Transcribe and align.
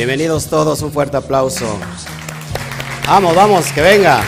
Bienvenidos 0.00 0.46
todos, 0.46 0.80
un 0.80 0.90
fuerte 0.92 1.18
aplauso. 1.18 1.78
Vamos, 3.06 3.36
vamos, 3.36 3.70
que 3.70 3.82
venga. 3.82 4.22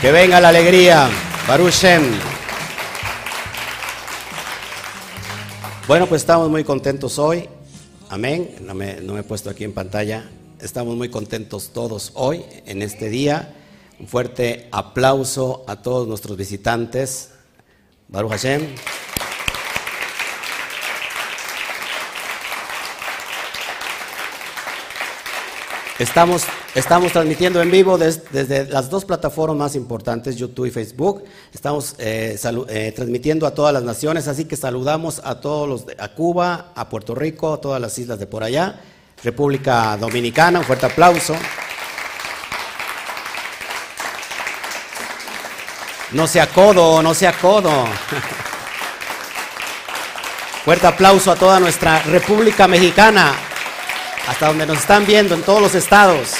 Que 0.00 0.12
venga 0.12 0.40
la 0.40 0.50
alegría. 0.50 1.10
Baruch. 1.48 1.82
Bueno, 5.88 6.06
pues 6.06 6.22
estamos 6.22 6.48
muy 6.48 6.62
contentos 6.62 7.18
hoy. 7.18 7.48
Amén. 8.08 8.54
No 8.60 8.72
me, 8.72 9.00
no 9.00 9.14
me 9.14 9.20
he 9.20 9.24
puesto 9.24 9.50
aquí 9.50 9.64
en 9.64 9.74
pantalla. 9.74 10.30
Estamos 10.60 10.94
muy 10.94 11.08
contentos 11.08 11.72
todos 11.72 12.12
hoy, 12.14 12.44
en 12.66 12.82
este 12.82 13.08
día. 13.08 13.52
Un 13.98 14.06
fuerte 14.06 14.68
aplauso 14.70 15.64
a 15.66 15.82
todos 15.82 16.06
nuestros 16.06 16.36
visitantes. 16.36 17.30
Baruch 18.06 18.30
Hashem. 18.30 18.76
Estamos, 25.98 26.44
estamos 26.76 27.10
transmitiendo 27.10 27.60
en 27.60 27.72
vivo 27.72 27.98
desde 27.98 28.66
las 28.66 28.88
dos 28.88 29.04
plataformas 29.04 29.56
más 29.56 29.74
importantes, 29.74 30.36
YouTube 30.36 30.66
y 30.66 30.70
Facebook. 30.70 31.24
Estamos 31.52 31.96
eh, 31.98 32.38
eh, 32.68 32.92
transmitiendo 32.94 33.48
a 33.48 33.50
todas 33.52 33.74
las 33.74 33.82
naciones, 33.82 34.28
así 34.28 34.44
que 34.44 34.54
saludamos 34.54 35.20
a 35.24 35.40
todos 35.40 35.68
los 35.68 35.86
de 35.86 35.96
a 35.98 36.14
Cuba, 36.14 36.70
a 36.76 36.88
Puerto 36.88 37.16
Rico, 37.16 37.52
a 37.52 37.60
todas 37.60 37.80
las 37.80 37.98
islas 37.98 38.20
de 38.20 38.28
por 38.28 38.44
allá, 38.44 38.78
República 39.24 39.96
Dominicana, 39.96 40.60
un 40.60 40.64
fuerte 40.64 40.86
aplauso. 40.86 41.34
No 46.12 46.28
sea 46.28 46.46
codo, 46.46 47.02
no 47.02 47.12
sea 47.12 47.32
codo. 47.32 47.72
Fuerte 50.64 50.86
aplauso 50.86 51.32
a 51.32 51.36
toda 51.36 51.58
nuestra 51.58 52.02
República 52.02 52.68
Mexicana, 52.68 53.34
hasta 54.28 54.48
donde 54.48 54.66
nos 54.66 54.78
están 54.78 55.06
viendo 55.06 55.34
en 55.34 55.42
todos 55.42 55.62
los 55.62 55.74
estados. 55.74 56.34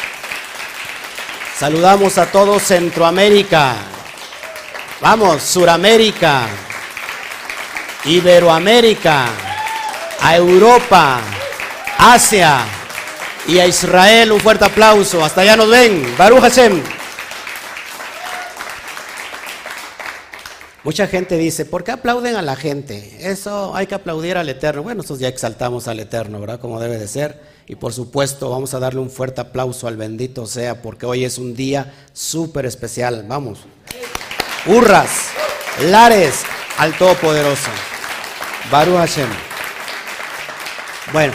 Saludamos 1.56 2.19
a 2.19 2.27
todo 2.27 2.61
Centroamérica. 2.61 3.77
Vamos, 5.00 5.42
Suramérica, 5.42 6.42
Iberoamérica, 8.05 9.27
a 10.20 10.36
Europa, 10.36 11.20
Asia 11.97 12.59
y 13.47 13.59
a 13.59 13.66
Israel. 13.66 14.33
Un 14.33 14.41
fuerte 14.41 14.66
aplauso. 14.66 15.25
Hasta 15.25 15.41
allá 15.41 15.56
nos 15.56 15.70
ven. 15.70 16.14
Baruch 16.19 16.41
Hashem. 16.41 16.83
Mucha 20.84 21.06
gente 21.06 21.36
dice, 21.36 21.64
¿por 21.64 21.84
qué 21.84 21.92
aplauden 21.92 22.36
a 22.36 22.42
la 22.42 22.55
gente? 22.55 23.16
Eso 23.20 23.75
hay 23.75 23.86
que 23.86 23.94
aplaudir 23.94 24.36
al 24.36 24.48
Eterno. 24.48 24.83
Bueno, 24.83 24.98
nosotros 24.98 25.20
ya 25.20 25.28
exaltamos 25.28 25.89
al 25.89 26.00
Eterno, 26.00 26.41
¿verdad? 26.41 26.61
Como 26.61 26.78
debe 26.81 26.98
de 26.98 27.09
ser. 27.09 27.57
Y 27.69 27.74
por 27.74 27.92
supuesto, 27.92 28.48
vamos 28.48 28.72
a 28.72 28.78
darle 28.78 29.00
un 29.00 29.11
fuerte 29.11 29.42
aplauso 29.42 29.86
al 29.86 29.98
bendito 29.98 30.47
sea, 30.47 30.80
porque 30.80 31.05
hoy 31.05 31.24
es 31.24 31.36
un 31.36 31.55
día 31.55 31.92
súper 32.14 32.64
especial. 32.64 33.27
Vamos. 33.28 33.60
Hurras, 34.66 35.28
lares 35.83 36.44
al 36.78 36.97
Todopoderoso. 36.97 37.70
Baruch 38.70 38.97
Hashem. 38.97 39.28
Bueno, 41.12 41.34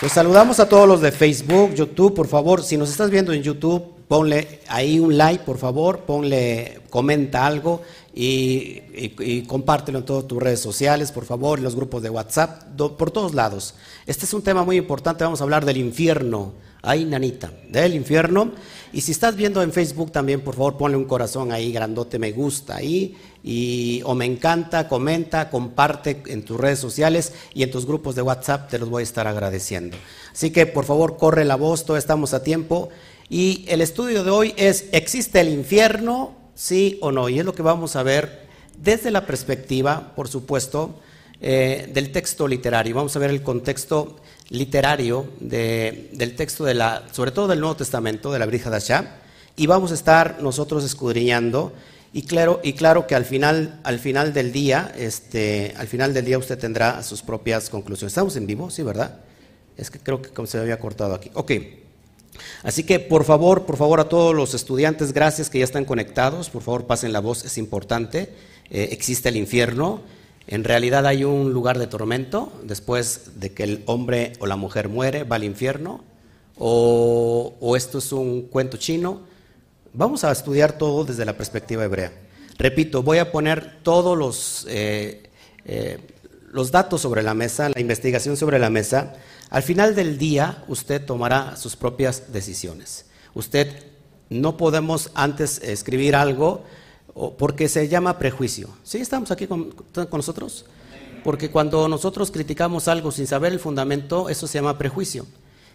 pues 0.00 0.12
saludamos 0.12 0.58
a 0.58 0.68
todos 0.68 0.88
los 0.88 1.00
de 1.02 1.12
Facebook, 1.12 1.74
YouTube, 1.74 2.14
por 2.14 2.28
favor, 2.28 2.62
si 2.62 2.76
nos 2.76 2.90
estás 2.90 3.10
viendo 3.10 3.32
en 3.32 3.42
YouTube, 3.42 3.97
ponle 4.08 4.60
ahí 4.68 4.98
un 4.98 5.16
like, 5.16 5.44
por 5.44 5.58
favor, 5.58 6.00
ponle, 6.00 6.80
comenta 6.90 7.46
algo 7.46 7.82
y, 8.14 9.42
compártelo 9.46 9.98
en 9.98 10.04
todas 10.04 10.26
tus 10.26 10.42
redes 10.42 10.60
sociales, 10.60 11.12
por 11.12 11.24
favor, 11.24 11.58
en 11.58 11.64
los 11.64 11.76
grupos 11.76 12.02
de 12.02 12.10
WhatsApp, 12.10 12.62
por 12.76 13.10
todos 13.10 13.34
lados. 13.34 13.74
Este 14.06 14.24
es 14.24 14.34
un 14.34 14.42
tema 14.42 14.64
muy 14.64 14.76
importante, 14.76 15.22
vamos 15.22 15.40
a 15.40 15.44
hablar 15.44 15.64
del 15.64 15.76
infierno. 15.76 16.52
Ahí, 16.80 17.04
nanita, 17.04 17.52
del 17.68 17.94
infierno. 17.94 18.52
Y 18.92 19.00
si 19.00 19.10
estás 19.10 19.34
viendo 19.34 19.62
en 19.62 19.72
Facebook 19.72 20.12
también, 20.12 20.40
por 20.40 20.54
favor, 20.54 20.76
ponle 20.76 20.96
un 20.96 21.06
corazón 21.06 21.50
ahí, 21.50 21.72
grandote, 21.72 22.20
me 22.20 22.30
gusta 22.30 22.76
ahí. 22.76 23.16
Y, 23.42 24.00
o 24.04 24.14
me 24.14 24.24
encanta, 24.24 24.88
comenta, 24.88 25.50
comparte 25.50 26.22
en 26.26 26.44
tus 26.44 26.58
redes 26.58 26.78
sociales 26.78 27.32
y 27.52 27.64
en 27.64 27.70
tus 27.70 27.84
grupos 27.84 28.14
de 28.14 28.22
WhatsApp, 28.22 28.70
te 28.70 28.78
los 28.78 28.88
voy 28.88 29.00
a 29.00 29.04
estar 29.04 29.26
agradeciendo. 29.26 29.96
Así 30.32 30.50
que, 30.52 30.66
por 30.66 30.84
favor, 30.84 31.16
corre 31.16 31.44
la 31.44 31.56
voz, 31.56 31.84
todavía 31.84 31.98
estamos 31.98 32.32
a 32.32 32.44
tiempo. 32.44 32.90
Y 33.30 33.66
el 33.68 33.82
estudio 33.82 34.24
de 34.24 34.30
hoy 34.30 34.54
es, 34.56 34.86
¿existe 34.92 35.40
el 35.40 35.50
infierno? 35.50 36.34
¿Sí 36.54 36.98
o 37.02 37.12
no? 37.12 37.28
Y 37.28 37.38
es 37.38 37.44
lo 37.44 37.54
que 37.54 37.62
vamos 37.62 37.94
a 37.94 38.02
ver 38.02 38.48
desde 38.82 39.10
la 39.10 39.26
perspectiva, 39.26 40.14
por 40.16 40.28
supuesto, 40.28 40.98
eh, 41.40 41.90
del 41.92 42.10
texto 42.10 42.48
literario. 42.48 42.94
Vamos 42.94 43.14
a 43.16 43.18
ver 43.18 43.30
el 43.30 43.42
contexto 43.42 44.16
literario 44.48 45.26
del 45.40 46.34
texto, 46.36 46.64
de 46.64 46.74
la, 46.74 47.04
sobre 47.12 47.30
todo 47.30 47.48
del 47.48 47.60
Nuevo 47.60 47.76
Testamento, 47.76 48.32
de 48.32 48.38
la 48.38 48.46
Brija 48.46 48.70
Dasha, 48.70 49.16
y 49.56 49.66
vamos 49.66 49.90
a 49.90 49.94
estar 49.94 50.42
nosotros 50.42 50.82
escudriñando. 50.84 51.74
Y 52.14 52.22
claro, 52.22 52.60
y 52.64 52.72
claro 52.72 53.06
que 53.06 53.14
al 53.14 53.26
final, 53.26 53.80
al 53.84 53.98
final 53.98 54.32
del 54.32 54.52
día, 54.52 54.90
este, 54.96 55.74
al 55.76 55.86
final 55.86 56.14
del 56.14 56.24
día 56.24 56.38
usted 56.38 56.58
tendrá 56.58 57.02
sus 57.02 57.20
propias 57.20 57.68
conclusiones. 57.68 58.12
Estamos 58.12 58.34
en 58.36 58.46
vivo, 58.46 58.70
sí, 58.70 58.82
¿verdad? 58.82 59.20
Es 59.76 59.90
que 59.90 59.98
creo 59.98 60.22
que 60.22 60.46
se 60.46 60.56
me 60.56 60.62
había 60.62 60.78
cortado 60.78 61.14
aquí. 61.14 61.30
Ok. 61.34 61.52
Así 62.62 62.84
que 62.84 63.00
por 63.00 63.24
favor, 63.24 63.64
por 63.66 63.76
favor 63.76 64.00
a 64.00 64.08
todos 64.08 64.34
los 64.34 64.54
estudiantes, 64.54 65.12
gracias 65.12 65.50
que 65.50 65.58
ya 65.58 65.64
están 65.64 65.84
conectados, 65.84 66.50
por 66.50 66.62
favor 66.62 66.86
pasen 66.86 67.12
la 67.12 67.20
voz, 67.20 67.44
es 67.44 67.58
importante. 67.58 68.32
Eh, 68.70 68.88
existe 68.92 69.28
el 69.28 69.36
infierno, 69.36 70.02
en 70.46 70.64
realidad 70.64 71.06
hay 71.06 71.24
un 71.24 71.52
lugar 71.52 71.78
de 71.78 71.86
tormento 71.86 72.50
después 72.64 73.38
de 73.38 73.52
que 73.52 73.64
el 73.64 73.82
hombre 73.84 74.32
o 74.40 74.46
la 74.46 74.56
mujer 74.56 74.88
muere, 74.88 75.24
va 75.24 75.36
al 75.36 75.44
infierno, 75.44 76.02
o, 76.56 77.74
esto 77.76 77.98
es 77.98 78.12
un 78.12 78.42
cuento 78.42 78.78
chino. 78.78 79.20
Vamos 79.92 80.24
a 80.24 80.32
estudiar 80.32 80.72
todo 80.78 81.04
desde 81.04 81.24
la 81.24 81.36
perspectiva 81.36 81.84
hebrea. 81.84 82.12
Repito, 82.58 83.02
voy 83.02 83.18
a 83.18 83.30
poner 83.30 83.82
todos 83.82 84.16
los, 84.18 84.66
eh, 84.68 85.22
eh, 85.66 85.98
los 86.50 86.70
datos 86.70 87.02
sobre 87.02 87.22
la 87.22 87.34
mesa, 87.34 87.68
la 87.68 87.80
investigación 87.80 88.36
sobre 88.36 88.58
la 88.58 88.70
mesa 88.70 89.14
al 89.50 89.62
final 89.62 89.94
del 89.94 90.18
día, 90.18 90.64
usted 90.68 91.04
tomará 91.04 91.56
sus 91.56 91.76
propias 91.76 92.32
decisiones. 92.32 93.06
Usted 93.34 93.84
no 94.30 94.56
podemos 94.56 95.10
antes 95.14 95.62
escribir 95.62 96.14
algo 96.14 96.64
porque 97.38 97.68
se 97.68 97.88
llama 97.88 98.18
prejuicio. 98.18 98.68
¿Sí 98.84 98.98
estamos 98.98 99.30
aquí 99.30 99.46
con, 99.46 99.74
nosotros? 100.12 100.66
Porque 101.24 101.50
cuando 101.50 101.88
nosotros 101.88 102.30
criticamos 102.30 102.88
algo 102.88 103.10
sin 103.10 103.26
saber 103.26 103.52
el 103.52 103.58
fundamento, 103.58 104.28
eso 104.28 104.46
se 104.46 104.58
llama 104.58 104.78
prejuicio. 104.78 105.26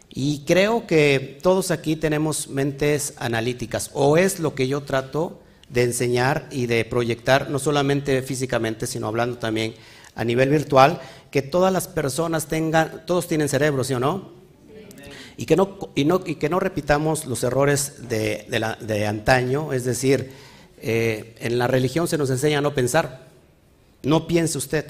Y 0.10 0.44
creo 0.46 0.86
que 0.86 1.40
todos 1.42 1.72
aquí 1.72 1.96
tenemos 1.96 2.48
mentes 2.48 3.16
analíticas, 3.18 3.90
o 3.94 4.16
es 4.18 4.40
lo 4.40 4.54
que 4.54 4.68
yo 4.68 4.82
trato 4.82 5.40
de 5.70 5.84
enseñar 5.84 6.48
y 6.52 6.68
de 6.68 6.86
proyectar, 6.86 7.50
no 7.50 7.58
solamente 7.58 8.22
físicamente, 8.22 8.86
sino 8.86 9.08
hablando 9.08 9.40
también 9.40 9.74
a 10.16 10.24
nivel 10.24 10.50
virtual, 10.50 11.02
que 11.34 11.42
todas 11.42 11.74
las 11.74 11.88
personas 11.88 12.46
tengan, 12.46 13.08
todos 13.08 13.28
tienen 13.28 13.50
cerebro, 13.50 13.84
¿sí 13.84 13.96
o 13.96 14.00
no? 14.00 14.30
Y 15.36 15.48
que 15.48 15.56
no, 15.56 15.80
y 15.96 16.06
no, 16.06 16.22
y 16.24 16.36
que 16.36 16.48
no 16.48 16.60
repitamos 16.60 17.26
los 17.26 17.44
errores 17.44 18.08
de, 18.08 18.46
de 18.80 19.08
antaño, 19.08 19.74
es 19.74 19.84
decir, 19.84 20.32
eh, 20.80 21.34
en 21.40 21.58
la 21.58 21.66
religión 21.66 22.08
se 22.08 22.20
nos 22.20 22.30
enseña 22.30 22.60
a 22.60 22.62
no 22.62 22.76
pensar, 22.76 23.30
no 24.04 24.28
piense 24.28 24.60
usted, 24.60 24.86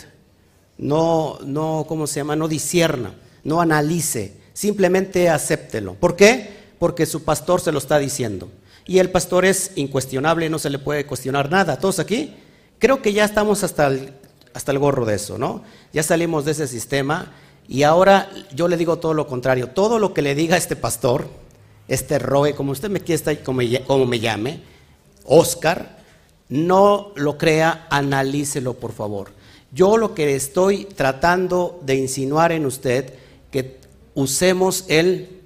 no, 0.78 1.40
no, 1.46 1.86
¿cómo 1.88 2.08
se 2.08 2.20
llama? 2.20 2.36
No 2.36 2.50
disierna, 2.50 3.16
no 3.46 3.62
analice, 3.62 4.34
simplemente 4.52 5.30
acéptelo. 5.30 5.94
¿Por 5.94 6.18
qué? 6.18 6.50
Porque 6.78 7.06
su 7.06 7.24
pastor 7.24 7.62
se 7.62 7.72
lo 7.72 7.78
está 7.78 8.00
diciendo. 8.00 8.52
Y 8.86 9.00
el 9.00 9.12
pastor 9.12 9.46
es 9.46 9.72
incuestionable, 9.78 10.50
no 10.50 10.60
se 10.60 10.70
le 10.70 10.78
puede 10.78 11.06
cuestionar 11.06 11.50
nada. 11.50 11.80
¿Todos 11.80 12.00
aquí? 12.00 12.34
Creo 12.80 13.02
que 13.02 13.14
ya 13.14 13.24
estamos 13.24 13.64
hasta 13.64 13.88
el, 13.88 14.12
hasta 14.54 14.72
el 14.72 14.80
gorro 14.80 15.06
de 15.06 15.16
eso, 15.16 15.38
¿no? 15.38 15.64
Ya 15.92 16.04
salimos 16.04 16.46
de 16.46 16.52
ese 16.52 16.68
sistema 16.68 17.32
y 17.68 17.84
ahora 17.84 18.30
yo 18.54 18.68
le 18.68 18.78
digo 18.78 18.98
todo 18.98 19.14
lo 19.14 19.28
contrario. 19.28 19.70
Todo 19.70 20.00
lo 20.00 20.14
que 20.14 20.22
le 20.22 20.36
diga 20.36 20.58
este 20.58 20.76
pastor, 20.76 21.28
este 21.88 22.20
Roe, 22.20 22.56
como 22.56 22.72
usted 22.72 22.90
me 22.90 23.00
quiera, 23.00 23.36
como, 23.44 23.62
como 23.88 24.06
me 24.06 24.20
llame, 24.20 24.62
Oscar, 25.26 25.98
no 26.50 27.12
lo 27.16 27.38
crea, 27.38 27.88
analícelo 27.90 28.76
por 28.76 28.92
favor. 28.92 29.32
Yo 29.72 29.98
lo 29.98 30.14
que 30.14 30.36
estoy 30.36 30.86
tratando 30.86 31.80
de 31.84 31.96
insinuar 31.96 32.52
en 32.52 32.66
usted, 32.66 33.14
que 33.50 33.80
usemos 34.14 34.86
el 34.88 35.42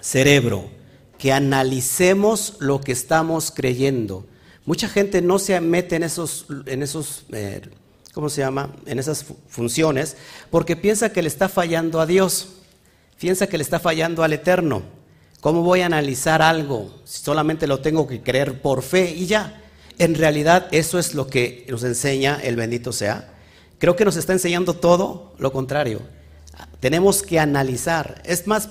cerebro, 0.00 0.66
que 1.18 1.32
analicemos 1.32 2.56
lo 2.58 2.80
que 2.80 2.92
estamos 2.92 3.50
creyendo. 3.50 4.26
Mucha 4.66 4.88
gente 4.88 5.22
no 5.22 5.38
se 5.38 5.58
mete 5.60 5.96
en 5.96 6.02
esos, 6.02 6.46
en 6.66 6.82
esos 6.82 7.24
eh, 7.32 7.62
¿cómo 8.14 8.28
se 8.30 8.40
llama?, 8.40 8.70
en 8.86 8.98
esas 8.98 9.26
funciones, 9.48 10.16
porque 10.50 10.76
piensa 10.76 11.12
que 11.12 11.20
le 11.20 11.28
está 11.28 11.48
fallando 11.48 12.00
a 12.00 12.06
Dios, 12.06 12.48
piensa 13.18 13.48
que 13.48 13.58
le 13.58 13.64
está 13.64 13.80
fallando 13.80 14.22
al 14.22 14.32
Eterno. 14.32 14.82
¿Cómo 15.40 15.62
voy 15.62 15.80
a 15.80 15.86
analizar 15.86 16.40
algo 16.40 17.02
si 17.04 17.22
solamente 17.22 17.66
lo 17.66 17.80
tengo 17.80 18.06
que 18.06 18.22
creer 18.22 18.62
por 18.62 18.82
fe 18.82 19.10
y 19.10 19.26
ya? 19.26 19.60
En 19.98 20.14
realidad 20.14 20.68
eso 20.70 20.98
es 20.98 21.14
lo 21.14 21.26
que 21.26 21.66
nos 21.68 21.84
enseña 21.84 22.40
el 22.42 22.56
bendito 22.56 22.92
sea. 22.92 23.34
Creo 23.78 23.96
que 23.96 24.04
nos 24.04 24.16
está 24.16 24.32
enseñando 24.32 24.74
todo 24.74 25.34
lo 25.38 25.52
contrario. 25.52 26.00
tenemos 26.80 27.22
que 27.22 27.40
analizar. 27.40 28.22
Es 28.24 28.46
más, 28.46 28.68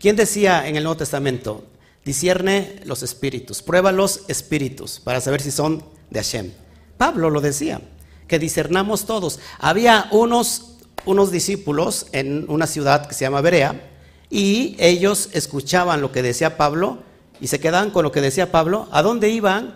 ¿quién 0.00 0.16
decía 0.16 0.66
en 0.66 0.76
el 0.76 0.84
Nuevo 0.84 0.96
Testamento? 0.96 1.66
Discierne 2.04 2.80
los 2.84 3.02
espíritus, 3.02 3.62
prueba 3.62 3.92
los 3.92 4.22
espíritus 4.28 4.98
para 4.98 5.20
saber 5.20 5.42
si 5.42 5.50
son 5.50 5.84
de 6.10 6.20
Hashem. 6.20 6.52
Pablo 6.96 7.30
lo 7.30 7.40
decía, 7.40 7.80
que 8.28 8.38
discernamos 8.38 9.06
todos. 9.06 9.40
Había 9.58 10.06
unos, 10.12 10.76
unos 11.04 11.32
discípulos 11.32 12.06
en 12.12 12.44
una 12.48 12.66
ciudad 12.66 13.06
que 13.06 13.14
se 13.14 13.24
llama 13.24 13.40
Berea 13.40 13.90
y 14.30 14.76
ellos 14.78 15.30
escuchaban 15.32 16.00
lo 16.00 16.12
que 16.12 16.22
decía 16.22 16.56
Pablo 16.56 16.98
y 17.40 17.48
se 17.48 17.58
quedaban 17.58 17.90
con 17.90 18.04
lo 18.04 18.12
que 18.12 18.20
decía 18.20 18.52
Pablo. 18.52 18.88
¿A 18.92 19.02
dónde 19.02 19.30
iban? 19.30 19.74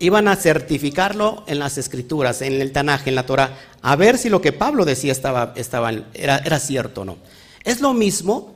iban 0.00 0.28
a 0.28 0.36
certificarlo 0.36 1.44
en 1.46 1.58
las 1.58 1.76
escrituras, 1.76 2.40
en 2.40 2.60
el 2.60 2.72
Tanaj, 2.72 3.06
en 3.06 3.14
la 3.14 3.26
Torah, 3.26 3.58
a 3.82 3.96
ver 3.96 4.16
si 4.16 4.30
lo 4.30 4.40
que 4.40 4.50
Pablo 4.50 4.86
decía 4.86 5.12
estaba, 5.12 5.52
estaba 5.56 5.92
era, 6.14 6.38
era 6.38 6.58
cierto 6.58 7.02
o 7.02 7.04
no. 7.04 7.18
Es 7.64 7.82
lo 7.82 7.92
mismo 7.92 8.54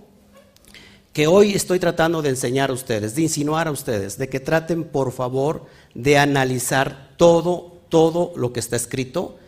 que 1.12 1.26
hoy 1.26 1.54
estoy 1.54 1.78
tratando 1.78 2.22
de 2.22 2.30
enseñar 2.30 2.70
a 2.70 2.72
ustedes, 2.72 3.14
de 3.14 3.22
insinuar 3.22 3.68
a 3.68 3.70
ustedes, 3.70 4.16
de 4.18 4.28
que 4.28 4.40
traten 4.40 4.84
por 4.84 5.12
favor 5.12 5.66
de 5.94 6.18
analizar 6.18 7.10
todo, 7.16 7.73
todo 7.94 8.32
lo 8.34 8.52
que 8.52 8.58
está 8.58 8.74
escrito. 8.74 9.38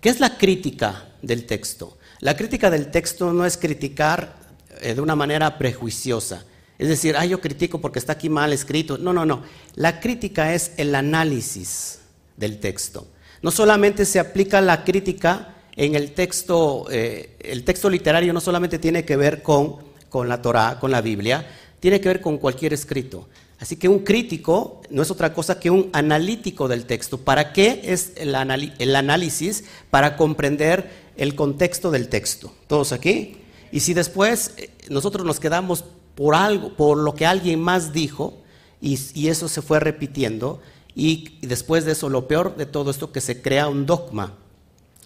¿Qué 0.00 0.08
es 0.08 0.18
la 0.18 0.36
crítica 0.36 1.10
del 1.22 1.46
texto? 1.46 1.96
La 2.18 2.36
crítica 2.36 2.68
del 2.68 2.90
texto 2.90 3.32
no 3.32 3.46
es 3.46 3.56
criticar 3.56 4.34
eh, 4.80 4.96
de 4.96 5.00
una 5.00 5.14
manera 5.14 5.56
prejuiciosa. 5.58 6.44
Es 6.76 6.88
decir, 6.88 7.14
ah, 7.16 7.24
yo 7.24 7.40
critico 7.40 7.80
porque 7.80 8.00
está 8.00 8.14
aquí 8.14 8.28
mal 8.28 8.52
escrito. 8.52 8.98
No, 8.98 9.12
no, 9.12 9.24
no. 9.24 9.44
La 9.76 10.00
crítica 10.00 10.54
es 10.54 10.72
el 10.76 10.92
análisis 10.96 12.00
del 12.36 12.58
texto. 12.58 13.06
No 13.42 13.52
solamente 13.52 14.04
se 14.06 14.18
aplica 14.18 14.60
la 14.60 14.82
crítica 14.82 15.54
en 15.76 15.94
el 15.94 16.14
texto, 16.14 16.86
eh, 16.90 17.36
el 17.38 17.62
texto 17.62 17.88
literario 17.88 18.32
no 18.32 18.40
solamente 18.40 18.80
tiene 18.80 19.04
que 19.04 19.14
ver 19.14 19.40
con, 19.40 19.76
con 20.08 20.28
la 20.28 20.42
Torah, 20.42 20.80
con 20.80 20.90
la 20.90 21.00
Biblia, 21.00 21.46
tiene 21.78 22.00
que 22.00 22.08
ver 22.08 22.20
con 22.20 22.38
cualquier 22.38 22.72
escrito. 22.72 23.28
Así 23.64 23.76
que 23.76 23.88
un 23.88 24.00
crítico 24.00 24.82
no 24.90 25.00
es 25.00 25.10
otra 25.10 25.32
cosa 25.32 25.58
que 25.58 25.70
un 25.70 25.88
analítico 25.94 26.68
del 26.68 26.84
texto. 26.84 27.16
¿Para 27.16 27.54
qué 27.54 27.80
es 27.82 28.12
el, 28.16 28.34
análisis? 28.34 29.64
Para 29.88 30.18
comprender 30.18 30.90
el 31.16 31.34
contexto 31.34 31.90
del 31.90 32.10
texto. 32.10 32.52
¿Todos 32.66 32.92
aquí? 32.92 33.38
Y 33.72 33.80
si 33.80 33.94
después 33.94 34.52
eh, 34.58 34.68
nosotros 34.90 35.24
nos 35.24 35.40
quedamos 35.40 35.82
por 36.14 36.34
algo, 36.34 36.76
por 36.76 36.98
lo 36.98 37.14
que 37.14 37.24
alguien 37.24 37.58
más 37.58 37.94
dijo, 37.94 38.34
y, 38.82 39.28
eso 39.28 39.48
se 39.48 39.62
fue 39.62 39.80
repitiendo, 39.80 40.60
y, 40.94 41.38
y, 41.40 41.46
después 41.46 41.86
de 41.86 41.92
eso, 41.92 42.10
lo 42.10 42.28
peor 42.28 42.56
de 42.56 42.66
todo 42.66 42.90
esto, 42.90 43.12
que 43.12 43.22
se 43.22 43.40
crea 43.40 43.68
un 43.68 43.86
dogma. 43.86 44.34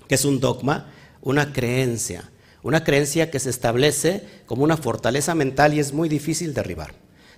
que 0.08 0.16
es 0.16 0.24
un 0.24 0.40
dogma? 0.40 0.90
Una 1.22 1.52
creencia. 1.52 2.28
Una 2.64 2.82
creencia 2.82 3.30
que 3.30 3.38
se 3.38 3.50
establece 3.50 4.26
como 4.46 4.64
una 4.64 4.76
fortaleza 4.76 5.36
mental 5.36 5.74
y 5.74 5.78
es 5.78 5.92
muy 5.92 6.08
difícil 6.08 6.54
derribar. 6.54 6.92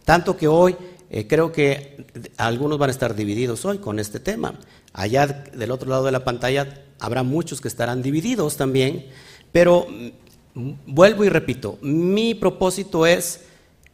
Tanto 0.06 0.36
que 0.36 0.48
hoy 0.48 0.76
eh, 1.10 1.26
creo 1.26 1.52
que 1.52 2.06
algunos 2.36 2.78
van 2.78 2.90
a 2.90 2.92
estar 2.92 3.14
divididos 3.14 3.64
hoy 3.64 3.78
con 3.78 3.98
este 3.98 4.20
tema. 4.20 4.54
Allá 4.92 5.26
del 5.26 5.70
otro 5.70 5.90
lado 5.90 6.04
de 6.04 6.12
la 6.12 6.24
pantalla 6.24 6.82
habrá 6.98 7.22
muchos 7.22 7.60
que 7.60 7.68
estarán 7.68 8.02
divididos 8.02 8.56
también, 8.56 9.06
pero 9.52 9.86
mm, 10.54 10.72
vuelvo 10.86 11.24
y 11.24 11.28
repito, 11.28 11.78
mi 11.82 12.34
propósito 12.34 13.06
es 13.06 13.40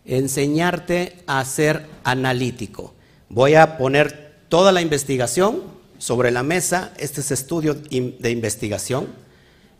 enseñarte 0.05 1.19
a 1.27 1.45
ser 1.45 1.87
analítico. 2.05 2.95
Voy 3.29 3.55
a 3.55 3.77
poner 3.77 4.37
toda 4.49 4.71
la 4.71 4.81
investigación 4.81 5.63
sobre 5.99 6.31
la 6.31 6.43
mesa, 6.43 6.93
este 6.99 7.21
es 7.21 7.31
estudio 7.31 7.75
de 7.75 8.31
investigación, 8.31 9.09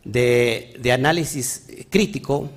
de, 0.03 0.91
análisis 0.91 1.63
crítico, 1.89 2.49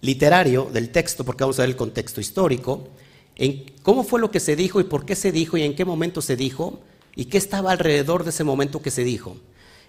literario 0.00 0.70
del 0.72 0.90
texto, 0.90 1.24
porque 1.24 1.44
vamos 1.44 1.58
a 1.58 1.62
ver 1.62 1.70
el 1.70 1.76
contexto 1.76 2.20
histórico, 2.20 2.88
en 3.36 3.64
cómo 3.82 4.02
fue 4.04 4.20
lo 4.20 4.30
que 4.30 4.40
se 4.40 4.56
dijo 4.56 4.80
y 4.80 4.84
por 4.84 5.04
qué 5.04 5.14
se 5.14 5.32
dijo 5.32 5.56
y 5.56 5.62
en 5.62 5.74
qué 5.74 5.84
momento 5.84 6.22
se 6.22 6.36
dijo 6.36 6.80
y 7.16 7.26
qué 7.26 7.38
estaba 7.38 7.72
alrededor 7.72 8.24
de 8.24 8.30
ese 8.30 8.44
momento 8.44 8.82
que 8.82 8.90
se 8.90 9.04
dijo. 9.04 9.36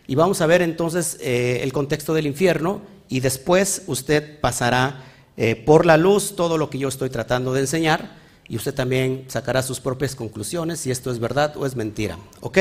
Y 0.07 0.15
vamos 0.15 0.41
a 0.41 0.45
ver 0.47 0.61
entonces 0.61 1.17
eh, 1.21 1.59
el 1.63 1.73
contexto 1.73 2.13
del 2.13 2.27
infierno 2.27 2.81
y 3.07 3.19
después 3.19 3.83
usted 3.87 4.39
pasará 4.39 5.03
eh, 5.37 5.55
por 5.55 5.85
la 5.85 5.97
luz 5.97 6.35
todo 6.35 6.57
lo 6.57 6.69
que 6.69 6.79
yo 6.79 6.87
estoy 6.87 7.09
tratando 7.09 7.53
de 7.53 7.61
enseñar 7.61 8.17
y 8.47 8.57
usted 8.57 8.73
también 8.73 9.25
sacará 9.27 9.61
sus 9.63 9.79
propias 9.79 10.15
conclusiones 10.15 10.79
si 10.79 10.91
esto 10.91 11.11
es 11.11 11.19
verdad 11.19 11.55
o 11.55 11.65
es 11.65 11.75
mentira. 11.75 12.17
¿Ok? 12.41 12.57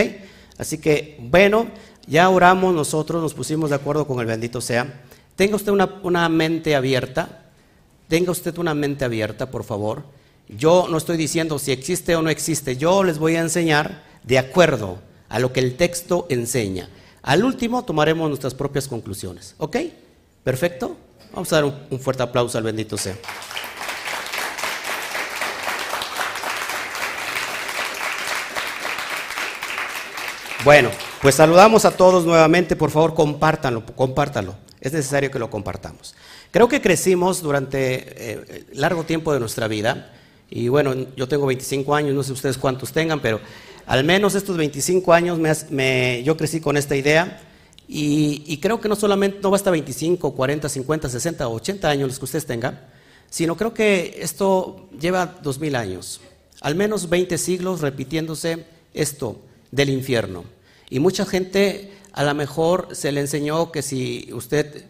Así 0.58 0.78
que, 0.78 1.18
bueno, 1.20 1.68
ya 2.06 2.28
oramos 2.28 2.74
nosotros, 2.74 3.22
nos 3.22 3.34
pusimos 3.34 3.70
de 3.70 3.76
acuerdo 3.76 4.06
con 4.06 4.20
el 4.20 4.26
bendito 4.26 4.60
sea. 4.60 5.02
Tenga 5.34 5.56
usted 5.56 5.72
una, 5.72 6.00
una 6.02 6.28
mente 6.28 6.76
abierta, 6.76 7.50
tenga 8.08 8.30
usted 8.30 8.56
una 8.58 8.74
mente 8.74 9.04
abierta, 9.04 9.50
por 9.50 9.64
favor. 9.64 10.04
Yo 10.56 10.88
no 10.90 10.98
estoy 10.98 11.16
diciendo 11.16 11.60
si 11.60 11.70
existe 11.70 12.16
o 12.16 12.22
no 12.22 12.30
existe, 12.30 12.76
yo 12.76 13.04
les 13.04 13.18
voy 13.18 13.36
a 13.36 13.40
enseñar 13.40 14.02
de 14.24 14.38
acuerdo 14.38 14.98
a 15.28 15.38
lo 15.38 15.52
que 15.52 15.60
el 15.60 15.76
texto 15.76 16.26
enseña. 16.28 16.88
Al 17.22 17.44
último 17.44 17.84
tomaremos 17.84 18.28
nuestras 18.28 18.54
propias 18.54 18.88
conclusiones. 18.88 19.54
¿Ok? 19.58 19.76
¿Perfecto? 20.42 20.96
Vamos 21.32 21.52
a 21.52 21.56
dar 21.56 21.64
un, 21.66 22.00
fuerte 22.00 22.24
aplauso 22.24 22.58
al 22.58 22.64
bendito 22.64 22.96
sea. 22.96 23.16
Bueno, 30.64 30.90
pues 31.22 31.36
saludamos 31.36 31.84
a 31.84 31.92
todos 31.92 32.24
nuevamente, 32.24 32.74
por 32.74 32.90
favor 32.90 33.14
compártanlo, 33.14 33.86
compártanlo. 33.86 34.56
Es 34.80 34.92
necesario 34.92 35.30
que 35.30 35.38
lo 35.38 35.48
compartamos. 35.48 36.16
Creo 36.50 36.68
que 36.68 36.82
crecimos 36.82 37.40
durante 37.40 38.32
eh, 38.32 38.64
largo 38.72 39.04
tiempo 39.04 39.32
de 39.32 39.38
nuestra 39.38 39.68
vida 39.68 40.16
y 40.50 40.68
bueno, 40.68 40.94
yo 41.16 41.28
tengo 41.28 41.46
25 41.46 41.94
años, 41.94 42.14
no 42.14 42.22
sé 42.24 42.32
ustedes 42.32 42.58
cuántos 42.58 42.92
tengan, 42.92 43.20
pero 43.20 43.40
al 43.86 44.02
menos 44.04 44.34
estos 44.34 44.56
25 44.56 45.12
años 45.12 45.38
me, 45.38 46.22
yo 46.24 46.36
crecí 46.36 46.60
con 46.60 46.76
esta 46.76 46.96
idea. 46.96 47.42
Y, 47.92 48.58
creo 48.58 48.80
que 48.80 48.88
no 48.88 48.94
solamente, 48.94 49.40
no 49.42 49.50
basta 49.50 49.70
25, 49.70 50.32
40, 50.32 50.68
50, 50.68 51.08
60 51.08 51.48
o 51.48 51.54
80 51.54 51.88
años 51.88 52.08
los 52.08 52.18
que 52.20 52.24
ustedes 52.24 52.46
tengan, 52.46 52.80
sino 53.28 53.56
creo 53.56 53.74
que 53.74 54.18
esto 54.20 54.88
lleva 55.00 55.38
2000 55.42 55.74
años, 55.74 56.20
al 56.60 56.76
menos 56.76 57.08
20 57.08 57.36
siglos 57.36 57.80
repitiéndose 57.80 58.64
esto 58.94 59.40
del 59.72 59.90
infierno. 59.90 60.44
Y 60.88 61.00
mucha 61.00 61.26
gente 61.26 61.92
a 62.12 62.22
lo 62.22 62.34
mejor 62.34 62.88
se 62.92 63.10
le 63.10 63.20
enseñó 63.20 63.72
que 63.72 63.82
si 63.82 64.30
usted 64.32 64.84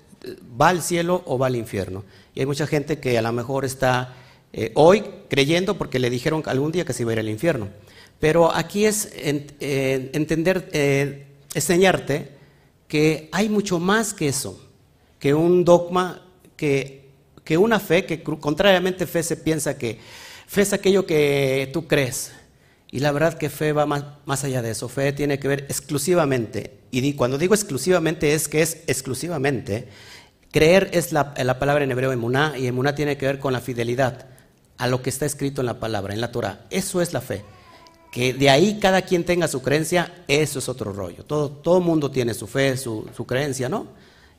va 0.61 0.69
al 0.69 0.83
cielo 0.83 1.23
o 1.27 1.39
va 1.39 1.47
al 1.47 1.57
infierno. 1.57 2.05
Y 2.35 2.41
hay 2.41 2.47
mucha 2.47 2.67
gente 2.67 3.01
que 3.01 3.17
a 3.17 3.23
lo 3.23 3.33
mejor 3.33 3.65
está 3.65 4.15
eh, 4.53 4.73
hoy 4.75 5.05
creyendo 5.29 5.79
porque 5.79 5.99
le 5.99 6.11
dijeron 6.11 6.43
algún 6.47 6.73
día 6.73 6.85
que 6.85 6.93
se 6.93 7.03
iba 7.03 7.13
a 7.13 7.15
ir 7.15 7.21
al 7.21 7.29
infierno. 7.29 7.69
Pero 8.19 8.55
aquí 8.55 8.85
es 8.85 9.11
entender, 9.15 10.69
eh, 10.73 11.27
enseñarte 11.55 12.29
que 12.87 13.31
hay 13.33 13.49
mucho 13.49 13.79
más 13.79 14.13
que 14.13 14.29
eso, 14.29 14.63
que 15.19 15.33
un 15.33 15.65
dogma, 15.65 16.27
que, 16.57 17.09
que 17.45 17.57
una 17.57 17.81
fe, 17.81 18.05
que 18.05 18.23
contrariamente 18.23 19.07
fe 19.07 19.23
se 19.23 19.37
piensa 19.37 19.79
que 19.79 19.99
fe 20.47 20.63
es 20.63 20.73
aquello 20.75 21.07
que 21.07 21.71
tú 21.73 21.87
crees. 21.87 22.33
Y 22.91 22.99
la 22.99 23.13
verdad 23.13 23.39
que 23.39 23.49
fe 23.49 23.73
va 23.73 23.87
más, 23.87 24.05
más 24.27 24.43
allá 24.43 24.61
de 24.61 24.73
eso. 24.73 24.89
Fe 24.89 25.13
tiene 25.13 25.39
que 25.39 25.47
ver 25.49 25.65
exclusivamente, 25.69 26.79
y 26.91 27.15
cuando 27.15 27.39
digo 27.39 27.55
exclusivamente 27.55 28.35
es 28.35 28.49
que 28.49 28.61
es 28.61 28.83
exclusivamente, 28.89 29.87
creer 30.51 30.91
es 30.93 31.13
la, 31.13 31.33
la 31.39 31.59
palabra 31.59 31.85
en 31.85 31.93
hebreo 31.93 32.13
emuná, 32.13 32.55
y 32.59 32.67
emuná 32.67 32.95
tiene 32.95 33.17
que 33.17 33.27
ver 33.27 33.39
con 33.39 33.53
la 33.53 33.61
fidelidad 33.61 34.27
a 34.81 34.87
lo 34.87 35.03
que 35.03 35.11
está 35.11 35.27
escrito 35.27 35.61
en 35.61 35.67
la 35.67 35.79
palabra, 35.79 36.15
en 36.15 36.23
la 36.23 36.33
Torah. 36.33 36.65
Eso 36.71 37.03
es 37.03 37.13
la 37.13 37.21
fe. 37.21 37.45
Que 38.11 38.33
de 38.33 38.49
ahí 38.49 38.79
cada 38.81 39.03
quien 39.03 39.25
tenga 39.25 39.47
su 39.47 39.61
creencia, 39.61 40.25
eso 40.27 40.59
es 40.59 40.71
otro 40.71 40.95
rollo. 40.95 41.23
Todo, 41.23 41.51
todo 41.51 41.83
mundo 41.83 42.11
tiene 42.11 42.33
su 42.33 42.47
fe, 42.47 42.79
su, 42.79 43.05
creencia, 43.29 43.69
¿no? 43.69 43.89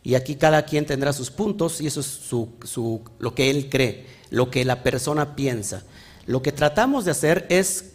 Y 0.02 0.16
aquí 0.16 0.36
cada 0.36 0.66
quien 0.66 0.88
tendrá 0.88 1.14
sus 1.14 1.30
puntos 1.30 1.80
y 1.80 1.86
eso 1.86 2.00
es 2.00 2.08
su, 2.08 2.50
lo 3.20 3.36
que 3.36 3.52
él 3.52 3.70
cree, 3.70 4.08
lo 4.32 4.50
que 4.50 4.66
la 4.66 4.82
persona 4.82 5.36
piensa. 5.36 5.84
Lo 6.26 6.42
que 6.42 6.52
tratamos 6.52 7.06
de 7.06 7.12
hacer 7.12 7.46
es 7.50 7.94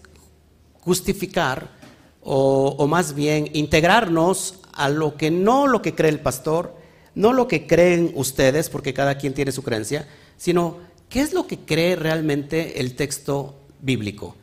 justificar 0.82 1.72
o, 2.22 2.76
o, 2.78 2.86
más 2.86 3.12
bien 3.12 3.50
integrarnos 3.54 4.60
a 4.72 4.88
lo 4.88 5.16
que 5.16 5.32
no 5.32 5.66
lo 5.66 5.82
que 5.82 5.96
cree 5.96 6.12
el 6.12 6.20
pastor, 6.20 6.76
no 7.16 7.32
lo 7.32 7.48
que 7.48 7.66
creen 7.66 8.12
ustedes, 8.14 8.70
porque 8.70 8.94
cada 8.94 9.18
quien 9.18 9.34
tiene 9.34 9.50
su 9.50 9.64
creencia, 9.64 10.06
sino 10.36 10.78
¿Qué 11.08 11.20
es 11.20 11.32
lo 11.32 11.46
que 11.46 11.58
cree 11.58 11.96
realmente 11.96 12.80
el 12.80 12.96
texto 12.96 13.54
bíblico 13.80 14.34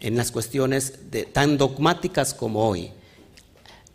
en 0.00 0.16
las 0.16 0.30
cuestiones 0.30 0.94
tan 1.32 1.58
dogmáticas 1.58 2.32
como 2.32 2.68
hoy? 2.68 2.92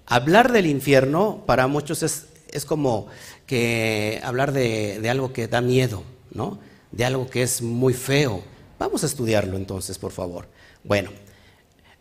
Hablar 0.06 0.52
del 0.52 0.66
infierno 0.66 1.44
para 1.46 1.68
muchos 1.68 2.04
es, 2.04 2.66
como 2.66 3.08
que 3.46 4.20
hablar 4.24 4.52
de, 4.52 5.00
de, 5.00 5.10
algo 5.10 5.32
que 5.32 5.48
da 5.48 5.62
miedo, 5.62 6.04
¿no? 6.32 6.60
De 6.92 7.06
algo 7.06 7.30
que 7.30 7.44
es 7.44 7.62
muy 7.62 7.94
feo. 7.94 8.44
Vamos 8.80 9.04
a 9.04 9.08
estudiarlo 9.08 9.56
entonces, 9.58 9.98
por 9.98 10.12
favor. 10.12 10.48
Bueno, 10.84 11.12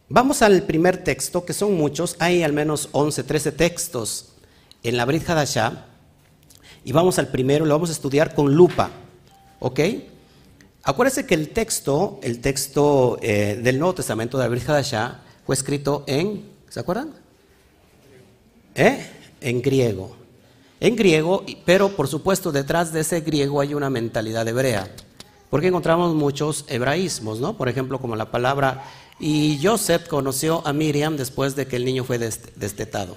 vamos 0.09 0.43
al 0.43 0.63
primer 0.63 1.03
texto, 1.05 1.45
que 1.45 1.53
son 1.53 1.75
muchos, 1.75 2.17
hay 2.19 2.43
al 2.43 2.53
menos 2.53 2.89
11, 2.93 3.23
13 3.23 3.53
textos 3.53 4.33
en 4.83 4.97
la 4.97 5.05
Brit 5.05 5.29
Hadashah, 5.29 5.87
Y 6.85 6.93
vamos 6.93 7.19
al 7.19 7.29
primero, 7.29 7.65
lo 7.65 7.75
vamos 7.75 7.91
a 7.91 7.93
estudiar 7.93 8.35
con 8.35 8.55
lupa. 8.55 8.91
¿Ok? 9.59 9.81
Acuérdense 10.89 11.27
que 11.27 11.35
el 11.35 11.49
texto, 11.49 12.21
el 12.23 12.41
texto 12.41 13.19
eh, 13.21 13.59
del 13.61 13.81
Nuevo 13.81 13.97
Testamento 13.97 14.39
de 14.39 14.45
Abel 14.45 14.63
Hadashah 14.65 15.21
fue 15.45 15.57
escrito 15.57 16.05
en, 16.07 16.45
¿se 16.69 16.79
acuerdan? 16.79 17.11
¿Eh? 18.77 19.05
En 19.41 19.63
griego. 19.63 20.17
En 20.79 20.95
griego, 20.95 21.45
pero 21.65 21.89
por 21.97 22.07
supuesto 22.07 22.53
detrás 22.53 22.93
de 22.93 23.01
ese 23.01 23.21
griego 23.23 23.61
hay 23.61 23.75
una 23.75 23.91
mentalidad 23.91 24.47
hebrea. 24.47 24.89
Porque 25.51 25.67
encontramos 25.67 26.15
muchos 26.15 26.65
hebraísmos, 26.69 27.41
¿no? 27.41 27.57
Por 27.57 27.69
ejemplo, 27.69 28.01
como 28.01 28.15
la 28.15 28.31
palabra, 28.31 28.85
y 29.19 29.59
Joseph 29.61 30.07
conoció 30.07 30.65
a 30.65 30.73
Miriam 30.73 31.17
después 31.17 31.57
de 31.57 31.67
que 31.67 31.75
el 31.75 31.85
niño 31.85 32.05
fue 32.05 32.19
destetado. 32.19 33.17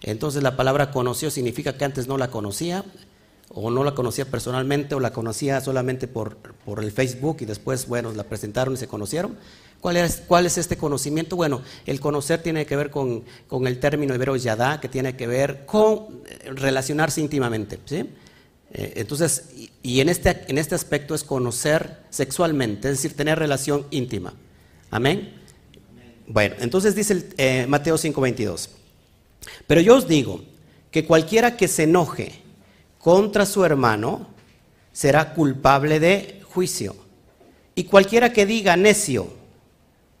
Entonces 0.00 0.44
la 0.44 0.56
palabra 0.56 0.92
conoció 0.92 1.32
significa 1.32 1.76
que 1.76 1.84
antes 1.84 2.06
no 2.06 2.16
la 2.16 2.30
conocía, 2.30 2.84
o 3.52 3.70
no 3.70 3.82
la 3.84 3.94
conocía 3.94 4.24
personalmente 4.24 4.94
o 4.94 5.00
la 5.00 5.12
conocía 5.12 5.60
solamente 5.60 6.06
por, 6.06 6.36
por 6.36 6.82
el 6.82 6.92
Facebook 6.92 7.38
y 7.40 7.44
después, 7.44 7.88
bueno, 7.88 8.12
la 8.12 8.24
presentaron 8.24 8.74
y 8.74 8.76
se 8.76 8.86
conocieron. 8.86 9.36
¿Cuál 9.80 9.96
es, 9.96 10.22
¿Cuál 10.26 10.46
es 10.46 10.58
este 10.58 10.76
conocimiento? 10.76 11.36
Bueno, 11.36 11.62
el 11.86 12.00
conocer 12.00 12.42
tiene 12.42 12.66
que 12.66 12.76
ver 12.76 12.90
con, 12.90 13.24
con 13.48 13.66
el 13.66 13.80
término 13.80 14.14
hebreo 14.14 14.36
yadá, 14.36 14.78
que 14.80 14.88
tiene 14.88 15.16
que 15.16 15.26
ver 15.26 15.64
con 15.66 16.22
eh, 16.26 16.50
relacionarse 16.54 17.20
íntimamente. 17.20 17.78
¿sí? 17.86 18.04
Eh, 18.72 18.92
entonces, 18.96 19.46
y, 19.82 20.00
en, 20.00 20.10
este, 20.10 20.44
en 20.48 20.58
este 20.58 20.74
aspecto 20.74 21.14
es 21.14 21.24
conocer 21.24 22.02
sexualmente, 22.10 22.88
es 22.88 22.98
decir, 22.98 23.16
tener 23.16 23.38
relación 23.38 23.86
íntima. 23.90 24.34
Amén. 24.90 25.34
Bueno, 26.28 26.54
entonces 26.60 26.94
dice 26.94 27.14
el, 27.14 27.34
eh, 27.38 27.66
Mateo 27.66 27.96
5:22. 27.96 28.68
Pero 29.66 29.80
yo 29.80 29.96
os 29.96 30.06
digo 30.06 30.44
que 30.90 31.06
cualquiera 31.06 31.56
que 31.56 31.66
se 31.66 31.84
enoje 31.84 32.39
contra 33.00 33.46
su 33.46 33.64
hermano 33.64 34.28
será 34.92 35.32
culpable 35.34 35.98
de 35.98 36.42
juicio. 36.52 36.94
Y 37.74 37.84
cualquiera 37.84 38.32
que 38.32 38.46
diga 38.46 38.76
necio, 38.76 39.28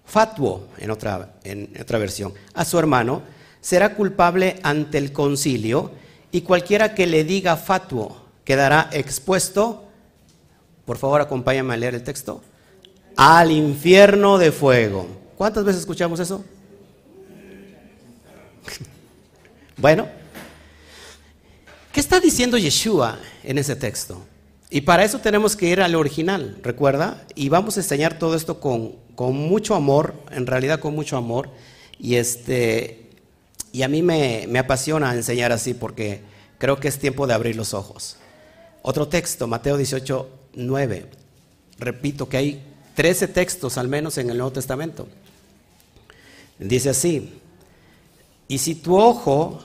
fatuo 0.04 0.68
en 0.78 0.90
otra, 0.90 1.34
en 1.44 1.70
otra 1.80 1.98
versión, 1.98 2.32
a 2.54 2.64
su 2.64 2.78
hermano, 2.78 3.22
será 3.60 3.94
culpable 3.94 4.58
ante 4.62 4.98
el 4.98 5.12
concilio. 5.12 5.92
Y 6.32 6.40
cualquiera 6.42 6.94
que 6.94 7.06
le 7.06 7.24
diga 7.24 7.56
fatuo 7.56 8.24
quedará 8.44 8.88
expuesto, 8.92 9.84
por 10.84 10.96
favor 10.96 11.20
acompáñame 11.20 11.74
a 11.74 11.76
leer 11.76 11.94
el 11.94 12.02
texto, 12.02 12.40
al 13.16 13.50
infierno 13.50 14.38
de 14.38 14.52
fuego. 14.52 15.06
¿Cuántas 15.36 15.64
veces 15.64 15.80
escuchamos 15.80 16.20
eso? 16.20 16.44
bueno, 19.76 20.08
¿Qué 22.00 22.02
está 22.02 22.18
diciendo 22.18 22.56
Yeshua 22.56 23.18
en 23.44 23.58
ese 23.58 23.76
texto? 23.76 24.24
Y 24.70 24.80
para 24.80 25.04
eso 25.04 25.18
tenemos 25.18 25.54
que 25.54 25.68
ir 25.68 25.82
al 25.82 25.94
original, 25.94 26.56
¿recuerda? 26.62 27.26
Y 27.34 27.50
vamos 27.50 27.76
a 27.76 27.80
enseñar 27.80 28.18
todo 28.18 28.36
esto 28.36 28.58
con, 28.58 28.94
mucho 29.18 29.74
amor, 29.74 30.14
en 30.30 30.46
realidad 30.46 30.80
con 30.80 30.94
mucho 30.94 31.18
amor. 31.18 31.50
Y, 31.98 32.14
este, 32.14 33.10
y 33.70 33.82
a 33.82 33.88
mí 33.88 34.00
me, 34.00 34.46
me 34.48 34.58
apasiona 34.58 35.14
enseñar 35.14 35.52
así 35.52 35.74
porque 35.74 36.22
creo 36.56 36.80
que 36.80 36.88
es 36.88 36.98
tiempo 36.98 37.26
de 37.26 37.34
abrir 37.34 37.54
los 37.54 37.74
ojos. 37.74 38.16
Otro 38.80 39.06
texto, 39.06 39.46
Mateo 39.46 39.76
18, 39.76 40.30
9. 40.54 41.06
Repito 41.78 42.30
que 42.30 42.36
hay 42.38 42.62
13 42.94 43.28
textos 43.28 43.76
al 43.76 43.88
menos 43.88 44.16
en 44.16 44.30
el 44.30 44.38
Nuevo 44.38 44.52
Testamento. 44.52 45.06
Dice 46.58 46.88
así, 46.88 47.42
y 48.48 48.56
si 48.56 48.74
tu 48.74 48.96
ojo 48.96 49.62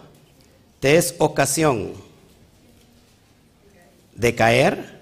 te 0.81 0.97
es 0.97 1.15
ocasión 1.19 2.03
de 4.15 4.35
caer, 4.35 5.01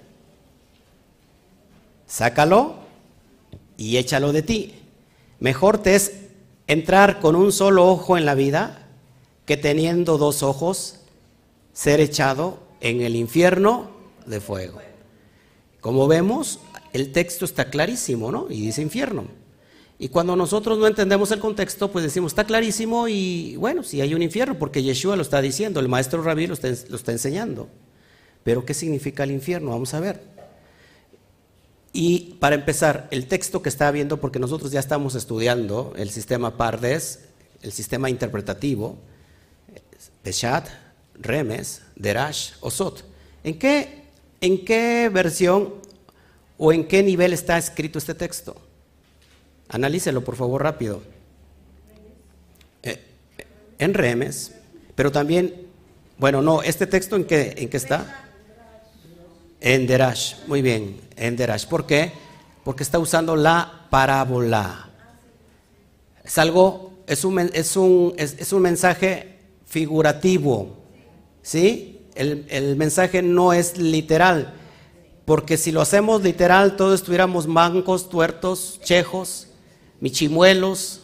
sácalo 2.05 2.75
y 3.77 3.97
échalo 3.97 4.33
de 4.33 4.41
ti. 4.41 4.75
Mejor 5.39 5.77
te 5.77 5.95
es 5.95 6.13
entrar 6.67 7.19
con 7.19 7.35
un 7.35 7.51
solo 7.51 7.87
ojo 7.87 8.17
en 8.17 8.25
la 8.25 8.35
vida 8.35 8.87
que 9.45 9.57
teniendo 9.57 10.17
dos 10.17 10.43
ojos 10.43 10.99
ser 11.73 11.99
echado 11.99 12.59
en 12.81 13.01
el 13.01 13.15
infierno 13.15 13.91
de 14.25 14.39
fuego. 14.39 14.79
Como 15.81 16.07
vemos, 16.07 16.59
el 16.93 17.11
texto 17.11 17.45
está 17.45 17.69
clarísimo, 17.69 18.31
¿no? 18.31 18.47
Y 18.49 18.61
dice 18.61 18.81
infierno. 18.81 19.25
Y 19.99 20.09
cuando 20.09 20.35
nosotros 20.35 20.77
no 20.77 20.87
entendemos 20.87 21.31
el 21.31 21.39
contexto, 21.39 21.91
pues 21.91 22.03
decimos, 22.03 22.31
está 22.31 22.45
clarísimo 22.45 23.07
y 23.07 23.55
bueno, 23.57 23.83
si 23.83 24.01
hay 24.01 24.13
un 24.13 24.21
infierno, 24.21 24.57
porque 24.57 24.83
Yeshua 24.83 25.15
lo 25.15 25.21
está 25.21 25.41
diciendo, 25.41 25.79
el 25.79 25.87
maestro 25.87 26.21
Rabí 26.21 26.47
lo 26.47 26.53
está, 26.53 26.69
lo 26.89 26.95
está 26.95 27.11
enseñando. 27.11 27.69
Pero 28.43 28.65
¿qué 28.65 28.73
significa 28.73 29.23
el 29.23 29.31
infierno? 29.31 29.71
Vamos 29.71 29.93
a 29.93 29.99
ver. 29.99 30.21
Y 31.93 32.37
para 32.39 32.55
empezar, 32.55 33.07
el 33.11 33.27
texto 33.27 33.61
que 33.61 33.69
está 33.69 33.91
viendo, 33.91 34.19
porque 34.19 34.39
nosotros 34.39 34.71
ya 34.71 34.79
estamos 34.79 35.13
estudiando 35.13 35.93
el 35.95 36.09
sistema 36.09 36.57
Pardes, 36.57 37.25
el 37.61 37.71
sistema 37.71 38.09
interpretativo, 38.09 38.97
Peshat, 40.23 40.67
Remes, 41.19 41.83
Derash, 41.95 42.53
Osot. 42.61 43.05
¿En 43.43 43.59
qué, 43.59 44.05
¿En 44.41 44.65
qué 44.65 45.09
versión 45.13 45.75
o 46.57 46.73
en 46.73 46.87
qué 46.87 47.03
nivel 47.03 47.31
está 47.31 47.59
escrito 47.59 47.99
este 47.99 48.15
texto? 48.15 48.55
Analícelo, 49.69 50.23
por 50.23 50.35
favor, 50.35 50.63
rápido. 50.63 51.03
Eh, 52.81 52.99
en 53.77 53.93
Remes, 53.93 54.53
pero 54.95 55.11
también, 55.11 55.67
bueno, 56.17 56.41
no, 56.41 56.63
este 56.63 56.87
texto 56.87 57.15
en 57.15 57.25
qué, 57.25 57.53
en 57.57 57.69
qué 57.69 57.77
está? 57.77 58.22
En 59.65 59.87
Derash, 59.87 60.35
muy 60.47 60.61
bien, 60.61 60.99
en 61.15 61.37
Derash. 61.37 61.65
¿Por 61.67 61.85
qué? 61.85 62.11
Porque 62.65 62.83
está 62.83 62.99
usando 62.99 63.37
la 63.37 63.87
parábola. 63.89 64.89
Es 66.21 66.37
algo, 66.37 66.91
es 67.07 67.23
un, 67.23 67.39
es 67.39 67.77
un, 67.77 68.13
es, 68.17 68.51
un 68.51 68.61
mensaje 68.61 69.39
figurativo, 69.65 70.75
¿sí? 71.41 72.01
El, 72.13 72.45
el, 72.49 72.75
mensaje 72.75 73.21
no 73.21 73.53
es 73.53 73.77
literal, 73.77 74.53
porque 75.23 75.55
si 75.55 75.71
lo 75.71 75.79
hacemos 75.79 76.21
literal, 76.23 76.75
todos 76.75 76.99
estuviéramos 76.99 77.47
mancos, 77.47 78.09
tuertos, 78.09 78.81
chejos, 78.83 79.47
michimuelos, 80.01 81.03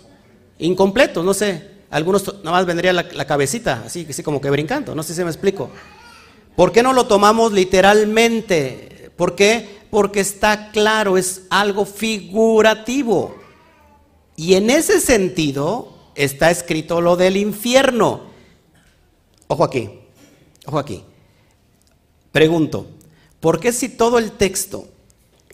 incompletos, 0.58 1.24
no 1.24 1.34
sé. 1.34 1.66
Algunos 1.90 2.28
nada 2.44 2.58
más 2.58 2.66
vendría 2.66 2.92
la, 2.92 3.04
la 3.04 3.26
cabecita, 3.26 3.84
así, 3.86 4.06
así 4.10 4.22
como 4.22 4.42
que 4.42 4.50
brincando, 4.50 4.94
no 4.96 5.02
sé 5.02 5.16
si 5.16 5.24
me 5.24 5.30
explico. 5.30 5.70
¿Por 6.60 6.74
qué 6.74 6.84
no 6.84 6.92
lo 6.92 7.08
tomamos 7.08 7.54
literalmente? 7.54 9.14
¿Por 9.16 9.34
qué? 9.34 9.80
Porque 9.90 10.20
está 10.20 10.72
claro, 10.72 11.16
es 11.16 11.44
algo 11.50 11.86
figurativo. 11.86 13.34
Y 14.36 14.56
en 14.56 14.70
ese 14.70 15.00
sentido 15.00 15.94
está 16.16 16.52
escrito 16.52 17.00
lo 17.00 17.16
del 17.16 17.38
infierno. 17.38 18.24
Ojo 19.48 19.64
aquí, 19.64 19.90
ojo 20.66 20.80
aquí. 20.80 21.02
Pregunto, 22.34 22.88
¿por 23.40 23.62
qué 23.62 23.72
si 23.72 23.88
todo 23.88 24.18
el 24.18 24.34
texto 24.34 24.86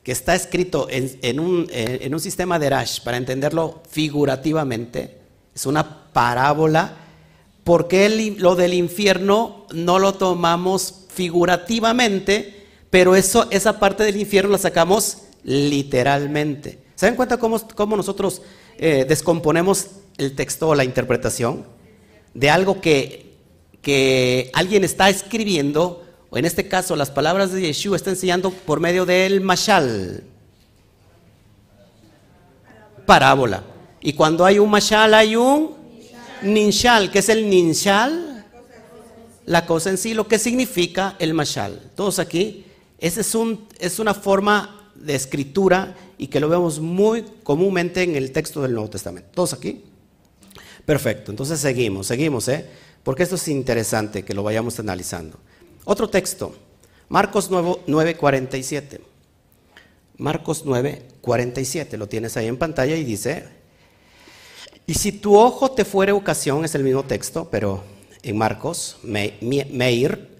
que 0.01 0.11
está 0.11 0.33
escrito 0.33 0.87
en, 0.89 1.39
un, 1.39 1.69
un, 2.11 2.19
sistema 2.19 2.57
de 2.57 2.71
Rash, 2.71 3.01
para 3.01 3.17
entenderlo 3.17 3.83
figurativamente, 3.91 5.19
es 5.53 5.67
una 5.67 6.11
parábola, 6.11 6.97
¿por 7.65 7.87
qué 7.87 8.35
lo 8.37 8.55
del 8.55 8.73
infierno 8.75 9.65
no 9.73 9.99
lo 9.99 10.13
tomamos 10.13 11.05
figurativamente, 11.09 12.63
pero 12.91 13.15
esa 13.15 13.79
parte 13.79 14.03
del 14.03 14.17
infierno 14.17 14.51
la 14.51 14.59
sacamos 14.59 15.23
literalmente? 15.43 16.79
¿Se 16.93 17.07
dan 17.07 17.15
cuenta 17.15 17.37
cómo, 17.37 17.97
nosotros 17.97 18.43
eh, 18.77 19.05
descomponemos 19.09 19.87
el 20.17 20.35
texto 20.35 20.69
o 20.69 20.75
la 20.75 20.85
interpretación 20.85 21.65
de 22.35 22.51
algo 22.51 22.79
que, 22.81 23.33
que 23.81 24.51
alguien 24.53 24.83
está 24.83 25.09
escribiendo, 25.09 26.05
o 26.29 26.37
en 26.37 26.45
este 26.45 26.67
caso 26.67 26.95
las 26.95 27.09
palabras 27.09 27.51
de 27.51 27.61
Yeshua 27.61 27.97
está 27.97 28.11
enseñando 28.11 28.51
por 28.51 28.79
medio 28.79 29.07
del 29.07 29.41
mashal? 29.41 30.23
Parábola. 33.07 33.63
Y 34.01 34.13
cuando 34.13 34.45
hay 34.45 34.59
un 34.59 34.69
mashal 34.69 35.15
hay 35.15 35.35
un 35.35 35.74
ninshal. 36.45 37.11
¿Qué 37.11 37.19
es 37.19 37.29
el 37.29 37.49
ninshal? 37.49 38.45
La 39.45 39.65
cosa 39.65 39.89
en 39.89 39.97
sí, 39.97 40.13
lo 40.13 40.27
que 40.27 40.39
significa 40.39 41.15
el 41.19 41.33
mashal. 41.33 41.91
Todos 41.95 42.19
aquí, 42.19 42.65
esa 42.97 43.21
es, 43.21 43.35
un, 43.35 43.67
es 43.79 43.99
una 43.99 44.13
forma 44.13 44.91
de 44.95 45.15
escritura 45.15 45.95
y 46.17 46.27
que 46.27 46.39
lo 46.39 46.49
vemos 46.49 46.79
muy 46.79 47.23
comúnmente 47.43 48.01
en 48.01 48.15
el 48.15 48.31
texto 48.31 48.61
del 48.61 48.73
Nuevo 48.73 48.89
Testamento. 48.89 49.29
¿Todos 49.33 49.53
aquí? 49.53 49.83
Perfecto, 50.85 51.31
entonces 51.31 51.59
seguimos, 51.59 52.07
seguimos, 52.07 52.47
¿eh? 52.47 52.65
Porque 53.03 53.23
esto 53.23 53.35
es 53.35 53.47
interesante 53.47 54.23
que 54.23 54.33
lo 54.33 54.43
vayamos 54.43 54.79
analizando. 54.79 55.39
Otro 55.83 56.09
texto, 56.09 56.55
Marcos 57.09 57.49
9, 57.51 58.17
47. 58.17 59.01
Marcos 60.17 60.63
9, 60.65 61.05
47, 61.21 61.97
lo 61.97 62.07
tienes 62.07 62.37
ahí 62.37 62.47
en 62.47 62.57
pantalla 62.57 62.95
y 62.95 63.03
dice, 63.03 63.45
y 64.87 64.93
si 64.93 65.11
tu 65.11 65.37
ojo 65.37 65.71
te 65.71 65.85
fuere 65.85 66.11
ocasión, 66.11 66.65
es 66.65 66.75
el 66.75 66.83
mismo 66.83 67.03
texto, 67.03 67.47
pero 67.49 67.83
en 68.23 68.37
Marcos, 68.37 68.97
Meir, 69.03 70.35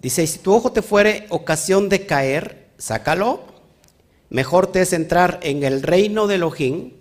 Dice, 0.00 0.26
si 0.26 0.38
tu 0.38 0.54
ojo 0.54 0.70
te 0.70 0.82
fuere 0.82 1.26
ocasión 1.28 1.88
de 1.88 2.06
caer, 2.06 2.68
sácalo. 2.78 3.40
Mejor 4.30 4.68
te 4.68 4.80
es 4.80 4.92
entrar 4.92 5.40
en 5.42 5.64
el 5.64 5.82
reino 5.82 6.26
de 6.26 6.36
Elohim 6.36 6.92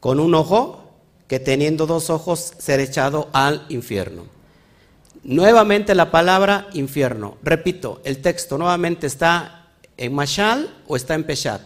con 0.00 0.20
un 0.20 0.34
ojo 0.34 0.84
que 1.28 1.40
teniendo 1.40 1.86
dos 1.86 2.10
ojos 2.10 2.52
ser 2.58 2.80
echado 2.80 3.28
al 3.32 3.64
infierno. 3.68 4.26
Nuevamente 5.22 5.94
la 5.94 6.10
palabra 6.10 6.68
infierno. 6.74 7.38
Repito, 7.42 8.00
el 8.04 8.20
texto 8.20 8.58
nuevamente 8.58 9.06
está 9.06 9.70
en 9.96 10.14
Mashal 10.14 10.82
o 10.86 10.96
está 10.96 11.14
en 11.14 11.24
Peshat. 11.24 11.62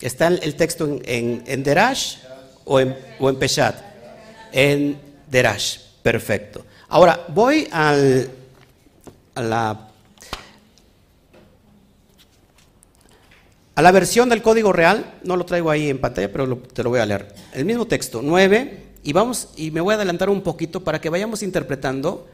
¿Está 0.00 0.28
el 0.28 0.54
texto 0.56 1.00
en, 1.04 1.62
Derash 1.62 2.16
o 2.64 2.80
en, 2.80 2.96
o 3.18 3.30
en? 3.30 3.38
En 4.52 5.00
Derash, 5.28 5.78
perfecto. 6.02 6.64
Ahora, 6.88 7.24
voy 7.28 7.68
al, 7.70 8.30
a 9.34 9.42
la 9.42 9.90
a 13.80 13.82
la 13.82 13.92
versión 13.92 14.28
del 14.28 14.42
código 14.42 14.74
real, 14.74 15.14
no 15.24 15.36
lo 15.36 15.46
traigo 15.46 15.70
ahí 15.70 15.88
en 15.88 15.98
pantalla, 15.98 16.30
pero 16.30 16.58
te 16.58 16.82
lo 16.82 16.90
voy 16.90 17.00
a 17.00 17.06
leer. 17.06 17.34
El 17.54 17.64
mismo 17.64 17.86
texto, 17.86 18.20
9, 18.22 18.90
y 19.02 19.12
vamos, 19.14 19.48
y 19.56 19.70
me 19.70 19.80
voy 19.80 19.92
a 19.92 19.96
adelantar 19.96 20.28
un 20.28 20.42
poquito 20.42 20.84
para 20.84 21.00
que 21.00 21.08
vayamos 21.08 21.42
interpretando 21.42 22.28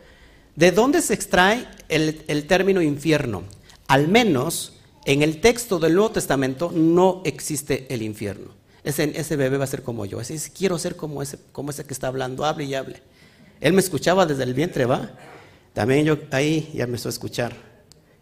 de 0.56 0.72
dónde 0.72 1.00
se 1.02 1.14
extrae 1.14 1.64
el, 1.88 2.46
término 2.48 2.82
infierno. 2.82 3.44
Al 3.86 4.08
menos 4.08 4.72
en 5.04 5.22
el 5.22 5.40
texto 5.40 5.78
del 5.78 5.94
Nuevo 5.94 6.10
Testamento 6.10 6.72
no 6.74 7.22
existe 7.24 7.86
el 7.94 8.02
infierno. 8.02 8.50
Ese, 8.86 9.18
ese 9.18 9.34
bebé 9.34 9.58
va 9.58 9.64
a 9.64 9.66
ser 9.66 9.82
como 9.82 10.06
yo. 10.06 10.20
Quiero 10.56 10.78
ser 10.78 10.94
como 10.94 11.20
ese, 11.20 11.40
como 11.50 11.70
ese 11.70 11.84
que 11.84 11.92
está 11.92 12.06
hablando, 12.06 12.44
hable 12.44 12.66
y 12.66 12.74
hable. 12.76 13.02
Él 13.60 13.72
me 13.72 13.80
escuchaba 13.80 14.26
desde 14.26 14.44
el 14.44 14.54
vientre, 14.54 14.84
¿va? 14.84 15.10
También 15.74 16.04
yo 16.04 16.16
ahí 16.30 16.70
ya 16.72 16.86
me 16.86 16.96
a 16.96 17.08
escuchar. 17.08 17.52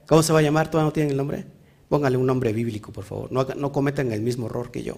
¿Cómo 0.07 0.23
se 0.23 0.33
va 0.33 0.39
a 0.39 0.43
llamar? 0.43 0.71
¿Todavía 0.71 0.87
no 0.87 0.93
tienen 0.95 1.11
el 1.11 1.19
nombre? 1.19 1.45
Póngale 1.91 2.17
un 2.17 2.25
nombre 2.25 2.55
bíblico, 2.55 2.93
por 2.93 3.05
favor. 3.05 3.31
No, 3.31 3.45
no 3.45 3.73
cometan 3.73 4.11
el 4.11 4.23
mismo 4.23 4.47
error 4.47 4.71
que 4.71 4.83
yo. 4.83 4.97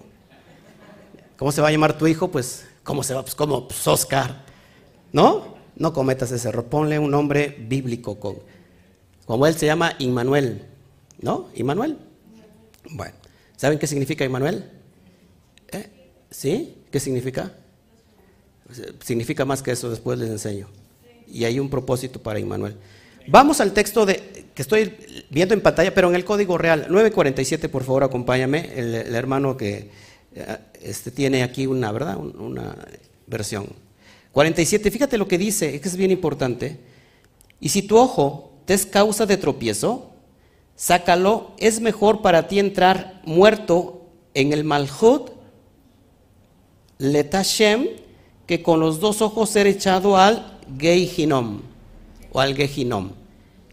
¿Cómo 1.35 1.51
se 1.51 1.59
va 1.59 1.67
a 1.67 1.71
llamar 1.71 1.97
tu 1.97 2.07
hijo? 2.07 2.29
Pues, 2.29 2.65
¿cómo 2.85 3.03
se 3.03 3.13
va? 3.13 3.21
Pues, 3.23 3.35
como 3.35 3.67
pues, 3.67 3.85
Oscar. 3.89 4.45
¿No? 5.11 5.57
No 5.75 5.91
cometas 5.91 6.31
ese 6.31 6.47
error. 6.47 6.63
Ponle 6.67 6.97
un 6.97 7.11
nombre 7.11 7.57
bíblico. 7.59 8.17
Con, 8.21 8.37
como 9.25 9.45
él 9.45 9.55
se 9.55 9.65
llama 9.65 9.95
Immanuel. 9.99 10.65
¿No? 11.19 11.49
Immanuel. 11.55 11.97
Bueno, 12.89 13.15
¿saben 13.57 13.77
qué 13.77 13.85
significa 13.85 14.23
Immanuel? 14.23 14.76
¿Sí? 16.29 16.75
¿Qué 16.91 16.99
significa? 16.99 17.53
Significa 19.03 19.45
más 19.45 19.61
que 19.61 19.71
eso, 19.71 19.89
después 19.89 20.19
les 20.19 20.29
enseño. 20.29 20.67
Y 21.27 21.45
hay 21.45 21.59
un 21.59 21.69
propósito 21.69 22.21
para 22.21 22.39
Immanuel. 22.39 22.75
Vamos 23.27 23.59
al 23.59 23.73
texto 23.73 24.05
de, 24.05 24.45
que 24.53 24.61
estoy 24.61 24.93
viendo 25.29 25.53
en 25.53 25.61
pantalla, 25.61 25.93
pero 25.93 26.09
en 26.09 26.15
el 26.15 26.25
código 26.25 26.57
real. 26.57 26.87
947, 26.89 27.69
por 27.69 27.83
favor, 27.83 28.03
acompáñame. 28.03 28.71
El, 28.75 29.15
hermano 29.15 29.57
que 29.57 29.89
eh, 30.33 30.57
este, 30.81 31.11
tiene 31.11 31.43
aquí 31.43 31.67
una, 31.67 31.91
¿verdad? 31.91 32.17
Una 32.17 32.75
versión. 33.25 33.67
47, 34.31 34.91
fíjate 34.91 35.17
lo 35.17 35.27
que 35.27 35.37
dice, 35.37 35.75
es 35.75 35.81
que 35.81 35.89
es 35.89 35.97
bien 35.97 36.11
importante. 36.11 36.79
Y 37.59 37.69
si 37.69 37.81
tu 37.81 37.97
ojo 37.97 38.53
te 38.65 38.73
es 38.73 38.85
causa 38.85 39.25
de 39.25 39.37
tropiezo, 39.37 40.11
sácalo, 40.75 41.51
es 41.57 41.81
mejor 41.81 42.21
para 42.21 42.47
ti 42.47 42.59
entrar 42.59 43.21
muerto 43.25 44.05
en 44.33 44.53
el 44.53 44.63
Malhut, 44.63 45.31
Letashem, 46.99 47.87
que 48.45 48.63
con 48.63 48.79
los 48.79 48.99
dos 48.99 49.21
ojos 49.21 49.49
ser 49.49 49.67
echado 49.67 50.17
al 50.17 50.59
Geihinom 50.77 51.61
o 52.31 52.39
al 52.39 52.55
Gehinom. 52.55 53.11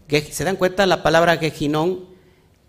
¿Se 0.09 0.43
dan 0.43 0.55
cuenta 0.55 0.85
la 0.85 1.01
palabra 1.01 1.37
Gehinom? 1.37 1.99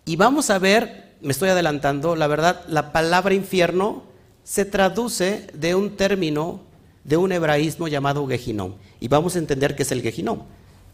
Y 0.05 0.16
vamos 0.16 0.51
a 0.51 0.59
ver, 0.59 1.14
me 1.21 1.33
estoy 1.33 1.51
adelantando, 1.51 2.16
la 2.16 2.27
verdad, 2.27 2.64
la 2.69 2.92
palabra 2.92 3.35
infierno 3.35 4.05
se 4.45 4.64
traduce 4.64 5.49
de 5.53 5.75
un 5.75 5.97
término, 5.97 6.61
de 7.05 7.16
un 7.16 7.33
hebraísmo 7.33 7.88
llamado 7.88 8.27
Gehinom. 8.27 8.75
Y 9.01 9.09
vamos 9.09 9.35
a 9.37 9.38
entender 9.38 9.75
qué 9.75 9.83
es 9.83 9.92
el 9.92 10.03
Gehinom. 10.03 10.42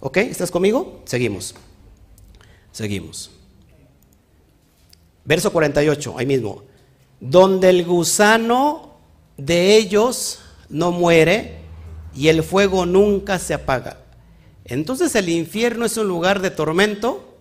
¿Ok? 0.01 0.17
¿Estás 0.17 0.51
conmigo? 0.51 1.03
Seguimos. 1.05 1.55
Seguimos. 2.73 3.31
Verso 5.25 5.53
48, 5.53 6.15
ahí 6.19 6.27
mismo. 6.27 6.63
Donde 7.21 7.71
el 7.71 7.85
gusano 7.85 8.92
de 9.45 9.77
ellos 9.77 10.41
no 10.69 10.93
muere 10.93 11.57
y 12.15 12.29
el 12.29 12.43
fuego 12.43 12.87
nunca 12.87 13.39
se 13.39 13.55
apaga. 13.55 13.99
Entonces 14.65 15.15
el 15.15 15.29
infierno 15.29 15.85
es 15.85 15.97
un 15.97 16.07
lugar 16.07 16.41
de 16.41 16.51
tormento. 16.51 17.37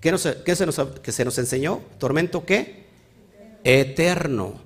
¿Qué, 0.00 0.16
se, 0.18 0.66
nos, 0.66 0.80
se 1.02 1.24
nos 1.24 1.38
enseñó? 1.38 1.80
¿Tormento 1.98 2.44
qué? 2.44 2.86
Eterno. 3.64 4.60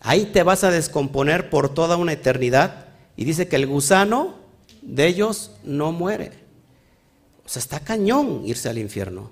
Ahí 0.00 0.26
te 0.26 0.42
vas 0.42 0.64
a 0.64 0.70
descomponer 0.70 1.50
por 1.50 1.74
toda 1.74 1.96
una 1.96 2.12
eternidad. 2.12 2.86
Y 3.16 3.24
dice 3.24 3.48
que 3.48 3.56
el 3.56 3.66
gusano 3.66 4.36
de 4.82 5.06
ellos 5.06 5.52
no 5.62 5.92
muere. 5.92 6.32
O 7.44 7.48
sea, 7.48 7.60
está 7.60 7.80
cañón 7.80 8.42
irse 8.44 8.68
al 8.68 8.78
infierno. 8.78 9.30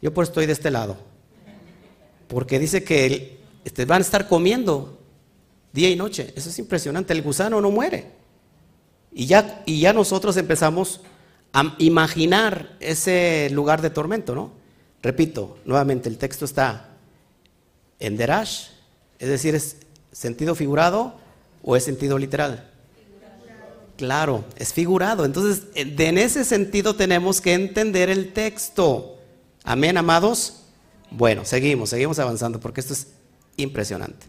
Yo 0.00 0.12
por 0.12 0.24
eso 0.24 0.32
estoy 0.32 0.46
de 0.46 0.52
este 0.52 0.70
lado. 0.70 0.96
Porque 2.28 2.58
dice 2.58 2.84
que 2.84 3.41
este, 3.64 3.84
van 3.84 3.98
a 3.98 4.04
estar 4.04 4.28
comiendo 4.28 4.98
día 5.72 5.90
y 5.90 5.96
noche. 5.96 6.32
Eso 6.36 6.50
es 6.50 6.58
impresionante. 6.58 7.12
El 7.12 7.22
gusano 7.22 7.60
no 7.60 7.70
muere. 7.70 8.10
Y 9.12 9.26
ya, 9.26 9.62
y 9.66 9.80
ya 9.80 9.92
nosotros 9.92 10.36
empezamos 10.36 11.00
a 11.52 11.74
imaginar 11.78 12.76
ese 12.80 13.50
lugar 13.52 13.82
de 13.82 13.90
tormento, 13.90 14.34
¿no? 14.34 14.52
Repito, 15.02 15.58
nuevamente, 15.64 16.08
el 16.08 16.16
texto 16.16 16.44
está 16.44 16.88
en 17.98 18.16
Derash, 18.16 18.68
es 19.18 19.28
decir, 19.28 19.54
¿es 19.54 19.76
sentido 20.12 20.54
figurado 20.54 21.14
o 21.62 21.76
es 21.76 21.84
sentido 21.84 22.18
literal? 22.18 22.68
Claro, 23.96 24.44
es 24.56 24.72
figurado. 24.72 25.24
Entonces, 25.24 25.64
en 25.74 26.18
ese 26.18 26.44
sentido 26.44 26.96
tenemos 26.96 27.40
que 27.40 27.52
entender 27.52 28.10
el 28.10 28.32
texto. 28.32 29.18
Amén, 29.62 29.96
amados. 29.96 30.62
Bueno, 31.10 31.44
seguimos, 31.44 31.90
seguimos 31.90 32.18
avanzando 32.18 32.58
porque 32.58 32.80
esto 32.80 32.94
es 32.94 33.08
impresionante. 33.56 34.26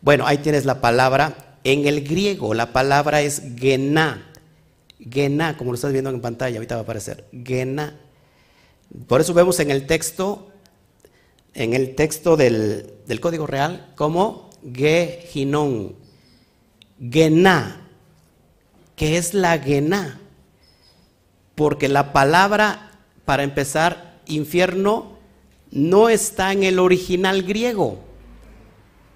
Bueno, 0.00 0.26
ahí 0.26 0.38
tienes 0.38 0.64
la 0.64 0.80
palabra 0.80 1.50
en 1.64 1.86
el 1.86 2.02
griego 2.06 2.54
la 2.54 2.72
palabra 2.72 3.20
es 3.20 3.42
gená. 3.56 4.26
Gená, 4.98 5.56
como 5.56 5.72
lo 5.72 5.76
estás 5.76 5.92
viendo 5.92 6.10
en 6.10 6.20
pantalla, 6.20 6.56
ahorita 6.56 6.76
va 6.76 6.80
a 6.80 6.84
aparecer. 6.84 7.26
Gená. 7.32 7.98
Por 9.06 9.20
eso 9.20 9.34
vemos 9.34 9.58
en 9.60 9.70
el 9.70 9.86
texto, 9.86 10.50
en 11.54 11.74
el 11.74 11.94
texto 11.94 12.36
del, 12.36 13.00
Código 13.20 13.46
Real, 13.46 13.92
como 13.96 14.50
Gehinón. 14.74 15.96
Gená. 16.98 17.88
¿Qué 18.96 19.16
es 19.16 19.32
la 19.32 19.58
gená? 19.58 20.20
Porque 21.54 21.88
la 21.88 22.12
palabra, 22.12 22.92
para 23.24 23.42
empezar, 23.42 24.20
infierno, 24.26 25.18
no 25.70 26.10
está 26.10 26.52
en 26.52 26.64
el 26.64 26.78
original 26.78 27.42
griego. 27.42 28.09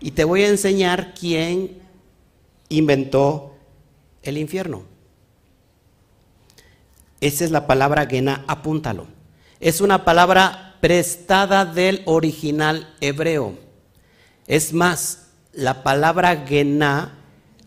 Y 0.05 0.11
te 0.11 0.25
voy 0.25 0.43
a 0.43 0.49
enseñar 0.49 1.15
quién 1.19 1.79
inventó 2.69 3.55
el 4.23 4.37
infierno. 4.37 4.83
Esa 7.23 7.47
es 7.47 7.51
la 7.51 7.67
palabra 7.67 8.05
Gena, 8.05 8.45
apúntalo. 8.47 9.07
Es 9.61 9.81
una 9.81 10.05
palabra 10.05 10.77
prestada 10.83 11.65
del 11.65 12.03
original 12.05 12.95
hebreo. 13.01 13.55
Es 14.47 14.75
más, 14.75 15.29
la 15.55 15.83
palabra 15.83 16.45
Gena 16.47 17.15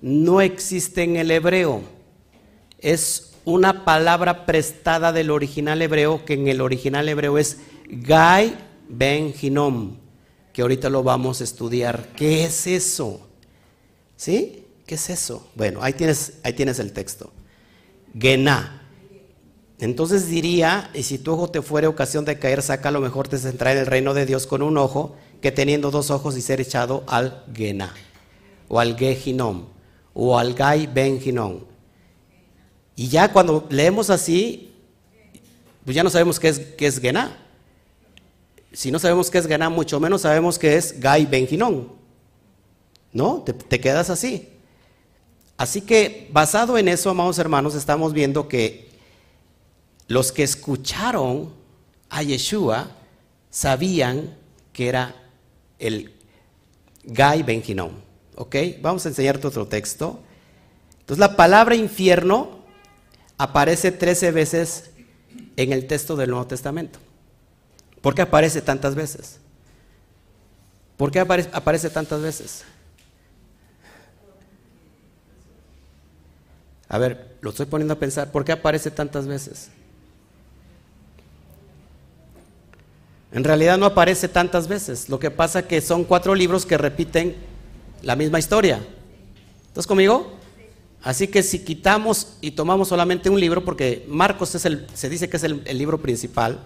no 0.04 0.40
existe 0.40 1.02
en 1.02 1.16
el 1.16 1.32
hebreo. 1.32 1.82
Es 2.78 3.34
una 3.46 3.84
palabra 3.84 4.46
prestada 4.46 5.12
del 5.12 5.32
original 5.32 5.82
hebreo 5.82 6.24
que 6.24 6.36
en 6.36 6.48
el 6.50 6.62
original 6.62 7.10
hebreo 7.10 7.40
es 7.40 7.62
Gai 7.88 8.56
Ben 8.88 9.34
Hinom, 9.42 9.98
que 10.58 10.64
ahorita 10.64 10.90
lo 10.90 11.04
vamos 11.04 11.40
a 11.40 11.44
estudiar. 11.44 12.14
¿Qué 12.16 12.44
es 12.44 12.66
eso? 12.66 13.22
¿Sí? 14.16 14.66
¿Qué 14.88 14.96
es 14.96 15.12
eso? 15.12 15.48
Bueno, 15.54 15.84
ahí 15.84 15.94
tienes, 15.94 16.40
ahí 16.42 16.54
tienes 16.54 16.80
el 16.80 16.94
texto. 16.94 17.32
Gená. 18.20 18.82
Entonces 19.78 20.30
diría, 20.30 20.90
y 20.96 21.04
si 21.04 21.20
tu 21.20 21.34
ojo 21.34 21.52
te 21.52 21.62
fuere 21.62 21.86
ocasión 21.86 22.26
de 22.26 22.40
caer, 22.40 22.64
saca 22.64 22.90
lo 22.90 23.02
mejor 23.02 23.28
te 23.28 23.38
centrar 23.38 23.76
en 23.76 23.82
el 23.82 23.86
reino 23.86 24.16
de 24.16 24.26
Dios 24.26 24.48
con 24.48 24.64
un 24.64 24.80
ojo, 24.80 25.16
que 25.44 25.52
teniendo 25.52 25.92
dos 25.92 26.10
ojos 26.10 26.36
y 26.36 26.42
ser 26.42 26.60
echado 26.60 27.04
al 27.06 27.46
Gená, 27.54 27.94
o 28.68 28.80
al 28.80 28.98
Gehinom, 28.98 29.68
o 30.16 30.40
al 30.40 30.56
Gai 30.56 30.88
Ben 30.88 31.20
Y 32.96 33.10
ya 33.10 33.32
cuando 33.32 33.68
leemos 33.70 34.10
así, 34.10 34.74
pues 35.86 35.94
ya 35.94 36.02
no 36.02 36.10
sabemos 36.10 36.40
qué 36.40 36.48
es, 36.48 36.60
qué 36.60 36.88
es 36.88 37.00
Gená. 37.00 37.47
Si 38.74 38.92
no 38.92 39.00
sabemos 39.00 39.30
qué 39.30 39.38
es 39.38 39.48
Gená, 39.48 39.70
mucho 39.70 40.00
menos 40.00 40.22
sabemos 40.22 40.60
qué 40.60 40.76
es 40.76 41.00
Gai 41.00 41.26
Ben 41.26 41.48
¿No? 43.14 43.44
te 43.44 43.80
quedas 43.80 44.10
así. 44.10 44.50
Así 45.58 45.82
que 45.82 46.30
basado 46.32 46.78
en 46.78 46.88
eso, 46.88 47.10
amados 47.10 47.40
hermanos, 47.40 47.74
estamos 47.74 48.14
viendo 48.14 48.48
que 48.48 48.90
los 50.08 50.32
que 50.32 50.44
escucharon 50.44 51.52
a 52.10 52.22
Yeshua 52.22 52.92
sabían 53.50 54.38
que 54.72 54.88
era 54.88 55.16
el 55.80 56.14
Gai 57.04 57.42
Ben 57.44 57.64
¿Ok? 58.36 58.56
Vamos 58.82 59.06
a 59.06 59.10
enseñarte 59.10 59.48
otro 59.48 59.68
texto. 59.68 60.22
Entonces 61.00 61.20
la 61.20 61.36
palabra 61.36 61.76
infierno 61.76 62.60
aparece 63.38 63.92
13 63.92 64.32
veces 64.32 64.92
en 65.56 65.74
el 65.74 65.88
texto 65.88 66.16
del 66.16 66.30
Nuevo 66.30 66.46
Testamento. 66.46 67.00
¿Por 68.08 68.16
qué 68.16 68.22
aparece 68.22 68.62
tantas 68.62 68.96
veces? 68.96 69.38
¿Por 70.96 71.12
qué 71.12 71.20
aparece 71.20 71.90
tantas 71.90 72.22
veces? 72.22 72.64
A 76.88 76.98
ver, 76.98 77.36
lo 77.42 77.50
estoy 77.50 77.66
poniendo 77.66 77.96
a 77.96 78.00
pensar, 78.00 78.32
¿por 78.32 78.46
qué 78.46 78.54
aparece 78.54 78.92
tantas 78.92 79.28
veces? 79.28 79.72
En 83.34 83.44
realidad 83.44 83.78
no 83.78 83.88
aparece 83.88 84.30
tantas 84.30 84.70
veces. 84.70 85.10
Lo 85.10 85.20
que 85.20 85.30
pasa 85.30 85.60
es 85.60 85.66
que 85.66 85.82
son 85.82 86.06
cuatro 86.06 86.34
libros 86.34 86.66
que 86.66 86.78
repiten 86.78 87.36
la 88.04 88.16
misma 88.16 88.40
historia. 88.40 88.80
¿Estás 89.68 89.86
conmigo? 89.86 90.32
Así 91.04 91.28
que 91.28 91.44
si 91.44 91.60
quitamos 91.60 92.38
y 92.40 92.52
tomamos 92.52 92.88
solamente 92.88 93.30
un 93.30 93.42
libro, 93.42 93.66
porque 93.66 94.06
Marcos 94.08 94.56
es 94.56 94.64
el, 94.64 94.88
se 94.94 95.10
dice 95.10 95.30
que 95.30 95.36
es 95.36 95.44
el, 95.44 95.62
el 95.66 95.78
libro 95.78 96.02
principal, 96.02 96.64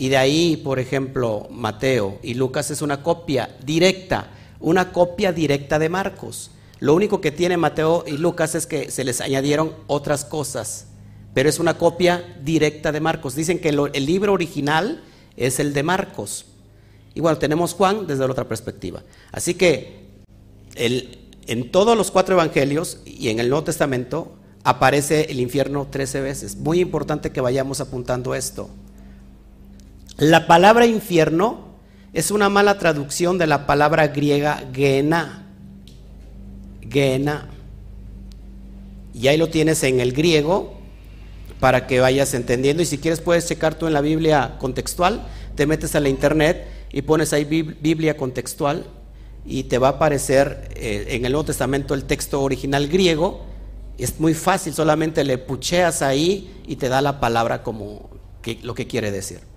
y 0.00 0.10
de 0.10 0.16
ahí, 0.16 0.56
por 0.56 0.78
ejemplo, 0.78 1.48
Mateo 1.50 2.20
y 2.22 2.34
Lucas 2.34 2.70
es 2.70 2.82
una 2.82 3.02
copia 3.02 3.50
directa, 3.66 4.30
una 4.60 4.92
copia 4.92 5.32
directa 5.32 5.80
de 5.80 5.88
Marcos. 5.88 6.52
Lo 6.78 6.94
único 6.94 7.20
que 7.20 7.32
tiene 7.32 7.56
Mateo 7.56 8.04
y 8.06 8.12
Lucas 8.12 8.54
es 8.54 8.68
que 8.68 8.92
se 8.92 9.02
les 9.02 9.20
añadieron 9.20 9.74
otras 9.88 10.24
cosas, 10.24 10.86
pero 11.34 11.48
es 11.48 11.58
una 11.58 11.78
copia 11.78 12.36
directa 12.44 12.92
de 12.92 13.00
Marcos. 13.00 13.34
Dicen 13.34 13.58
que 13.58 13.70
el, 13.70 14.06
libro 14.06 14.32
original 14.32 15.02
es 15.36 15.58
el 15.58 15.74
de 15.74 15.82
Marcos. 15.82 16.46
Y 17.16 17.20
bueno, 17.20 17.38
tenemos 17.38 17.74
Juan 17.74 18.06
desde 18.06 18.24
la 18.24 18.30
otra 18.30 18.46
perspectiva. 18.46 19.02
Así 19.32 19.54
que 19.54 20.06
en 20.76 21.72
todos 21.72 21.96
los 21.98 22.12
cuatro 22.12 22.36
evangelios 22.36 23.00
y 23.04 23.30
en 23.30 23.40
el 23.40 23.48
Nuevo 23.48 23.64
Testamento 23.64 24.36
aparece 24.62 25.32
el 25.32 25.40
infierno 25.40 25.88
13 25.90 26.20
veces. 26.20 26.54
Muy 26.54 26.78
importante 26.78 27.32
que 27.32 27.40
vayamos 27.40 27.80
apuntando 27.80 28.36
esto. 28.36 28.70
La 30.18 30.48
palabra 30.48 30.84
infierno 30.84 31.68
es 32.12 32.32
una 32.32 32.48
mala 32.48 32.76
traducción 32.76 33.38
de 33.38 33.46
la 33.46 33.66
palabra 33.66 34.08
griega 34.08 34.64
gena 34.72 35.46
Gena. 36.90 37.48
Y 39.14 39.28
ahí 39.28 39.36
lo 39.36 39.48
tienes 39.48 39.84
en 39.84 40.00
el 40.00 40.12
griego 40.12 40.74
para 41.60 41.86
que 41.86 42.00
vayas 42.00 42.34
entendiendo. 42.34 42.82
Y 42.82 42.86
si 42.86 42.98
quieres 42.98 43.20
puedes 43.20 43.46
checar 43.46 43.76
tú 43.76 43.86
en 43.86 43.92
la 43.92 44.00
Biblia 44.00 44.56
contextual, 44.58 45.24
te 45.54 45.66
metes 45.66 45.94
a 45.94 46.00
la 46.00 46.08
internet 46.08 46.66
y 46.92 47.02
pones 47.02 47.32
ahí 47.32 47.44
Biblia 47.44 48.16
contextual 48.16 48.86
y 49.46 49.64
te 49.64 49.78
va 49.78 49.86
a 49.88 49.90
aparecer 49.92 50.68
eh, 50.74 51.06
en 51.10 51.26
el 51.26 51.32
Nuevo 51.32 51.46
Testamento 51.46 51.94
el 51.94 52.04
texto 52.04 52.42
original 52.42 52.88
griego. 52.88 53.46
Es 53.98 54.18
muy 54.18 54.34
fácil, 54.34 54.74
solamente 54.74 55.22
le 55.22 55.38
pucheas 55.38 56.02
ahí 56.02 56.62
y 56.66 56.74
te 56.74 56.88
da 56.88 57.00
la 57.02 57.20
palabra 57.20 57.62
como 57.62 58.10
lo 58.62 58.74
que 58.74 58.88
quiere 58.88 59.12
decir. 59.12 59.47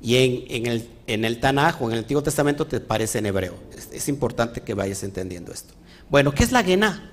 Y 0.00 0.46
en, 0.48 0.66
el, 0.66 0.88
en 1.06 1.24
el 1.24 1.40
Tanaj 1.40 1.82
o 1.82 1.86
en 1.86 1.92
el 1.92 1.98
Antiguo 2.00 2.22
Testamento 2.22 2.66
te 2.66 2.80
parece 2.80 3.18
en 3.18 3.26
hebreo. 3.26 3.54
es 3.92 4.08
importante 4.08 4.60
que 4.60 4.74
vayas 4.74 5.02
entendiendo 5.02 5.52
esto. 5.52 5.74
Bueno, 6.08 6.32
¿qué 6.32 6.44
es 6.44 6.52
la 6.52 6.62
Gená? 6.62 7.10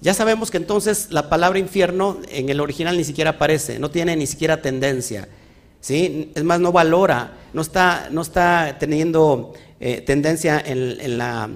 Ya 0.00 0.14
sabemos 0.14 0.50
que 0.50 0.58
entonces 0.58 1.08
la 1.10 1.28
palabra 1.28 1.58
infierno 1.58 2.18
en 2.30 2.48
el 2.48 2.60
original 2.60 2.96
ni 2.96 3.04
siquiera 3.04 3.30
aparece, 3.30 3.78
no 3.78 3.90
tiene 3.90 4.14
ni 4.16 4.26
siquiera 4.26 4.62
tendencia. 4.62 5.28
¿sí? 5.80 6.32
Es 6.34 6.44
más, 6.44 6.60
no 6.60 6.72
valora, 6.72 7.38
no 7.52 7.62
está, 7.62 8.08
no 8.10 8.22
está 8.22 8.76
teniendo 8.78 9.54
eh, 9.80 10.02
tendencia 10.02 10.62
en, 10.64 11.18
la, 11.18 11.48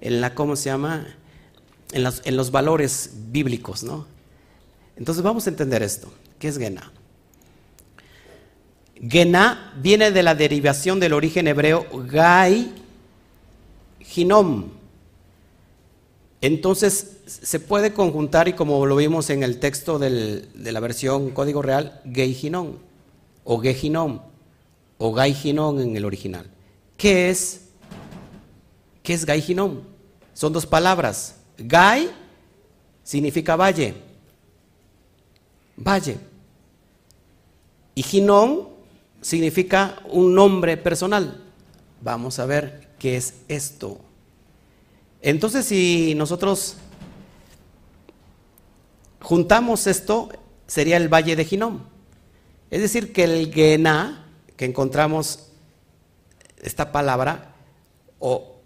en 0.00 0.20
la, 0.20 0.34
¿cómo 0.34 0.56
se 0.56 0.70
llama? 0.70 1.06
En 1.92 2.02
los, 2.04 2.22
en 2.24 2.36
los 2.36 2.50
valores 2.50 3.10
bíblicos, 3.30 3.82
¿no? 3.82 4.06
Entonces 4.96 5.22
vamos 5.22 5.46
a 5.46 5.50
entender 5.50 5.82
esto. 5.82 6.12
¿Qué 6.38 6.48
es 6.48 6.58
Gená? 6.58 6.92
Gená 9.06 9.72
viene 9.76 10.10
de 10.10 10.22
la 10.22 10.34
derivación 10.34 11.00
del 11.00 11.12
origen 11.12 11.48
hebreo 11.48 11.86
Gai 11.92 12.72
Ginom 14.00 14.82
entonces 16.42 17.18
se 17.24 17.60
puede 17.60 17.94
conjuntar 17.94 18.48
y 18.48 18.52
como 18.52 18.84
lo 18.84 18.96
vimos 18.96 19.30
en 19.30 19.44
el 19.44 19.60
texto 19.60 20.00
de 20.00 20.44
la 20.54 20.80
versión 20.80 21.30
código 21.30 21.62
real, 21.62 22.00
Geijinon 22.04 22.80
o 23.44 23.60
Gejinon 23.60 24.20
o 24.98 25.12
Gaijinon 25.12 25.80
en 25.80 25.96
el 25.96 26.04
original. 26.04 26.50
¿Qué 26.96 27.30
es? 27.30 27.68
¿Qué 29.04 29.14
es 29.14 29.24
Gaijinon? 29.24 29.84
Son 30.34 30.52
dos 30.52 30.66
palabras. 30.66 31.36
Gai 31.56 32.10
significa 33.04 33.54
valle. 33.54 33.94
Valle. 35.76 36.18
Y 37.94 38.02
Ginon 38.02 38.71
significa 39.22 40.02
un 40.10 40.34
nombre 40.34 40.76
personal. 40.76 41.42
Vamos 42.02 42.38
a 42.38 42.46
ver 42.46 42.88
qué 42.98 43.16
es 43.16 43.34
esto. 43.48 43.98
Entonces, 45.22 45.64
si 45.64 46.14
nosotros 46.16 46.76
juntamos 49.20 49.86
esto, 49.86 50.28
sería 50.66 50.96
el 50.96 51.08
valle 51.08 51.36
de 51.36 51.44
Ginón. 51.44 51.84
Es 52.70 52.80
decir, 52.80 53.12
que 53.12 53.24
el 53.24 53.52
Gená, 53.52 54.26
que 54.56 54.64
encontramos 54.64 55.50
esta 56.60 56.90
palabra, 56.92 57.54
o 58.18 58.56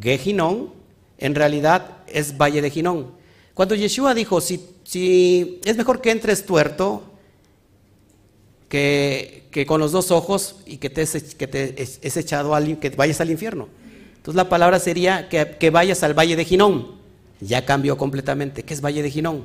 Gehinón, 0.00 0.72
en 1.18 1.34
realidad 1.34 1.98
es 2.06 2.36
valle 2.36 2.62
de 2.62 2.70
Ginón. 2.70 3.12
Cuando 3.54 3.74
Yeshua 3.74 4.14
dijo, 4.14 4.40
si, 4.40 4.66
si 4.84 5.60
es 5.64 5.76
mejor 5.76 6.00
que 6.00 6.10
entres 6.10 6.46
tuerto 6.46 7.11
que, 8.72 9.48
que, 9.50 9.66
con 9.66 9.80
los 9.80 9.92
dos 9.92 10.10
ojos 10.10 10.56
y 10.64 10.78
que 10.78 10.88
te, 10.88 11.04
que 11.04 11.74
es 11.76 12.16
echado 12.16 12.54
al, 12.54 12.78
que 12.78 12.88
vayas 12.88 13.20
al 13.20 13.30
infierno. 13.30 13.68
Entonces 14.16 14.34
la 14.34 14.48
palabra 14.48 14.78
sería 14.78 15.28
que, 15.28 15.68
vayas 15.68 16.02
al 16.02 16.18
Valle 16.18 16.36
de 16.36 16.46
Ginón. 16.46 16.92
Ya 17.42 17.66
cambió 17.66 17.98
completamente. 17.98 18.62
¿Qué 18.62 18.72
es 18.72 18.80
Valle 18.80 19.02
de 19.02 19.10
Ginón? 19.10 19.44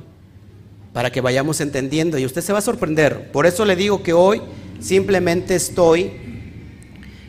Para 0.94 1.12
que 1.12 1.20
vayamos 1.20 1.60
entendiendo 1.60 2.16
y 2.16 2.24
usted 2.24 2.40
se 2.40 2.54
va 2.54 2.60
a 2.60 2.62
sorprender. 2.62 3.30
Por 3.30 3.44
eso 3.44 3.66
le 3.66 3.76
digo 3.76 4.02
que 4.02 4.14
hoy 4.14 4.40
simplemente 4.80 5.56
estoy 5.56 6.10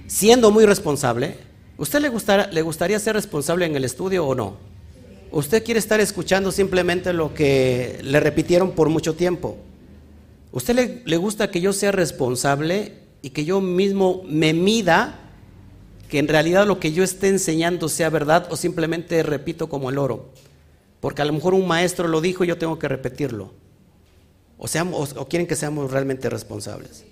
siendo 0.08 0.52
muy 0.52 0.66
responsable. 0.66 1.36
¿Usted 1.78 2.00
le, 2.00 2.12
le 2.54 2.62
gustaría 2.62 2.98
ser 3.00 3.16
responsable 3.16 3.66
en 3.66 3.76
el 3.76 3.84
estudio 3.84 4.26
o 4.26 4.34
no? 4.36 4.56
¿Usted 5.32 5.66
quiere 5.66 5.82
estar 5.82 6.00
escuchando 6.00 6.50
simplemente 6.54 7.12
lo 7.12 7.34
que 7.34 8.00
le 8.04 8.22
repitieron 8.22 8.72
por 8.72 8.88
mucho 8.88 9.16
tiempo? 9.16 9.58
¿Usted 10.52 11.04
le, 11.06 11.18
gusta 11.18 11.52
que 11.52 11.62
yo 11.62 11.74
sea 11.74 11.92
responsable 11.92 12.94
y 13.22 13.30
que 13.32 13.46
yo 13.46 13.62
mismo 13.62 14.24
me 14.26 14.54
mida 14.54 15.20
que 16.10 16.18
en 16.18 16.28
realidad 16.28 16.66
lo 16.66 16.80
que 16.80 16.92
yo 16.92 17.04
esté 17.04 17.28
enseñando 17.28 17.88
sea 17.88 18.10
verdad 18.10 18.48
o 18.50 18.58
simplemente 18.58 19.22
repito 19.22 19.70
como 19.70 19.92
el 19.92 20.00
oro. 20.00 20.32
Porque 21.02 21.22
a 21.22 21.26
lo 21.26 21.34
mejor 21.34 21.54
un 21.54 21.68
maestro 21.68 22.08
lo 22.08 22.20
dijo 22.20 22.44
y 22.44 22.48
yo 22.48 22.58
tengo 22.58 22.80
que 22.80 22.88
repetirlo. 22.88 23.54
O, 24.58 24.68
seamos, 24.68 25.16
o, 25.16 25.28
quieren 25.28 25.48
que 25.48 25.56
seamos 25.56 25.92
realmente 25.92 26.30
responsables. 26.30 27.06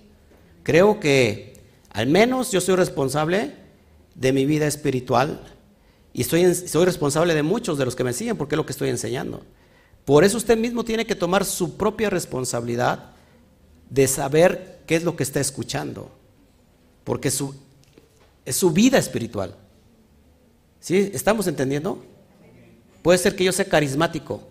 Creo 0.64 0.98
que 0.98 1.54
al 1.90 2.08
menos 2.08 2.50
yo 2.50 2.60
soy 2.60 2.74
responsable 2.74 3.54
de 4.16 4.32
mi 4.32 4.46
vida 4.46 4.66
espiritual 4.66 5.40
y 6.12 6.24
soy, 6.24 6.52
soy 6.54 6.84
responsable 6.84 7.34
de 7.34 7.44
muchos 7.44 7.78
de 7.78 7.84
los 7.84 7.94
que 7.94 8.04
me 8.04 8.12
siguen 8.12 8.36
porque 8.36 8.56
es 8.56 8.58
lo 8.58 8.66
que 8.66 8.72
estoy 8.72 8.88
enseñando. 8.88 9.42
Por 10.04 10.24
eso 10.24 10.36
usted 10.36 10.58
mismo 10.58 10.84
tiene 10.84 11.06
que 11.06 11.14
tomar 11.14 11.44
su 11.44 11.76
propia 11.76 12.10
responsabilidad 12.10 13.12
de 13.90 14.06
saber 14.06 14.80
qué 14.86 14.96
es 14.96 15.04
lo 15.04 15.16
que 15.16 15.22
está 15.22 15.40
escuchando. 15.40 16.10
Porque 17.04 17.30
su, 17.30 17.54
es 18.44 18.56
su 18.56 18.70
vida 18.70 18.98
espiritual. 18.98 19.54
¿Sí? 20.80 21.10
¿Estamos 21.12 21.46
entendiendo? 21.46 22.04
Puede 23.02 23.18
ser 23.18 23.36
que 23.36 23.44
yo 23.44 23.52
sea 23.52 23.64
carismático, 23.64 24.42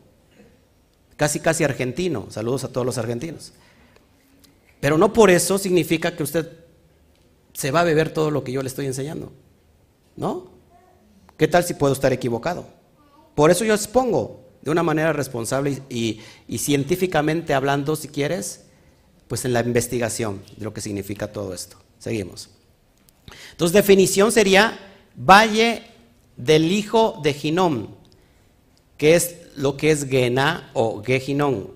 casi 1.16 1.40
casi 1.40 1.64
argentino. 1.64 2.28
Saludos 2.30 2.64
a 2.64 2.72
todos 2.72 2.86
los 2.86 2.98
argentinos. 2.98 3.54
Pero 4.80 4.98
no 4.98 5.14
por 5.14 5.30
eso 5.30 5.58
significa 5.58 6.16
que 6.16 6.24
usted 6.24 6.52
se 7.54 7.72
va 7.72 7.82
a 7.82 7.84
beber 7.84 8.14
todo 8.14 8.32
lo 8.32 8.44
que 8.44 8.52
yo 8.52 8.62
le 8.62 8.68
estoy 8.68 8.86
enseñando. 8.86 9.32
¿No? 10.16 10.52
¿Qué 11.38 11.48
tal 11.48 11.64
si 11.64 11.74
puedo 11.74 11.94
estar 11.94 12.14
equivocado? 12.14 12.68
Por 13.36 13.52
eso 13.52 13.64
yo 13.64 13.74
expongo 13.74 14.42
de 14.62 14.72
una 14.72 14.84
manera 14.84 15.14
responsable 15.14 15.82
y, 15.90 16.22
y, 16.48 16.58
científicamente 16.58 17.54
hablando, 17.54 17.96
si 17.96 18.08
quieres, 18.08 18.67
pues 19.28 19.46
en 19.46 19.54
la 19.54 19.62
investigación 19.62 20.42
de 20.58 20.66
lo 20.66 20.74
que 20.74 20.82
significa 20.82 21.32
todo 21.32 21.54
esto. 21.54 21.78
Seguimos. 22.00 22.50
Entonces, 23.52 23.74
definición 23.74 24.32
sería 24.32 24.80
valle 25.16 25.84
del 26.36 26.72
hijo 26.72 27.20
de 27.24 27.34
Ginón, 27.34 27.96
que 28.98 29.16
es 29.16 29.36
lo 29.56 29.76
que 29.76 29.92
es 29.92 30.08
Gená 30.08 30.70
o 30.74 31.04
Gehinón. 31.04 31.72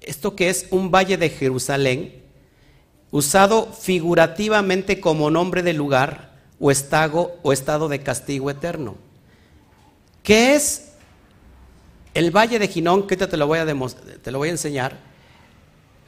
Esto 0.00 0.36
que 0.36 0.50
es 0.50 0.66
un 0.70 0.90
valle 0.90 1.16
de 1.16 1.30
Jerusalén, 1.30 2.22
usado 3.10 3.72
figurativamente 3.72 5.00
como 5.00 5.30
nombre 5.30 5.62
de 5.62 5.72
lugar 5.72 6.34
o 6.60 6.70
estado, 6.70 7.38
o 7.42 7.52
estado 7.52 7.88
de 7.88 8.02
castigo 8.02 8.50
eterno. 8.50 8.96
¿Qué 10.22 10.54
es 10.54 10.92
el 12.12 12.30
Valle 12.30 12.58
de 12.58 12.68
Ginón? 12.68 13.06
Que 13.06 13.16
te 13.16 13.36
lo 13.36 13.46
voy 13.46 13.58
a, 13.58 13.66
te 13.66 14.30
lo 14.30 14.38
voy 14.38 14.48
a 14.48 14.52
enseñar. 14.52 15.13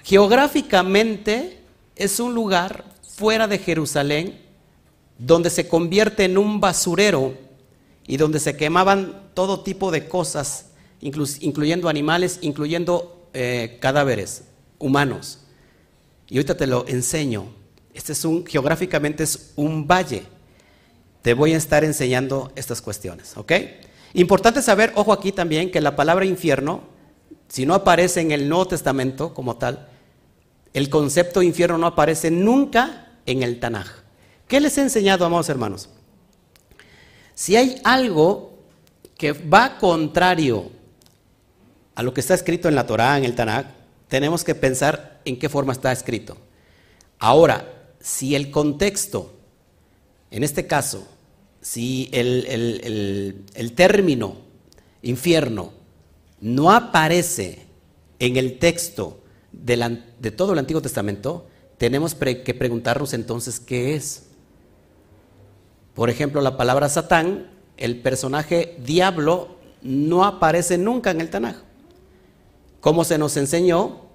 Geográficamente 0.06 1.58
es 1.96 2.20
un 2.20 2.32
lugar 2.32 2.84
fuera 3.02 3.48
de 3.48 3.58
Jerusalén 3.58 4.40
donde 5.18 5.50
se 5.50 5.66
convierte 5.66 6.22
en 6.22 6.38
un 6.38 6.60
basurero 6.60 7.34
y 8.06 8.16
donde 8.16 8.38
se 8.38 8.56
quemaban 8.56 9.30
todo 9.34 9.64
tipo 9.64 9.90
de 9.90 10.06
cosas, 10.06 10.66
incluyendo 11.00 11.88
animales, 11.88 12.38
incluyendo 12.40 13.28
eh, 13.34 13.78
cadáveres 13.80 14.44
humanos. 14.78 15.40
Y 16.28 16.36
ahorita 16.36 16.56
te 16.56 16.68
lo 16.68 16.86
enseño. 16.86 17.48
Este 17.92 18.12
es 18.12 18.24
un, 18.24 18.46
geográficamente 18.46 19.24
es 19.24 19.54
un 19.56 19.88
valle. 19.88 20.22
Te 21.22 21.34
voy 21.34 21.52
a 21.52 21.56
estar 21.56 21.82
enseñando 21.82 22.52
estas 22.54 22.80
cuestiones, 22.80 23.36
¿ok? 23.36 23.52
Importante 24.14 24.62
saber, 24.62 24.92
ojo 24.94 25.12
aquí 25.12 25.32
también, 25.32 25.72
que 25.72 25.80
la 25.80 25.96
palabra 25.96 26.26
infierno, 26.26 26.82
si 27.48 27.66
no 27.66 27.74
aparece 27.74 28.20
en 28.20 28.30
el 28.30 28.48
Nuevo 28.48 28.68
Testamento 28.68 29.34
como 29.34 29.56
tal, 29.56 29.88
el 30.76 30.90
concepto 30.90 31.40
infierno 31.40 31.78
no 31.78 31.86
aparece 31.86 32.30
nunca 32.30 33.08
en 33.24 33.42
el 33.42 33.58
Tanaj. 33.60 33.86
¿Qué 34.46 34.60
les 34.60 34.76
he 34.76 34.82
enseñado, 34.82 35.24
amados 35.24 35.48
hermanos? 35.48 35.88
Si 37.34 37.56
hay 37.56 37.80
algo 37.82 38.58
que 39.16 39.32
va 39.32 39.78
contrario 39.78 40.70
a 41.94 42.02
lo 42.02 42.12
que 42.12 42.20
está 42.20 42.34
escrito 42.34 42.68
en 42.68 42.74
la 42.74 42.86
Torá, 42.86 43.16
en 43.16 43.24
el 43.24 43.34
Tanaj, 43.34 43.68
tenemos 44.08 44.44
que 44.44 44.54
pensar 44.54 45.22
en 45.24 45.38
qué 45.38 45.48
forma 45.48 45.72
está 45.72 45.90
escrito. 45.92 46.36
Ahora, 47.18 47.72
si 47.98 48.34
el 48.34 48.50
contexto, 48.50 49.32
en 50.30 50.44
este 50.44 50.66
caso, 50.66 51.08
si 51.62 52.10
el, 52.12 53.72
término 53.74 54.36
infierno 55.00 55.72
no 56.42 56.70
aparece 56.70 57.64
en 58.18 58.36
el 58.36 58.58
texto 58.58 59.22
de, 59.64 60.30
todo 60.30 60.52
el 60.52 60.58
Antiguo 60.58 60.82
Testamento, 60.82 61.46
tenemos 61.78 62.14
que 62.14 62.54
preguntarnos 62.54 63.12
entonces 63.12 63.60
qué 63.60 63.94
es. 63.94 64.24
Por 65.94 66.10
ejemplo, 66.10 66.40
la 66.40 66.56
palabra 66.56 66.88
Satán, 66.88 67.50
el 67.76 68.00
personaje 68.00 68.76
diablo, 68.84 69.56
no 69.82 70.24
aparece 70.24 70.78
nunca 70.78 71.10
en 71.10 71.20
el 71.20 71.30
Tanaj, 71.30 71.56
como 72.80 73.04
se 73.04 73.18
nos 73.18 73.36
enseñó 73.36 74.06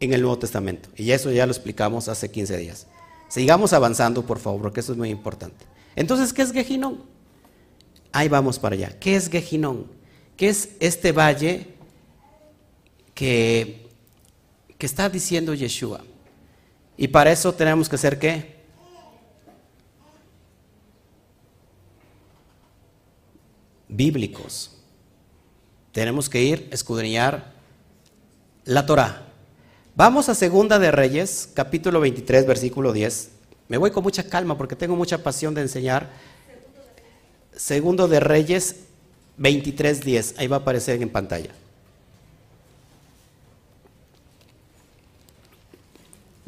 en 0.00 0.12
el 0.12 0.22
Nuevo 0.22 0.38
Testamento. 0.38 0.88
Y 0.96 1.10
eso 1.10 1.30
ya 1.30 1.46
lo 1.46 1.52
explicamos 1.52 2.08
hace 2.08 2.30
15 2.30 2.56
días. 2.56 2.86
Sigamos 3.28 3.72
avanzando, 3.72 4.24
por 4.24 4.38
favor, 4.38 4.62
porque 4.62 4.80
eso 4.80 4.92
es 4.92 4.98
muy 4.98 5.10
importante. 5.10 5.64
Entonces, 5.96 6.32
¿qué 6.32 6.42
es 6.42 6.52
Gejinón? 6.52 7.02
Ahí 8.12 8.28
vamos 8.28 8.58
para 8.58 8.74
allá. 8.74 8.98
¿Qué 8.98 9.16
es 9.16 9.28
Gejinón? 9.28 9.86
¿Qué 10.36 10.48
es 10.48 10.70
este 10.80 11.12
valle 11.12 11.74
que, 13.14 13.87
que 14.78 14.86
está 14.86 15.08
diciendo 15.08 15.52
Yeshua? 15.52 16.04
Y 16.96 17.08
para 17.08 17.30
eso 17.30 17.52
tenemos 17.52 17.88
que 17.88 17.96
hacer 17.96 18.18
qué? 18.18 18.56
Bíblicos. 23.88 24.70
Tenemos 25.92 26.28
que 26.28 26.42
ir 26.42 26.68
a 26.70 26.74
escudriñar 26.74 27.52
la 28.64 28.86
Torah. 28.86 29.26
Vamos 29.96 30.28
a 30.28 30.34
Segunda 30.34 30.78
de 30.78 30.92
Reyes, 30.92 31.50
capítulo 31.54 31.98
23, 32.00 32.46
versículo 32.46 32.92
10. 32.92 33.30
Me 33.68 33.78
voy 33.78 33.90
con 33.90 34.04
mucha 34.04 34.22
calma 34.22 34.56
porque 34.56 34.76
tengo 34.76 34.94
mucha 34.94 35.22
pasión 35.22 35.54
de 35.54 35.62
enseñar. 35.62 36.10
Segundo 37.52 38.06
de 38.06 38.20
Reyes 38.20 38.76
23, 39.38 40.02
10. 40.02 40.34
Ahí 40.38 40.46
va 40.46 40.56
a 40.56 40.60
aparecer 40.60 41.02
en 41.02 41.10
pantalla. 41.10 41.50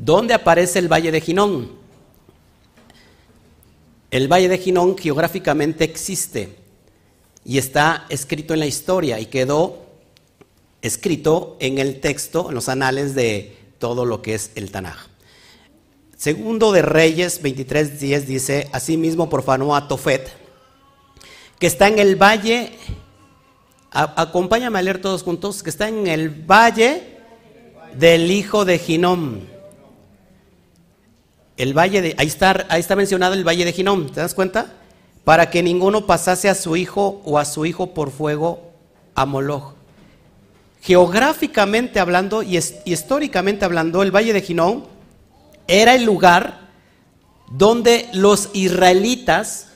¿Dónde 0.02 0.32
aparece 0.32 0.78
el 0.78 0.90
Valle 0.90 1.12
de 1.12 1.20
Ginón? 1.20 1.72
El 4.10 4.32
Valle 4.32 4.48
de 4.48 4.56
Ginón 4.56 4.96
geográficamente 4.96 5.84
existe 5.84 6.56
y 7.44 7.58
está 7.58 8.06
escrito 8.08 8.54
en 8.54 8.60
la 8.60 8.66
historia 8.66 9.20
y 9.20 9.26
quedó 9.26 9.84
escrito 10.80 11.58
en 11.60 11.76
el 11.76 12.00
texto, 12.00 12.48
en 12.48 12.54
los 12.54 12.70
anales 12.70 13.14
de 13.14 13.58
todo 13.78 14.06
lo 14.06 14.22
que 14.22 14.32
es 14.34 14.52
el 14.54 14.70
Tanaj. 14.70 15.08
Segundo 16.16 16.72
de 16.72 16.80
Reyes 16.80 17.42
23:10 17.42 18.20
dice, 18.24 18.68
asimismo 18.72 19.28
profanó 19.28 19.76
a 19.76 19.86
Tofet, 19.86 20.30
que 21.58 21.66
está 21.66 21.88
en 21.88 21.98
el 21.98 22.16
valle, 22.16 22.72
acompáñame 23.90 24.78
a 24.78 24.82
leer 24.82 25.02
todos 25.02 25.22
juntos, 25.22 25.62
que 25.62 25.68
está 25.68 25.88
en 25.88 26.06
el 26.06 26.30
valle 26.30 27.18
del 27.98 28.30
hijo 28.30 28.64
de 28.64 28.78
Ginón. 28.78 29.49
El 31.60 31.76
valle 31.76 32.00
de, 32.00 32.14
ahí 32.18 32.26
está, 32.26 32.66
ahí 32.68 32.80
está 32.80 32.96
mencionado 32.96 33.34
el 33.34 33.46
valle 33.46 33.64
de 33.64 33.72
Ginón, 33.72 34.10
¿te 34.10 34.20
das 34.20 34.34
cuenta? 34.34 34.72
Para 35.24 35.50
que 35.50 35.62
ninguno 35.62 36.06
pasase 36.06 36.48
a 36.48 36.54
su 36.54 36.76
hijo 36.76 37.20
o 37.24 37.38
a 37.38 37.44
su 37.44 37.66
hijo 37.66 37.92
por 37.92 38.10
fuego 38.10 38.72
a 39.14 39.26
Moloch 39.26 39.74
geográficamente 40.80 42.00
hablando 42.00 42.42
y, 42.42 42.58
históricamente 42.84 43.64
hablando, 43.64 44.02
el 44.02 44.14
Valle 44.14 44.32
de 44.32 44.42
Ginón 44.42 44.86
era 45.66 45.94
el 45.94 46.04
lugar 46.04 46.70
donde 47.50 48.08
los 48.12 48.50
israelitas, 48.54 49.68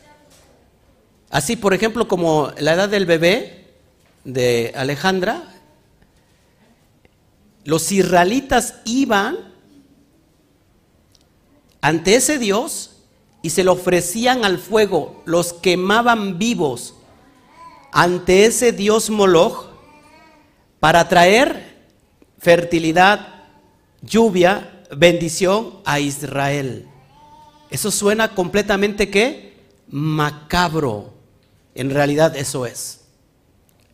así 1.30 1.56
por 1.56 1.74
ejemplo 1.74 2.08
como 2.08 2.52
la 2.58 2.74
edad 2.74 2.88
del 2.88 3.06
bebé 3.06 3.74
de 4.24 4.72
Alejandra, 4.76 5.54
los 7.64 7.92
israelitas 7.92 8.76
iban 8.84 9.53
ante 11.84 12.14
ese 12.14 12.38
Dios 12.38 12.92
y 13.42 13.50
se 13.50 13.62
lo 13.62 13.72
ofrecían 13.72 14.46
al 14.46 14.56
fuego, 14.56 15.20
los 15.26 15.52
quemaban 15.52 16.38
vivos 16.38 16.94
ante 17.92 18.46
ese 18.46 18.72
Dios 18.72 19.10
Moloch 19.10 19.66
para 20.80 21.06
traer 21.10 21.84
fertilidad, 22.38 23.44
lluvia, 24.00 24.82
bendición 24.96 25.74
a 25.84 26.00
Israel. 26.00 26.88
Eso 27.68 27.90
suena 27.90 28.34
completamente 28.34 29.10
qué? 29.10 29.52
Macabro. 29.88 31.12
En 31.74 31.90
realidad 31.90 32.34
eso 32.34 32.64
es. 32.64 33.02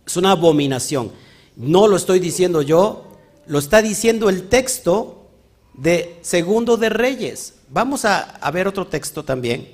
Es 0.07 0.17
una 0.17 0.31
abominación. 0.31 1.11
No 1.57 1.89
lo 1.89 1.97
estoy 1.97 2.21
diciendo 2.21 2.63
yo, 2.63 3.19
lo 3.49 3.59
está 3.59 3.83
diciendo 3.83 4.29
el 4.29 4.49
texto 4.49 5.29
de 5.75 6.21
Segundo 6.23 6.77
de 6.77 6.89
Reyes. 6.89 7.55
Vamos 7.73 8.05
a, 8.05 8.51
ver 8.53 8.67
otro 8.67 8.89
texto 8.89 9.25
también 9.25 9.69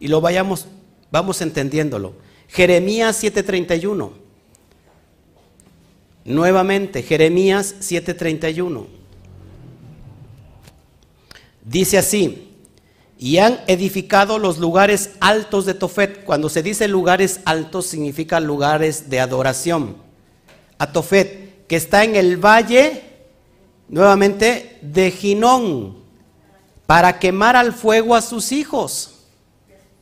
y 0.00 0.08
lo 0.08 0.22
vayamos, 0.22 0.66
vamos 1.10 1.42
entendiéndolo. 1.42 2.14
Jeremías 2.48 3.22
7:31. 3.22 4.12
Nuevamente, 6.24 7.02
Jeremías 7.02 7.74
7:31. 7.80 8.86
Dice 11.62 11.98
así, 11.98 12.50
y 13.18 13.36
han 13.36 13.60
edificado 13.66 14.38
los 14.38 14.56
lugares 14.58 15.10
altos 15.20 15.66
de 15.66 15.74
Tofet. 15.74 16.24
Cuando 16.24 16.48
se 16.48 16.62
dice 16.62 16.88
lugares 16.88 17.40
altos 17.44 17.86
significa 17.86 18.40
lugares 18.40 19.10
de 19.10 19.20
adoración. 19.20 19.96
A 20.78 20.92
Tofet, 20.92 21.66
que 21.66 21.76
está 21.76 22.04
en 22.04 22.16
el 22.16 22.38
valle, 22.38 23.02
nuevamente, 23.88 24.78
de 24.80 25.10
Ginón, 25.10 26.03
para 26.86 27.18
quemar 27.18 27.56
al 27.56 27.72
fuego 27.72 28.14
a 28.14 28.22
sus 28.22 28.52
hijos 28.52 29.14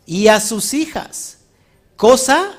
y 0.07 0.29
a 0.29 0.41
sus 0.41 0.75
hijas. 0.75 1.39
Cosa, 1.97 2.53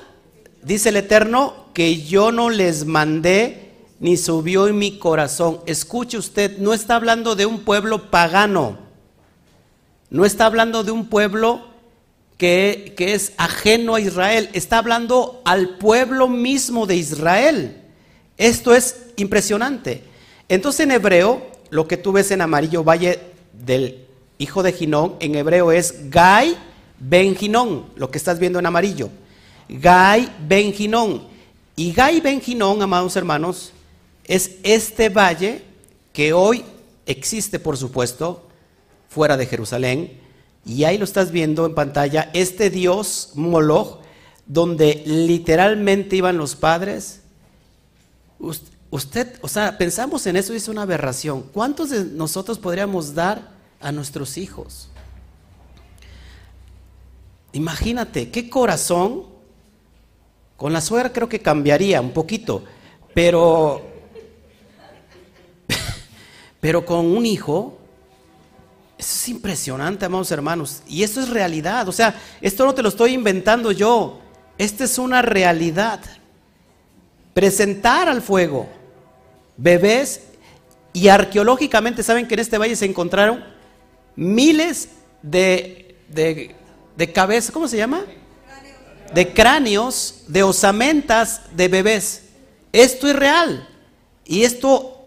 dice 0.62 0.88
el 0.88 0.96
Eterno, 0.96 1.66
que 1.74 2.02
yo 2.02 2.32
no 2.32 2.50
les 2.50 2.86
mandé 2.86 3.72
ni 4.00 4.16
subió 4.16 4.66
en 4.68 4.78
mi 4.78 4.98
corazón. 4.98 5.60
Escuche 5.66 6.16
usted, 6.16 6.58
no 6.58 6.72
está 6.72 6.96
hablando 6.96 7.36
de 7.36 7.46
un 7.46 7.60
pueblo 7.60 8.10
pagano, 8.10 8.78
no 10.10 10.24
está 10.24 10.46
hablando 10.46 10.84
de 10.84 10.92
un 10.92 11.08
pueblo 11.08 11.68
que, 12.38 12.94
que, 12.96 13.14
es 13.14 13.32
ajeno 13.36 13.94
a 13.94 14.00
Israel, 14.00 14.48
está 14.52 14.78
hablando 14.78 15.42
al 15.44 15.76
pueblo 15.76 16.28
mismo 16.28 16.86
de 16.86 16.96
Israel. 16.96 17.82
Esto 18.36 18.74
es 18.74 19.06
impresionante. 19.16 20.02
Entonces 20.48 20.80
en 20.80 20.92
hebreo, 20.92 21.46
lo 21.70 21.86
que 21.86 21.96
tú 21.96 22.12
ves 22.12 22.30
en 22.30 22.40
amarillo, 22.40 22.84
valle 22.84 23.20
del 23.52 24.04
hijo 24.44 24.62
de 24.62 24.72
Ginón, 24.72 25.16
en 25.20 25.34
hebreo 25.34 25.72
es 25.72 26.10
Gai 26.10 26.56
Ben 26.98 27.34
Ginón, 27.34 27.86
lo 27.96 28.10
que 28.10 28.18
estás 28.18 28.38
viendo 28.38 28.58
en 28.58 28.66
amarillo. 28.66 29.10
Gai 29.68 30.30
Ben 30.46 30.72
Ginón. 30.72 31.26
Y 31.76 31.92
Gai 31.92 32.20
Ben 32.20 32.40
amados 32.80 33.16
hermanos, 33.16 33.72
es 34.24 34.52
este 34.62 35.08
valle 35.08 35.62
que 36.12 36.32
hoy 36.32 36.64
existe, 37.06 37.58
por 37.58 37.76
supuesto, 37.76 38.46
fuera 39.08 39.36
de 39.36 39.46
Jerusalén. 39.46 40.20
Y 40.64 40.84
ahí 40.84 40.96
lo 40.96 41.04
estás 41.04 41.30
viendo 41.30 41.66
en 41.66 41.74
pantalla, 41.74 42.30
este 42.32 42.70
dios 42.70 43.30
Moloch, 43.34 43.98
donde 44.46 45.02
literalmente 45.04 46.16
iban 46.16 46.38
los 46.38 46.54
padres. 46.54 47.20
Usted, 48.90 49.38
o 49.40 49.48
sea, 49.48 49.76
pensamos 49.76 50.26
en 50.26 50.36
eso 50.36 50.54
y 50.54 50.56
es 50.56 50.68
una 50.68 50.82
aberración. 50.82 51.42
¿Cuántos 51.52 51.90
de 51.90 52.04
nosotros 52.04 52.58
podríamos 52.58 53.14
dar 53.14 53.53
a 53.84 53.92
nuestros 53.92 54.36
hijos? 54.36 54.88
Imagínate, 57.52 58.30
qué 58.30 58.50
corazón. 58.50 59.32
Con 60.56 60.72
la 60.72 60.80
suegra 60.80 61.12
creo 61.12 61.28
que 61.28 61.40
cambiaría 61.40 62.00
un 62.00 62.12
poquito, 62.12 62.64
pero, 63.12 63.82
pero 66.60 66.84
con 66.84 67.06
un 67.06 67.26
hijo, 67.26 67.78
eso 68.98 69.14
es 69.16 69.28
impresionante, 69.28 70.04
amados 70.04 70.30
hermanos. 70.32 70.82
Y 70.88 71.02
eso 71.02 71.20
es 71.20 71.28
realidad. 71.28 71.88
O 71.88 71.92
sea, 71.92 72.20
esto 72.40 72.64
no 72.64 72.74
te 72.74 72.82
lo 72.82 72.88
estoy 72.88 73.12
inventando 73.12 73.70
yo. 73.70 74.20
Esta 74.58 74.84
es 74.84 74.98
una 74.98 75.22
realidad. 75.22 76.00
Presentar 77.34 78.08
al 78.08 78.22
fuego 78.22 78.68
bebés 79.56 80.22
y 80.92 81.08
arqueológicamente 81.08 82.02
saben 82.02 82.26
que 82.26 82.34
en 82.34 82.40
este 82.40 82.58
valle 82.58 82.76
se 82.76 82.86
encontraron 82.86 83.53
miles 84.16 84.88
de, 85.22 85.96
de, 86.08 86.54
de 86.96 87.12
cabezas, 87.12 87.50
¿cómo 87.50 87.68
se 87.68 87.76
llama? 87.76 88.04
De 89.12 89.32
cráneos, 89.32 90.24
de 90.28 90.42
osamentas 90.42 91.42
de 91.54 91.68
bebés. 91.68 92.22
Esto 92.72 93.08
es 93.08 93.16
real. 93.16 93.68
Y 94.24 94.44
esto 94.44 95.06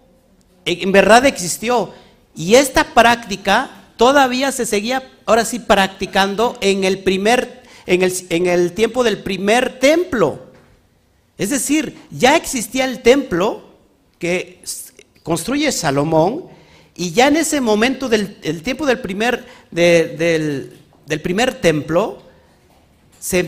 en 0.66 0.92
verdad 0.92 1.26
existió. 1.26 1.94
Y 2.36 2.56
esta 2.56 2.94
práctica 2.94 3.72
todavía 3.98 4.52
se 4.52 4.66
seguía, 4.66 5.10
ahora 5.26 5.44
sí, 5.44 5.60
practicando 5.60 6.58
en 6.62 6.84
el 6.84 7.00
primer, 7.00 7.64
en 7.86 8.04
el, 8.04 8.14
en 8.30 8.46
el 8.46 8.74
tiempo 8.74 9.04
del 9.04 9.24
primer 9.24 9.80
templo. 9.80 10.48
Es 11.38 11.50
decir, 11.50 11.98
ya 12.12 12.36
existía 12.36 12.86
el 12.86 13.02
templo 13.02 13.64
que 14.20 14.64
construye 15.24 15.72
Salomón 15.72 16.46
y 17.00 17.12
ya 17.12 17.28
en 17.28 17.38
ese 17.38 17.62
momento 17.62 18.10
del 18.10 18.64
tiempo 18.64 18.88
del 18.88 19.00
primer, 19.00 19.46
del, 19.70 20.74
primer 21.22 21.62
templo 21.62 22.24
se, 23.20 23.44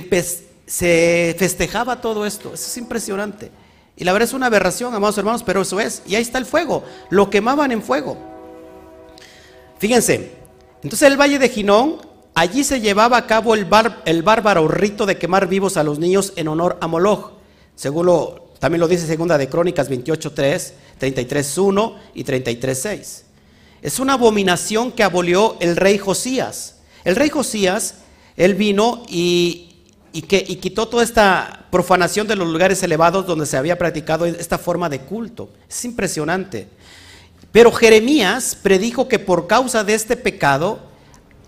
festejaba 1.36 2.00
todo 2.00 2.28
esto. 2.28 2.54
Eso 2.54 2.68
es 2.68 2.78
impresionante. 2.78 3.50
Y 3.98 4.04
la 4.04 4.14
verdad 4.14 4.30
es 4.30 4.36
una 4.36 4.46
aberración, 4.46 4.94
amados 4.94 5.18
hermanos, 5.18 5.42
pero 5.44 5.64
eso 5.64 5.80
es. 5.80 6.04
Y 6.06 6.14
ahí 6.14 6.22
está 6.22 6.38
el 6.38 6.46
fuego. 6.46 6.84
Lo 7.10 7.32
quemaban 7.32 7.72
en 7.72 7.82
fuego. 7.82 8.18
Fíjense, 9.80 10.32
entonces 10.84 11.10
el 11.10 11.20
valle 11.20 11.40
de 11.40 11.50
Ginón, 11.50 11.98
allí 12.36 12.64
se 12.64 12.82
llevaba 12.82 13.18
a 13.18 13.26
cabo 13.26 13.56
el, 13.56 13.68
el 14.06 14.22
bárbaro 14.22 14.68
rito 14.68 15.08
de 15.08 15.18
quemar 15.18 15.48
vivos 15.48 15.76
a 15.76 15.84
los 15.84 15.98
niños 15.98 16.34
en 16.36 16.50
honor 16.50 16.78
a 16.82 16.88
Moloch, 16.88 17.32
según 17.76 18.06
lo, 18.06 18.54
también 18.60 18.80
lo 18.80 18.88
dice 18.88 19.08
segunda 19.08 19.40
de 19.40 19.50
Crónicas 19.50 19.90
28.3, 19.90 20.74
33.1 21.00 21.96
y 22.14 22.24
33.6. 22.24 23.29
Es 23.82 24.00
una 24.00 24.14
abominación 24.14 24.92
que 24.92 25.04
abolió 25.04 25.58
el 25.60 25.76
rey 25.76 25.98
Josías. 25.98 26.76
El 27.04 27.16
rey 27.16 27.30
Josías, 27.30 27.96
él 28.36 28.56
vino 28.56 29.04
y, 29.08 29.66
quitó 30.12 30.88
toda 30.88 31.04
esta 31.04 31.68
profanación 31.72 32.28
de 32.28 32.36
los 32.36 32.48
lugares 32.48 32.82
elevados 32.84 33.26
donde 33.26 33.46
se 33.46 33.58
había 33.58 33.78
practicado 33.78 34.26
esta 34.26 34.58
forma 34.58 34.90
de 34.90 35.00
culto. 35.00 35.50
Es 35.70 35.86
impresionante. 35.86 36.68
Pero 37.52 37.72
Jeremías 37.72 38.58
predijo 38.62 39.08
que 39.08 39.20
por 39.20 39.48
causa 39.48 39.84
de 39.84 39.94
este 39.94 40.18
pecado, 40.18 40.80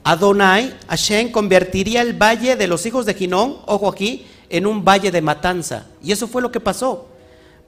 Adonai, 0.03 0.75
Hashem, 0.87 1.31
convertiría 1.31 2.01
el 2.01 2.13
valle 2.13 2.55
de 2.55 2.67
los 2.67 2.85
hijos 2.85 3.05
de 3.05 3.13
Ginón, 3.13 3.57
ojo 3.65 3.89
aquí, 3.89 4.25
en 4.49 4.65
un 4.65 4.83
valle 4.83 5.11
de 5.11 5.21
matanza. 5.21 5.87
Y 6.01 6.11
eso 6.11 6.27
fue 6.27 6.41
lo 6.41 6.51
que 6.51 6.59
pasó. 6.59 7.10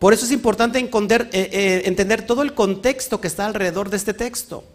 Por 0.03 0.13
eso 0.13 0.25
es 0.25 0.33
importante 0.33 0.79
entender, 0.79 1.29
eh, 1.31 1.49
eh, 1.53 1.81
entender 1.85 2.25
todo 2.25 2.41
el 2.41 2.53
contexto 2.53 3.21
que 3.21 3.27
está 3.29 3.45
alrededor 3.45 3.89
de 3.89 3.95
este 3.95 4.13
texto. 4.13 4.65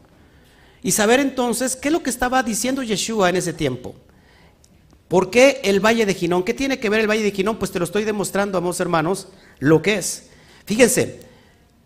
Y 0.82 0.92
saber 0.92 1.20
entonces 1.20 1.76
qué 1.76 1.88
es 1.88 1.92
lo 1.92 2.02
que 2.02 2.08
estaba 2.08 2.42
diciendo 2.42 2.82
Yeshua 2.82 3.28
en 3.28 3.36
ese 3.36 3.52
tiempo. 3.52 3.94
¿Por 5.06 5.28
qué 5.28 5.60
el 5.64 5.84
Valle 5.84 6.06
de 6.06 6.14
Ginón? 6.14 6.44
¿Qué 6.44 6.54
tiene 6.54 6.80
que 6.80 6.88
ver 6.88 7.00
el 7.00 7.10
Valle 7.10 7.22
de 7.22 7.32
Ginón? 7.32 7.58
Pues 7.58 7.70
te 7.70 7.78
lo 7.78 7.84
estoy 7.84 8.04
demostrando, 8.04 8.56
amados 8.56 8.80
hermanos, 8.80 9.28
lo 9.58 9.82
que 9.82 9.96
es. 9.96 10.30
Fíjense, 10.64 11.20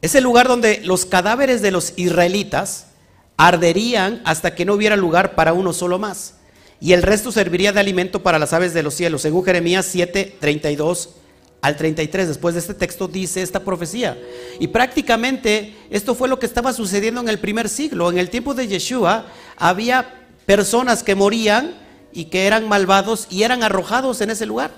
es 0.02 0.14
el 0.14 0.22
lugar 0.22 0.46
donde 0.46 0.80
los 0.84 1.04
cadáveres 1.04 1.62
de 1.62 1.72
los 1.72 1.94
israelitas 1.96 2.90
arderían 3.36 4.22
hasta 4.24 4.54
que 4.54 4.64
no 4.64 4.74
hubiera 4.74 4.94
lugar 4.94 5.34
para 5.34 5.52
uno 5.52 5.72
solo 5.72 5.98
más. 5.98 6.34
Y 6.78 6.92
el 6.92 7.02
resto 7.02 7.32
serviría 7.32 7.72
de 7.72 7.80
alimento 7.80 8.22
para 8.22 8.38
las 8.38 8.52
aves 8.52 8.72
de 8.72 8.84
los 8.84 8.94
cielos, 8.94 9.22
según 9.22 9.44
Jeremías 9.44 9.84
7, 9.90 10.36
32 10.38 11.16
al 11.62 11.76
33. 11.76 12.28
Después 12.28 12.54
de 12.54 12.60
este 12.60 12.74
texto 12.74 13.08
dice 13.08 13.40
esta 13.40 13.60
profecía. 13.60 14.20
Y 14.58 14.66
prácticamente 14.66 15.74
esto 15.88 16.14
fue 16.14 16.28
lo 16.28 16.38
que 16.38 16.46
estaba 16.46 16.72
sucediendo 16.74 17.20
en 17.20 17.28
el 17.28 17.38
primer 17.38 17.68
siglo. 17.68 18.10
En 18.10 18.18
el 18.18 18.28
tiempo 18.28 18.52
de 18.52 18.66
Yeshua 18.66 19.26
había 19.56 20.26
personas 20.44 21.02
que 21.02 21.14
morían 21.14 21.74
y 22.12 22.26
que 22.26 22.46
eran 22.46 22.68
malvados 22.68 23.28
y 23.30 23.44
eran 23.44 23.62
arrojados 23.62 24.20
en 24.20 24.30
ese 24.30 24.44
lugar. 24.44 24.72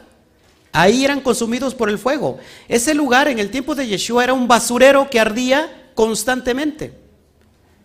Ahí 0.72 1.04
eran 1.04 1.20
consumidos 1.20 1.74
por 1.74 1.88
el 1.88 1.98
fuego. 1.98 2.38
Ese 2.68 2.94
lugar 2.94 3.28
en 3.28 3.38
el 3.38 3.50
tiempo 3.50 3.74
de 3.74 3.86
Yeshua 3.86 4.24
era 4.24 4.34
un 4.34 4.46
basurero 4.46 5.08
que 5.08 5.20
ardía 5.20 5.90
constantemente, 5.94 6.92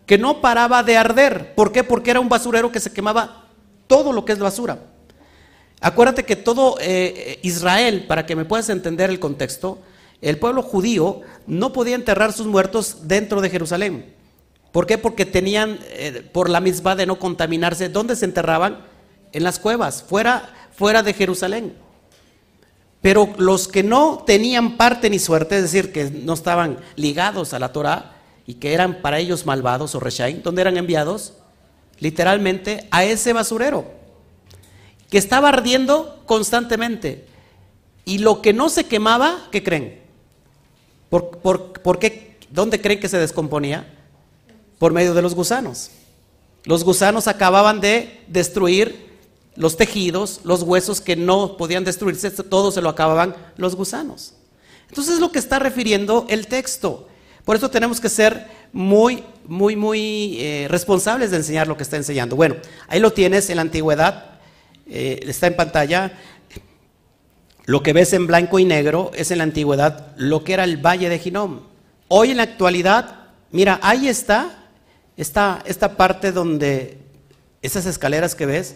que 0.06 0.18
no 0.18 0.42
paraba 0.42 0.84
de 0.84 0.98
arder. 0.98 1.56
¿Por 1.56 1.72
qué? 1.72 1.84
Porque 1.84 2.12
era 2.12 2.20
un 2.20 2.30
basurero 2.30 2.72
que 2.72 2.80
se 2.80 2.92
quemaba 2.92 3.46
todo 3.88 4.12
lo 4.12 4.26
que 4.26 4.34
es 4.34 4.40
basura. 4.40 4.80
Acuérdate 5.82 6.26
que 6.26 6.36
todo 6.36 6.78
eh, 6.82 7.40
Israel, 7.42 8.06
para 8.08 8.26
que 8.26 8.36
me 8.36 8.46
puedas 8.46 8.70
entender 8.70 9.10
el 9.10 9.20
contexto, 9.20 9.80
el 10.22 10.38
pueblo 10.38 10.62
judío 10.62 11.22
no 11.48 11.72
podía 11.72 11.96
enterrar 11.96 12.34
sus 12.34 12.48
muertos 12.48 13.08
dentro 13.08 13.40
de 13.42 13.50
Jerusalén. 13.50 14.14
¿Por 14.72 14.86
qué? 14.86 14.98
Porque 14.98 15.26
tenían, 15.26 15.80
eh, 15.92 16.28
por 16.32 16.50
la 16.50 16.60
misma 16.60 16.96
de 16.96 17.06
no 17.06 17.18
contaminarse, 17.18 17.90
¿dónde 17.90 18.16
se 18.16 18.26
enterraban? 18.26 18.86
En 19.32 19.44
las 19.44 19.60
cuevas, 19.60 20.04
fuera, 20.04 20.70
fuera 20.76 21.02
de 21.02 21.14
Jerusalén. 21.14 21.76
Pero 23.02 23.34
los 23.38 23.68
que 23.68 23.84
no 23.84 24.24
tenían 24.26 24.76
parte 24.76 25.10
ni 25.10 25.20
suerte, 25.20 25.56
es 25.56 25.64
decir, 25.64 25.94
que 25.94 26.12
no 26.12 26.34
estaban 26.34 26.80
ligados 26.96 27.54
a 27.54 27.60
la 27.60 27.72
Torah 27.72 28.18
y 28.46 28.56
que 28.56 28.74
eran 28.74 29.02
para 29.02 29.20
ellos 29.20 29.46
malvados 29.46 29.96
o 29.96 30.00
reshaim, 30.00 30.42
¿dónde 30.44 30.62
eran 30.62 30.76
enviados? 30.76 31.34
Literalmente 32.00 32.88
a 32.92 33.06
ese 33.06 33.32
basurero, 33.32 33.99
que 35.10 35.18
estaba 35.18 35.50
ardiendo 35.50 36.22
constantemente. 36.26 37.26
Y 38.06 38.20
lo 38.20 38.42
que 38.42 38.54
no 38.54 38.70
se 38.70 38.86
quemaba, 38.86 39.48
¿qué 39.52 39.64
creen? 39.64 40.02
¿Por, 41.10 41.40
por 41.40 42.00
qué? 42.00 42.38
¿Dónde 42.50 42.82
creen 42.82 43.00
que 43.00 43.10
se 43.10 43.18
descomponía? 43.18 43.88
Por 44.78 44.94
medio 44.94 45.14
de 45.14 45.22
los 45.22 45.36
gusanos. 45.36 45.92
Los 46.64 46.84
gusanos 46.84 47.28
acababan 47.28 47.82
de 47.82 48.24
destruir 48.28 49.10
los 49.56 49.76
tejidos, 49.76 50.40
los 50.44 50.64
huesos 50.64 51.02
que 51.02 51.16
no 51.16 51.58
podían 51.58 51.84
destruirse, 51.84 52.32
todo 52.32 52.72
se 52.72 52.82
lo 52.82 52.90
acababan 52.90 53.36
los 53.58 53.76
gusanos. 53.76 54.34
Entonces 54.88 55.16
es 55.16 55.20
lo 55.20 55.32
que 55.32 55.40
está 55.40 55.60
refiriendo 55.60 56.26
el 56.30 56.48
texto. 56.48 57.08
Por 57.44 57.56
eso 57.56 57.70
tenemos 57.70 58.00
que 58.00 58.10
ser 58.10 58.48
muy, 58.72 59.24
muy, 59.46 59.76
muy 59.76 60.38
eh, 60.40 60.68
responsables 60.70 61.32
de 61.32 61.38
enseñar 61.38 61.68
lo 61.68 61.76
que 61.76 61.84
está 61.84 61.98
enseñando. 61.98 62.36
Bueno, 62.36 62.56
ahí 62.88 63.00
lo 63.00 63.12
tienes 63.12 63.50
en 63.50 63.58
la 63.58 63.64
antigüedad, 63.64 64.29
eh, 64.90 65.20
está 65.24 65.48
en 65.48 65.56
pantalla. 65.56 66.14
Lo 67.66 67.84
que 67.84 67.94
ves 67.94 68.14
en 68.14 68.28
blanco 68.28 68.60
y 68.60 68.66
negro 68.66 69.12
es 69.14 69.32
en 69.32 69.38
la 69.38 69.44
antigüedad 69.44 70.14
lo 70.18 70.44
que 70.44 70.54
era 70.54 70.64
el 70.64 70.78
valle 70.78 71.10
de 71.10 71.20
Ginón. 71.20 71.62
Hoy 72.08 72.32
en 72.32 72.38
la 72.38 72.44
actualidad, 72.44 73.28
mira, 73.52 73.80
ahí 73.84 74.08
está, 74.08 74.66
está 75.16 75.62
esta 75.66 75.96
parte 75.96 76.32
donde 76.32 76.98
esas 77.62 77.86
escaleras 77.86 78.36
que 78.36 78.46
ves, 78.46 78.76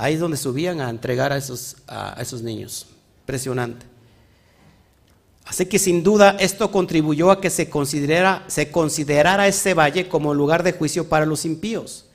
Ahí 0.00 0.14
es 0.14 0.20
donde 0.20 0.38
subían 0.38 0.80
a 0.80 0.88
entregar 0.88 1.30
a 1.30 1.36
esos, 1.36 1.76
a 1.86 2.16
esos 2.22 2.40
niños. 2.40 2.86
Impresionante. 3.20 3.84
Así 5.44 5.66
que 5.66 5.78
sin 5.78 6.02
duda 6.02 6.36
esto 6.40 6.70
contribuyó 6.70 7.30
a 7.30 7.38
que 7.38 7.50
se 7.50 7.68
considerara, 7.68 8.42
se 8.46 8.70
considerara 8.70 9.46
ese 9.46 9.74
valle 9.74 10.08
como 10.08 10.32
lugar 10.32 10.62
de 10.62 10.72
juicio 10.72 11.10
para 11.10 11.26
los 11.26 11.44
impíos. 11.44 12.06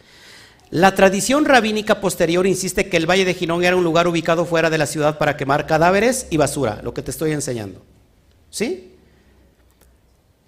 La 0.72 0.96
tradición 0.96 1.46
rabínica 1.46 2.02
posterior 2.02 2.48
insiste 2.48 2.90
que 2.90 2.98
el 2.98 3.10
valle 3.10 3.26
de 3.26 3.34
Ginón 3.34 3.64
era 3.64 3.76
un 3.76 3.84
lugar 3.84 4.08
ubicado 4.08 4.46
fuera 4.46 4.70
de 4.70 4.78
la 4.78 4.88
ciudad 4.88 5.18
para 5.18 5.38
quemar 5.38 5.68
cadáveres 5.68 6.28
y 6.30 6.38
basura, 6.38 6.82
lo 6.84 6.94
que 6.94 7.02
te 7.02 7.12
estoy 7.12 7.32
enseñando. 7.32 7.84
¿Sí? 8.50 8.94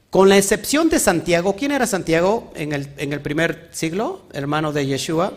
Con 0.09 0.29
la 0.29 0.37
excepción 0.37 0.89
de 0.89 0.99
Santiago, 0.99 1.55
¿quién 1.55 1.71
era 1.71 1.85
Santiago 1.85 2.51
en 2.55 2.73
el, 2.73 2.89
en 2.97 3.13
el 3.13 3.21
primer 3.21 3.69
siglo? 3.71 4.23
Hermano 4.33 4.71
de 4.71 4.85
Yeshua. 4.85 5.33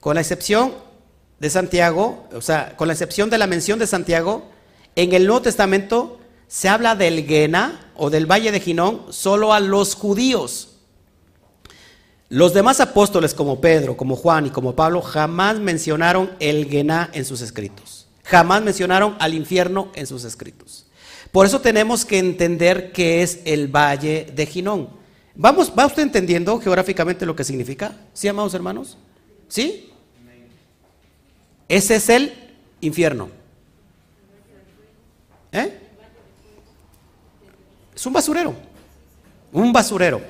Con 0.00 0.16
la 0.16 0.20
excepción 0.20 0.74
de 1.38 1.48
Santiago, 1.48 2.28
o 2.34 2.40
sea, 2.40 2.76
con 2.76 2.88
la 2.88 2.94
excepción 2.94 3.30
de 3.30 3.38
la 3.38 3.46
mención 3.46 3.78
de 3.78 3.86
Santiago, 3.86 4.50
en 4.96 5.12
el 5.12 5.26
Nuevo 5.26 5.42
Testamento 5.42 6.18
se 6.48 6.68
habla 6.68 6.94
del 6.94 7.24
Gena 7.26 7.92
o 7.96 8.10
del 8.10 8.30
Valle 8.30 8.52
de 8.52 8.60
Ginón 8.60 9.06
solo 9.10 9.54
a 9.54 9.60
los 9.60 9.94
judíos. 9.94 10.71
Los 12.32 12.54
demás 12.54 12.80
apóstoles 12.80 13.34
como 13.34 13.60
Pedro, 13.60 13.94
como 13.94 14.16
Juan 14.16 14.46
y 14.46 14.50
como 14.50 14.74
Pablo 14.74 15.02
jamás 15.02 15.60
mencionaron 15.60 16.30
el 16.40 16.64
Gená 16.66 17.10
en 17.12 17.26
sus 17.26 17.42
escritos. 17.42 18.06
Jamás 18.24 18.62
mencionaron 18.62 19.16
al 19.18 19.34
infierno 19.34 19.92
en 19.94 20.06
sus 20.06 20.24
escritos. 20.24 20.86
Por 21.30 21.44
eso 21.44 21.60
tenemos 21.60 22.06
que 22.06 22.18
entender 22.18 22.90
qué 22.90 23.22
es 23.22 23.40
el 23.44 23.68
valle 23.68 24.32
de 24.34 24.46
Ginón. 24.46 24.88
Vamos, 25.34 25.70
¿Va 25.78 25.84
usted 25.84 26.04
entendiendo 26.04 26.58
geográficamente 26.58 27.26
lo 27.26 27.36
que 27.36 27.44
significa? 27.44 27.98
¿Sí, 28.14 28.28
amados 28.28 28.54
hermanos? 28.54 28.96
¿Sí? 29.46 29.90
Ese 31.68 31.96
es 31.96 32.08
el 32.08 32.32
infierno. 32.80 33.28
¿Eh? 35.52 35.78
Es 37.94 38.06
un 38.06 38.14
basurero. 38.14 38.54
Un 39.52 39.70
basurero 39.70 40.22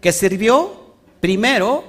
que 0.00 0.12
sirvió 0.12 0.77
primero 1.20 1.84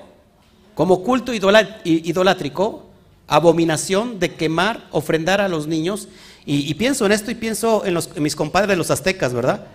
como 0.76 1.04
culto 1.04 1.34
idolátrico, 1.34 2.86
abominación 3.28 4.20
de 4.20 4.34
quemar, 4.36 4.88
ofrendar 4.92 5.42
a 5.42 5.50
los 5.50 5.68
niños. 5.68 6.08
Y, 6.46 6.74
pienso 6.76 7.06
en 7.06 7.12
esto 7.12 7.30
y 7.32 7.36
pienso 7.36 7.86
en, 7.86 7.94
los, 7.94 8.16
mis 8.18 8.36
compadres 8.36 8.78
los 8.78 8.90
aztecas, 8.90 9.34
¿verdad? 9.34 9.68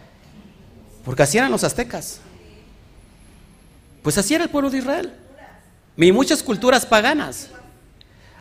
Porque 1.05 1.23
así 1.23 1.39
eran 1.39 1.51
los 1.51 1.63
aztecas. 1.63 2.21
Pues 4.03 4.19
así 4.19 4.35
era 4.35 4.45
el 4.45 4.51
pueblo 4.51 4.71
de 4.71 4.79
Israel. 4.79 5.13
Y 5.97 6.11
muchas 6.11 6.43
culturas 6.43 6.85
paganas. 6.85 7.51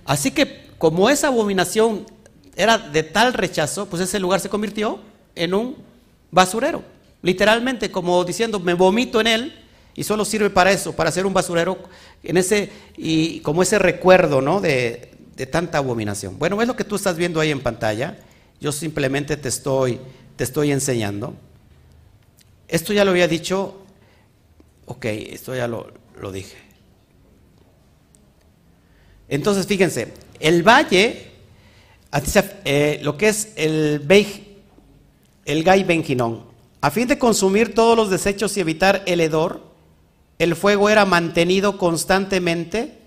Así 0.05 0.31
que 0.31 0.71
como 0.77 1.09
esa 1.09 1.27
abominación 1.27 2.05
era 2.55 2.77
de 2.77 3.03
tal 3.03 3.33
rechazo, 3.33 3.87
pues 3.87 4.01
ese 4.01 4.19
lugar 4.19 4.39
se 4.39 4.49
convirtió 4.49 4.99
en 5.35 5.53
un 5.53 5.75
basurero. 6.31 6.83
Literalmente, 7.21 7.91
como 7.91 8.23
diciendo, 8.23 8.59
me 8.59 8.73
vomito 8.73 9.21
en 9.21 9.27
él 9.27 9.62
y 9.95 10.03
solo 10.03 10.25
sirve 10.25 10.49
para 10.49 10.71
eso, 10.71 10.93
para 10.95 11.09
hacer 11.09 11.25
un 11.25 11.33
basurero 11.33 11.77
en 12.23 12.37
ese, 12.37 12.71
y 12.97 13.39
como 13.41 13.61
ese 13.63 13.79
recuerdo, 13.79 14.41
¿no? 14.41 14.61
De, 14.61 15.11
de 15.35 15.45
tanta 15.45 15.79
abominación. 15.79 16.37
Bueno, 16.37 16.61
es 16.61 16.67
lo 16.67 16.75
que 16.75 16.83
tú 16.83 16.95
estás 16.95 17.17
viendo 17.17 17.39
ahí 17.39 17.51
en 17.51 17.61
pantalla. 17.61 18.17
Yo 18.59 18.71
simplemente 18.71 19.37
te 19.37 19.49
estoy, 19.49 19.99
te 20.35 20.43
estoy 20.43 20.71
enseñando. 20.71 21.35
Esto 22.67 22.93
ya 22.93 23.03
lo 23.05 23.11
había 23.11 23.27
dicho. 23.27 23.79
Ok, 24.85 25.05
esto 25.05 25.55
ya 25.55 25.67
lo, 25.67 25.91
lo 26.19 26.31
dije. 26.31 26.57
Entonces, 29.27 29.65
fíjense, 29.65 30.13
el 30.39 30.63
valle, 30.63 31.31
eh, 32.65 32.99
lo 33.01 33.17
que 33.17 33.29
es 33.29 33.53
el, 33.55 34.05
el 35.45 35.63
Gai 35.63 35.83
Benjinón, 35.83 36.45
a 36.81 36.91
fin 36.91 37.07
de 37.07 37.17
consumir 37.17 37.73
todos 37.73 37.95
los 37.95 38.09
desechos 38.09 38.55
y 38.57 38.59
evitar 38.59 39.03
el 39.05 39.21
hedor, 39.21 39.72
el 40.39 40.55
fuego 40.55 40.89
era 40.89 41.05
mantenido 41.05 41.77
constantemente, 41.77 42.97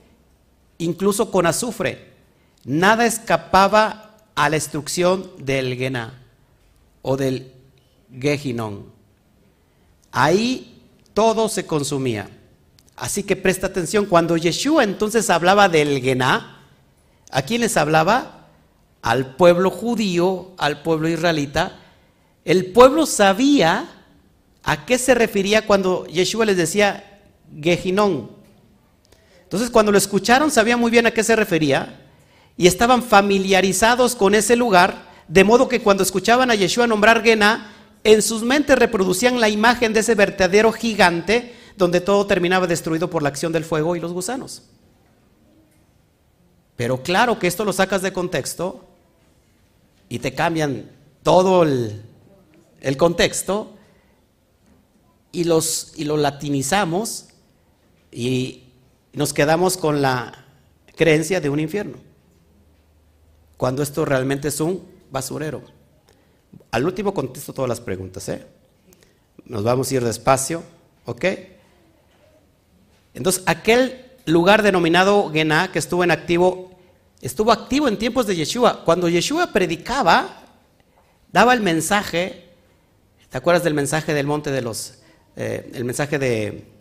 incluso 0.79 1.31
con 1.31 1.47
azufre. 1.47 2.13
Nada 2.65 3.07
escapaba 3.07 4.17
a 4.35 4.49
la 4.49 4.57
destrucción 4.57 5.31
del 5.39 5.77
Gená 5.77 6.23
o 7.03 7.17
del 7.17 7.53
Gejinón. 8.21 8.87
Ahí 10.13 10.83
todo 11.15 11.49
se 11.49 11.67
consumía. 11.67 12.31
Así 12.97 13.23
que 13.23 13.37
presta 13.37 13.67
atención, 13.67 14.07
cuando 14.07 14.37
Yeshua 14.37 14.85
entonces 14.85 15.29
hablaba 15.31 15.69
del 15.69 16.01
Gená, 16.01 16.57
¿A 17.31 17.43
quién 17.43 17.61
les 17.61 17.77
hablaba? 17.77 18.49
Al 19.03 19.35
pueblo 19.37 19.71
judío, 19.71 20.53
al 20.59 20.83
pueblo 20.83 21.09
israelita. 21.09 21.79
El 22.45 22.73
pueblo 22.73 23.07
sabía 23.07 23.89
a 24.63 24.87
qué 24.87 24.99
se 24.99 25.15
refería 25.15 25.67
cuando 25.67 26.07
Yeshua 26.07 26.47
les 26.47 26.57
decía 26.57 27.16
Gejinón. 27.61 28.31
Entonces 29.43 29.71
cuando 29.71 29.93
lo 29.93 29.99
escucharon 29.99 30.51
sabían 30.51 30.81
muy 30.81 30.91
bien 30.91 31.07
a 31.07 31.13
qué 31.13 31.23
se 31.23 31.37
refería 31.37 32.01
y 32.57 32.67
estaban 32.67 33.03
familiarizados 33.03 34.17
con 34.17 34.35
ese 34.35 34.57
lugar, 34.57 35.07
de 35.29 35.45
modo 35.45 35.69
que 35.69 35.81
cuando 35.81 36.03
escuchaban 36.03 36.51
a 36.51 36.55
Yeshua 36.55 36.87
nombrar 36.87 37.23
Gená, 37.23 37.73
en 38.03 38.23
sus 38.23 38.43
mentes 38.43 38.79
reproducían 38.79 39.41
la 39.41 39.49
imagen 39.49 39.93
de 39.93 40.01
ese 40.01 40.15
verdadero 40.15 40.73
gigante 40.73 41.55
donde 41.77 42.01
todo 42.01 42.27
terminaba 42.27 42.67
destruido 42.67 43.11
por 43.11 43.23
la 43.23 43.29
acción 43.29 43.53
del 43.53 43.65
fuego 43.65 43.97
y 43.97 44.01
los 44.01 44.13
gusanos. 44.13 44.63
Pero 46.77 47.03
claro 47.03 47.39
que 47.39 47.47
esto 47.47 47.65
lo 47.65 47.73
sacas 47.73 48.03
de 48.03 48.13
contexto 48.13 48.85
y 50.09 50.19
te 50.19 50.35
cambian 50.35 50.91
todo 51.23 51.63
el, 51.63 52.03
contexto 52.97 53.73
y, 55.33 55.45
los, 55.45 55.93
y 55.97 56.05
lo 56.05 56.17
latinizamos 56.17 57.29
y 58.17 58.73
nos 59.13 59.35
quedamos 59.35 59.77
con 59.77 60.01
la 60.01 60.47
creencia 60.97 61.39
de 61.39 61.51
un 61.51 61.61
infierno. 61.61 61.99
Cuando 63.59 63.83
esto 63.83 64.07
realmente 64.07 64.49
es 64.49 64.59
un 64.59 64.83
basurero. 65.11 65.61
Al 66.71 66.87
último 66.87 67.13
contesto 67.13 67.53
todas 67.53 67.69
las 67.69 67.83
preguntas, 67.83 68.27
¿eh? 68.31 68.47
Nos 69.45 69.65
vamos 69.65 69.91
a 69.91 69.95
ir 69.97 70.03
despacio, 70.03 70.63
¿ok? 71.05 71.25
Entonces, 73.13 73.43
aquel 73.45 74.07
lugar 74.25 74.63
denominado 74.63 75.31
Gená, 75.31 75.71
que 75.71 75.79
estuvo 75.79 76.03
en 76.03 76.11
activo, 76.11 76.71
estuvo 77.21 77.53
activo 77.53 77.87
en 77.87 77.99
tiempos 77.99 78.27
de 78.27 78.37
Yeshua. 78.37 78.83
Cuando 78.87 79.11
Yeshua 79.11 79.53
predicaba, 79.53 80.43
daba 81.31 81.53
el 81.53 81.61
mensaje, 81.61 82.49
¿te 83.29 83.37
acuerdas 83.37 83.63
del 83.63 83.75
mensaje 83.75 84.15
del 84.15 84.27
monte 84.27 84.51
de 84.51 84.63
los, 84.63 85.01
eh, 85.37 85.71
el 85.75 85.85
mensaje 85.85 86.19
de, 86.19 86.76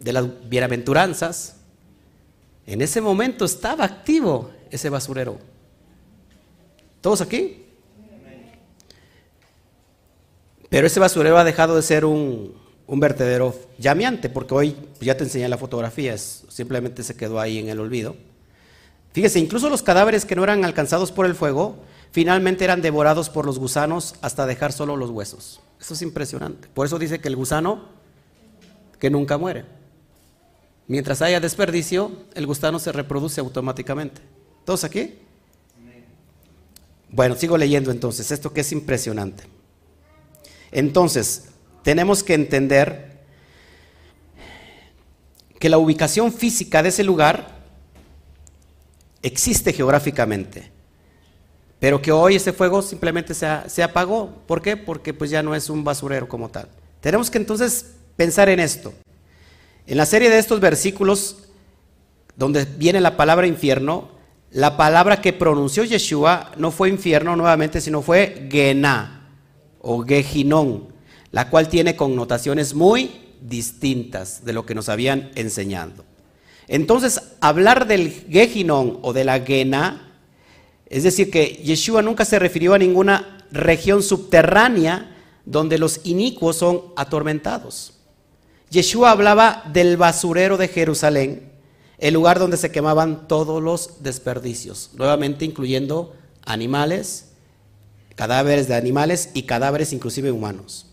de 0.00 0.12
las 0.12 0.48
bienaventuranzas? 0.48 1.56
En 2.66 2.82
ese 2.82 3.00
momento 3.00 3.44
estaba 3.44 3.84
activo 3.84 4.50
ese 4.70 4.90
basurero. 4.90 5.38
¿Todos 7.00 7.20
aquí? 7.20 7.64
Pero 10.68 10.86
ese 10.86 11.00
basurero 11.00 11.38
ha 11.38 11.44
dejado 11.44 11.76
de 11.76 11.82
ser 11.82 12.04
un, 12.04 12.54
un 12.86 13.00
vertedero 13.00 13.54
llameante, 13.78 14.28
porque 14.28 14.54
hoy 14.54 14.76
ya 15.00 15.16
te 15.16 15.24
enseñé 15.24 15.48
la 15.48 15.58
fotografía, 15.58 16.16
simplemente 16.18 17.02
se 17.02 17.16
quedó 17.16 17.40
ahí 17.40 17.58
en 17.58 17.68
el 17.68 17.80
olvido. 17.80 18.16
Fíjese, 19.12 19.38
incluso 19.38 19.68
los 19.70 19.82
cadáveres 19.82 20.24
que 20.24 20.36
no 20.36 20.44
eran 20.44 20.64
alcanzados 20.64 21.12
por 21.12 21.26
el 21.26 21.34
fuego, 21.34 21.76
finalmente 22.12 22.64
eran 22.64 22.82
devorados 22.82 23.30
por 23.30 23.46
los 23.46 23.58
gusanos 23.58 24.14
hasta 24.20 24.46
dejar 24.46 24.72
solo 24.72 24.96
los 24.96 25.10
huesos. 25.10 25.60
Eso 25.80 25.94
es 25.94 26.02
impresionante. 26.02 26.68
Por 26.72 26.86
eso 26.86 26.98
dice 26.98 27.20
que 27.20 27.28
el 27.28 27.36
gusano 27.36 27.88
que 28.98 29.10
nunca 29.10 29.38
muere. 29.38 29.64
Mientras 30.88 31.20
haya 31.20 31.38
desperdicio, 31.38 32.10
el 32.34 32.46
gusano 32.46 32.78
se 32.78 32.92
reproduce 32.92 33.40
automáticamente. 33.40 34.22
¿Todos 34.64 34.84
aquí? 34.84 35.18
Bueno, 37.10 37.36
sigo 37.36 37.56
leyendo 37.56 37.90
entonces, 37.90 38.30
esto 38.30 38.52
que 38.52 38.62
es 38.62 38.72
impresionante. 38.72 39.44
Entonces, 40.72 41.44
tenemos 41.82 42.22
que 42.22 42.34
entender 42.34 43.18
que 45.58 45.68
la 45.68 45.78
ubicación 45.78 46.32
física 46.32 46.82
de 46.82 46.90
ese 46.90 47.04
lugar 47.04 47.58
existe 49.22 49.72
geográficamente, 49.72 50.70
pero 51.80 52.00
que 52.00 52.12
hoy 52.12 52.36
ese 52.36 52.52
fuego 52.52 52.82
simplemente 52.82 53.34
se, 53.34 53.82
apagó. 53.82 54.42
¿Por 54.46 54.62
qué? 54.62 54.76
Porque 54.76 55.12
pues 55.12 55.30
ya 55.30 55.42
no 55.42 55.54
es 55.54 55.68
un 55.68 55.84
basurero 55.84 56.28
como 56.28 56.48
tal. 56.48 56.68
Tenemos 57.00 57.30
que 57.30 57.38
entonces 57.38 57.92
pensar 58.16 58.48
en 58.48 58.60
esto. 58.60 58.92
En 59.88 59.96
la 59.96 60.06
serie 60.06 60.30
de 60.30 60.38
estos 60.38 60.60
versículos 60.60 61.36
donde 62.36 62.64
viene 62.64 63.00
la 63.00 63.16
palabra 63.16 63.46
infierno, 63.46 64.10
la 64.50 64.76
palabra 64.76 65.20
que 65.20 65.32
pronunció 65.32 65.82
Yeshua 65.82 66.52
no 66.58 66.70
fue 66.70 66.90
infierno 66.90 67.34
nuevamente, 67.36 67.80
sino 67.80 68.02
fue 68.02 68.48
Gená 68.50 69.30
o 69.80 70.04
Gejinón 70.04 70.98
la 71.30 71.50
cual 71.50 71.68
tiene 71.68 71.96
connotaciones 71.96 72.74
muy 72.74 73.12
distintas 73.40 74.44
de 74.44 74.52
lo 74.52 74.66
que 74.66 74.74
nos 74.74 74.88
habían 74.88 75.30
enseñado. 75.34 76.04
Entonces, 76.66 77.20
hablar 77.40 77.86
del 77.86 78.10
Gehinón 78.30 78.98
o 79.02 79.14
de 79.14 79.24
la 79.24 79.40
Gena, 79.40 80.12
es 80.86 81.02
decir, 81.02 81.30
que 81.30 81.62
Yeshua 81.64 82.02
nunca 82.02 82.24
se 82.24 82.38
refirió 82.38 82.74
a 82.74 82.78
ninguna 82.78 83.46
región 83.50 84.02
subterránea 84.02 85.16
donde 85.46 85.78
los 85.78 86.00
inicuos 86.04 86.56
son 86.56 86.82
atormentados. 86.96 87.97
Yeshua 88.70 89.10
hablaba 89.10 89.62
del 89.72 89.96
basurero 89.96 90.56
de 90.56 90.68
Jerusalén, 90.68 91.50
el 91.98 92.14
lugar 92.14 92.38
donde 92.38 92.56
se 92.56 92.70
quemaban 92.70 93.26
todos 93.26 93.62
los 93.62 94.02
desperdicios, 94.02 94.90
nuevamente 94.94 95.44
incluyendo 95.44 96.14
animales, 96.44 97.30
cadáveres 98.14 98.68
de 98.68 98.74
animales 98.74 99.30
y 99.34 99.44
cadáveres 99.44 99.92
inclusive 99.92 100.30
humanos. 100.30 100.86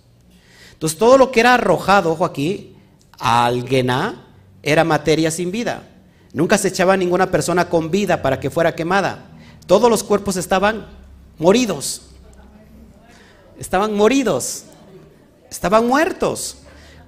Entonces 0.73 0.97
todo 0.97 1.17
lo 1.17 1.31
que 1.31 1.39
era 1.41 1.53
arrojado, 1.55 2.11
ojo 2.11 2.25
aquí, 2.25 2.75
al 3.19 3.67
Gená, 3.67 4.27
era 4.63 4.83
materia 4.83 5.31
sin 5.31 5.51
vida. 5.51 5.87
Nunca 6.33 6.57
se 6.57 6.67
echaba 6.69 6.97
ninguna 6.97 7.31
persona 7.31 7.69
con 7.69 7.91
vida 7.91 8.21
para 8.21 8.39
que 8.39 8.49
fuera 8.49 8.75
quemada. 8.75 9.25
Todos 9.67 9.89
los 9.89 10.03
cuerpos 10.03 10.35
estaban 10.35 10.87
moridos. 11.37 12.01
Estaban 13.57 13.93
moridos. 13.93 14.65
Estaban 15.49 15.87
muertos. 15.87 16.57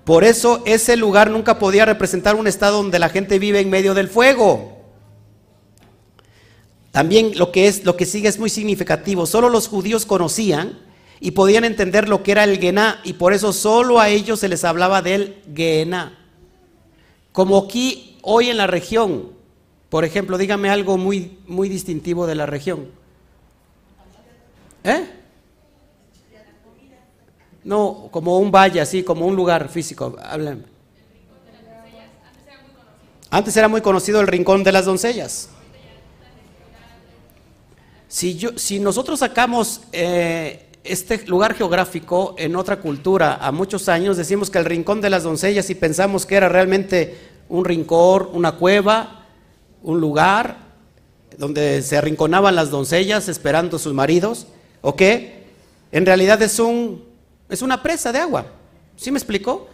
Por 0.08 0.24
eso 0.24 0.64
ese 0.66 0.96
lugar 0.96 1.30
nunca 1.30 1.60
podía 1.60 1.84
representar 1.84 2.36
un 2.36 2.48
estado 2.48 2.78
donde 2.78 2.98
la 2.98 3.10
gente 3.10 3.40
vive 3.40 3.60
en 3.60 3.70
medio 3.70 3.94
del 3.94 4.08
fuego. 4.08 4.78
También 6.92 7.38
lo 7.38 7.52
que 7.52 7.68
es 7.68 7.84
lo 7.84 7.98
que 7.98 8.06
sigue 8.06 8.30
es 8.30 8.40
muy 8.40 8.50
significativo. 8.50 9.26
Solo 9.26 9.50
los 9.50 9.68
judíos 9.68 10.06
conocían 10.06 10.80
y 11.20 11.32
podían 11.32 11.66
entender 11.66 12.08
lo 12.08 12.24
que 12.24 12.32
era 12.32 12.46
el 12.46 12.58
Gená 12.58 13.02
y 13.04 13.14
por 13.14 13.34
eso 13.34 13.52
solo 13.52 14.00
a 14.00 14.08
ellos 14.08 14.40
se 14.40 14.48
les 14.48 14.64
hablaba 14.64 15.02
del 15.02 15.44
Gená. 15.54 16.18
Como 17.34 17.58
aquí 17.58 18.18
hoy 18.22 18.50
en 18.50 18.56
la 18.56 18.68
región, 18.68 19.34
por 19.90 20.06
ejemplo, 20.06 20.38
dígame 20.38 20.70
algo 20.70 20.98
muy 20.98 21.38
muy 21.48 21.68
distintivo 21.68 22.28
de 22.28 22.36
la 22.36 22.46
región. 22.46 22.88
¿Eh? 24.86 25.06
No, 27.68 28.08
como 28.12 28.40
un 28.40 28.50
valle, 28.50 28.80
así, 28.80 29.04
como 29.04 29.26
un 29.26 29.36
lugar 29.36 29.68
físico. 29.68 30.16
Hablen. 30.24 30.66
Antes 33.30 33.58
era 33.58 33.68
muy 33.68 33.82
conocido 33.82 34.22
el 34.22 34.28
rincón 34.28 34.64
de 34.64 34.72
las 34.72 34.86
doncellas. 34.86 35.50
Si, 38.08 38.38
yo, 38.38 38.58
si 38.58 38.80
nosotros 38.80 39.20
sacamos 39.20 39.82
eh, 39.92 40.70
este 40.86 41.28
lugar 41.28 41.56
geográfico 41.56 42.36
en 42.38 42.56
otra 42.56 42.80
cultura 42.80 43.36
a 43.36 43.52
muchos 43.52 43.90
años, 43.90 44.16
decimos 44.16 44.50
que 44.50 44.60
el 44.60 44.66
rincón 44.66 45.02
de 45.02 45.10
las 45.10 45.24
doncellas 45.24 45.70
y 45.70 45.76
pensamos 45.76 46.26
que 46.26 46.36
era 46.36 46.48
realmente 46.48 47.18
un 47.50 47.66
rincón, 47.66 48.30
una 48.32 48.54
cueva, 48.54 49.26
un 49.84 50.00
lugar 50.00 50.56
donde 51.38 51.82
se 51.82 51.98
arrinconaban 51.98 52.56
las 52.56 52.70
doncellas 52.70 53.28
esperando 53.28 53.76
a 53.76 53.80
sus 53.80 53.94
maridos, 53.94 54.48
¿o? 54.82 54.96
En 55.92 56.06
realidad 56.06 56.42
es 56.42 56.60
un 56.60 57.07
es 57.50 57.62
una 57.62 57.82
presa 57.82 58.12
de 58.12 58.20
agua. 58.20 58.46
¿Sí 58.96 59.12
me 59.12 59.18
explico? 59.18 59.68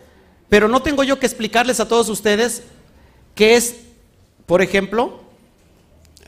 Pero 0.49 0.67
no 0.67 0.81
tengo 0.81 1.03
yo 1.03 1.19
que 1.19 1.25
explicarles 1.25 1.79
a 1.79 1.87
todos 1.87 2.09
ustedes 2.09 2.63
qué 3.35 3.55
es, 3.55 3.75
por 4.45 4.61
ejemplo, 4.61 5.21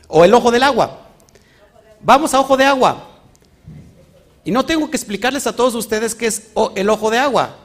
o 0.08 0.24
el 0.24 0.34
ojo 0.34 0.50
del 0.50 0.62
agua. 0.62 1.00
Vamos 2.00 2.34
a 2.34 2.40
ojo 2.40 2.56
de 2.56 2.64
agua. 2.64 3.08
Y 4.44 4.50
no 4.50 4.64
tengo 4.64 4.90
que 4.90 4.96
explicarles 4.96 5.46
a 5.46 5.54
todos 5.54 5.74
ustedes 5.74 6.14
qué 6.14 6.26
es 6.26 6.50
el 6.76 6.88
ojo 6.88 7.10
de 7.10 7.18
agua, 7.18 7.56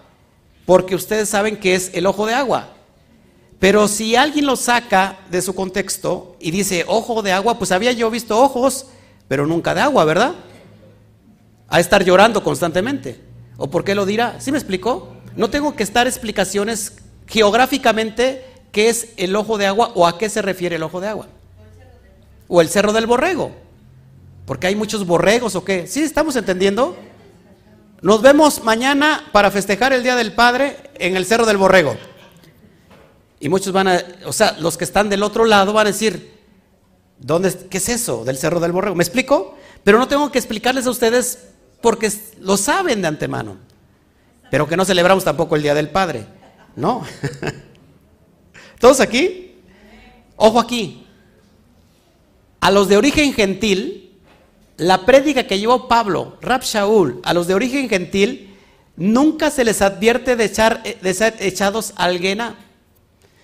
porque 0.66 0.96
ustedes 0.96 1.30
saben 1.30 1.60
qué 1.60 1.76
es 1.76 1.92
el 1.94 2.08
ojo 2.08 2.26
de 2.26 2.34
agua. 2.34 2.70
Pero 3.60 3.88
si 3.88 4.16
alguien 4.16 4.48
lo 4.48 4.56
saca 4.56 5.20
de 5.30 5.44
su 5.44 5.54
contexto 5.54 6.36
y 6.40 6.50
dice 6.50 6.84
ojo 6.88 7.22
de 7.22 7.32
agua, 7.32 7.60
pues 7.60 7.72
había 7.72 7.92
yo 7.92 8.10
visto 8.10 8.40
ojos, 8.42 8.88
pero 9.28 9.46
nunca 9.46 9.76
de 9.76 9.82
agua, 9.82 10.04
¿verdad? 10.06 10.34
A 11.68 11.80
estar 11.80 12.04
llorando 12.04 12.44
constantemente. 12.44 13.31
¿O 13.62 13.70
por 13.70 13.84
qué 13.84 13.94
lo 13.94 14.08
dirá? 14.08 14.38
¿Sí 14.40 14.52
me 14.52 14.58
explicó? 14.58 15.14
No 15.36 15.52
tengo 15.52 15.76
que 15.76 15.84
estar 15.84 16.08
explicaciones 16.08 16.94
geográficamente 17.28 18.44
qué 18.72 18.90
es 18.90 19.10
el 19.18 19.36
ojo 19.36 19.60
de 19.60 19.68
agua 19.68 19.92
o 19.94 20.08
a 20.08 20.18
qué 20.18 20.30
se 20.30 20.42
refiere 20.42 20.78
el 20.78 20.84
ojo 20.84 21.00
de 21.00 21.10
agua. 21.10 21.28
O 22.48 22.60
el 22.60 22.70
cerro 22.70 22.92
del 22.92 23.06
borrego. 23.06 23.52
Porque 24.48 24.66
hay 24.66 24.76
muchos 24.76 25.06
borregos 25.06 25.54
o 25.54 25.64
qué. 25.64 25.86
¿Sí 25.86 26.02
estamos 26.02 26.36
entendiendo? 26.38 26.98
Nos 28.02 28.24
vemos 28.24 28.64
mañana 28.64 29.30
para 29.32 29.52
festejar 29.52 29.94
el 29.94 30.02
Día 30.02 30.16
del 30.16 30.34
Padre 30.34 30.78
en 30.96 31.16
el 31.16 31.28
Cerro 31.28 31.46
del 31.46 31.58
Borrego. 31.58 31.96
Y 33.40 33.48
muchos 33.48 33.72
van 33.72 33.90
a, 33.90 34.04
o 34.26 34.34
sea, 34.34 34.58
los 34.60 34.76
que 34.76 34.86
están 34.86 35.08
del 35.08 35.22
otro 35.22 35.46
lado 35.46 35.72
van 35.72 35.86
a 35.86 35.92
decir, 35.92 36.34
¿dónde, 37.20 37.56
¿qué 37.70 37.78
es 37.78 37.90
eso 37.90 38.26
del 38.26 38.40
Cerro 38.40 38.60
del 38.60 38.72
Borrego? 38.72 38.96
¿Me 38.96 39.04
explico? 39.04 39.56
Pero 39.84 40.00
no 40.00 40.08
tengo 40.08 40.32
que 40.32 40.40
explicarles 40.40 40.88
a 40.88 40.90
ustedes 40.90 41.52
porque 41.82 42.12
lo 42.40 42.58
saben 42.58 43.02
de 43.02 43.08
antemano. 43.08 43.58
Pero 44.50 44.68
que 44.68 44.78
no 44.78 44.86
celebramos 44.86 45.24
tampoco 45.24 45.56
el 45.56 45.64
Día 45.64 45.74
del 45.74 45.90
Padre, 45.90 46.26
¿no? 46.76 47.06
¿Todos 48.80 49.00
aquí? 49.00 49.56
Ojo 50.36 50.60
aquí. 50.60 51.06
A 52.60 52.70
los 52.70 52.90
de 52.90 52.98
origen 52.98 53.34
gentil, 53.34 54.20
la 54.78 55.06
prédica 55.06 55.48
que 55.48 55.60
llevó 55.60 55.88
Pablo, 55.88 56.38
Rab 56.42 56.64
Shaul, 56.64 57.22
a 57.24 57.34
los 57.34 57.48
de 57.48 57.54
origen 57.54 57.88
gentil, 57.88 58.56
nunca 58.96 59.50
se 59.50 59.64
les 59.64 59.82
advierte 59.82 60.36
de, 60.36 60.48
ser 60.50 61.36
echados 61.40 61.94
al 61.96 62.20
Guena. 62.20 62.58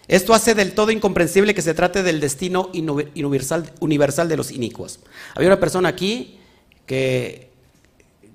Esto 0.08 0.34
hace 0.34 0.56
del 0.56 0.74
todo 0.74 0.92
incomprensible 0.92 1.54
que 1.54 1.62
se 1.62 1.74
trate 1.74 2.04
del 2.04 2.20
destino 2.20 2.70
universal, 2.74 3.72
universal 3.80 4.30
de 4.30 4.38
los 4.38 4.52
inicuos. 4.52 5.00
Había 5.36 5.50
una 5.50 5.60
persona 5.60 5.90
aquí 5.90 6.40
que 6.86 7.47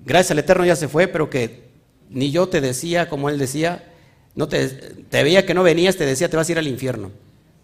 gracias 0.05 0.31
al 0.31 0.39
Eterno 0.39 0.65
ya 0.65 0.75
se 0.75 0.87
fue, 0.87 1.07
pero 1.07 1.29
que 1.29 1.69
ni 2.09 2.31
yo 2.31 2.47
te 2.47 2.61
decía 2.61 3.09
como 3.09 3.29
él 3.29 3.37
decía, 3.37 3.91
no 4.35 4.47
te, 4.47 4.67
te 4.67 5.23
veía 5.23 5.45
que 5.45 5.53
no 5.53 5.63
venías, 5.63 5.95
te 5.95 6.05
decía 6.05 6.29
te 6.29 6.37
vas 6.37 6.47
a 6.49 6.51
ir 6.51 6.57
al 6.59 6.67
infierno. 6.67 7.11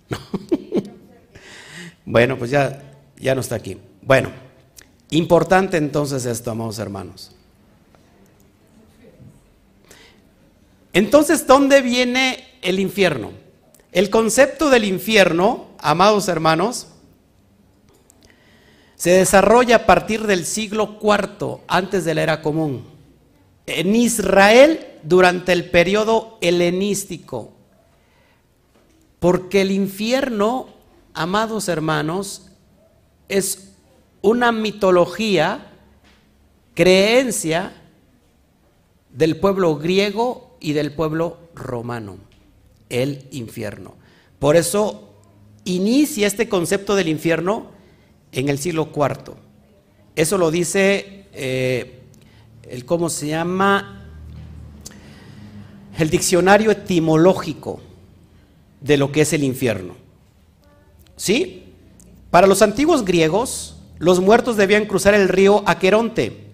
bueno, 2.06 2.38
pues 2.38 2.52
ya, 2.52 2.84
ya 3.18 3.36
no 3.36 3.42
está 3.42 3.56
aquí. 3.56 3.78
Bueno, 4.02 4.32
importante 5.10 5.78
entonces 5.78 6.26
esto, 6.26 6.52
amados 6.52 6.80
hermanos. 6.80 7.32
Entonces, 10.94 11.46
¿dónde 11.46 11.82
viene 11.82 12.44
el 12.62 12.80
infierno? 12.80 13.32
El 13.92 14.10
concepto 14.10 14.70
del 14.70 14.86
infierno, 14.86 15.70
amados 15.80 16.28
hermanos, 16.28 16.89
se 19.00 19.12
desarrolla 19.12 19.78
a 19.78 19.86
partir 19.86 20.28
del 20.28 20.46
siglo 20.46 21.00
IV 21.02 21.62
antes 21.70 22.04
de 22.04 22.14
la 22.14 22.22
era 22.22 22.42
común. 22.42 22.84
En 23.66 23.96
Israel 23.96 24.86
durante 25.04 25.54
el 25.54 25.70
periodo 25.70 26.38
helenístico. 26.42 27.54
Porque 29.22 29.62
el 29.62 29.72
infierno, 29.72 30.68
amados 31.14 31.70
hermanos, 31.70 32.48
es 33.30 33.72
una 34.22 34.52
mitología, 34.52 35.72
creencia 36.74 37.72
del 39.14 39.38
pueblo 39.38 39.78
griego 39.78 40.58
y 40.60 40.74
del 40.74 40.92
pueblo 40.94 41.38
romano, 41.56 42.18
el 42.90 43.26
infierno. 43.32 43.94
Por 44.40 44.58
eso 44.58 45.14
inicia 45.64 46.28
este 46.28 46.50
concepto 46.50 46.96
del 46.96 47.08
infierno 47.08 47.79
en 48.32 48.50
el 48.50 48.60
siglo 48.60 48.90
IV. 48.96 49.36
Eso 50.16 50.38
lo 50.38 50.52
dice 50.52 51.26
eh, 51.34 52.02
el 52.64 52.86
cómo 52.86 53.10
se 53.10 53.28
llama 53.28 54.06
el 55.98 56.10
diccionario 56.10 56.72
etimológico 56.72 57.82
de 58.82 58.98
lo 58.98 59.12
que 59.12 59.22
es 59.22 59.34
el 59.34 59.44
infierno. 59.44 59.96
¿Sí? 61.16 61.74
Para 62.32 62.48
los 62.48 62.62
antiguos 62.62 63.04
griegos, 63.04 63.78
los 63.98 64.22
muertos 64.22 64.56
debían 64.56 64.86
cruzar 64.86 65.14
el 65.14 65.28
río 65.28 65.64
Aqueronte. 65.66 66.48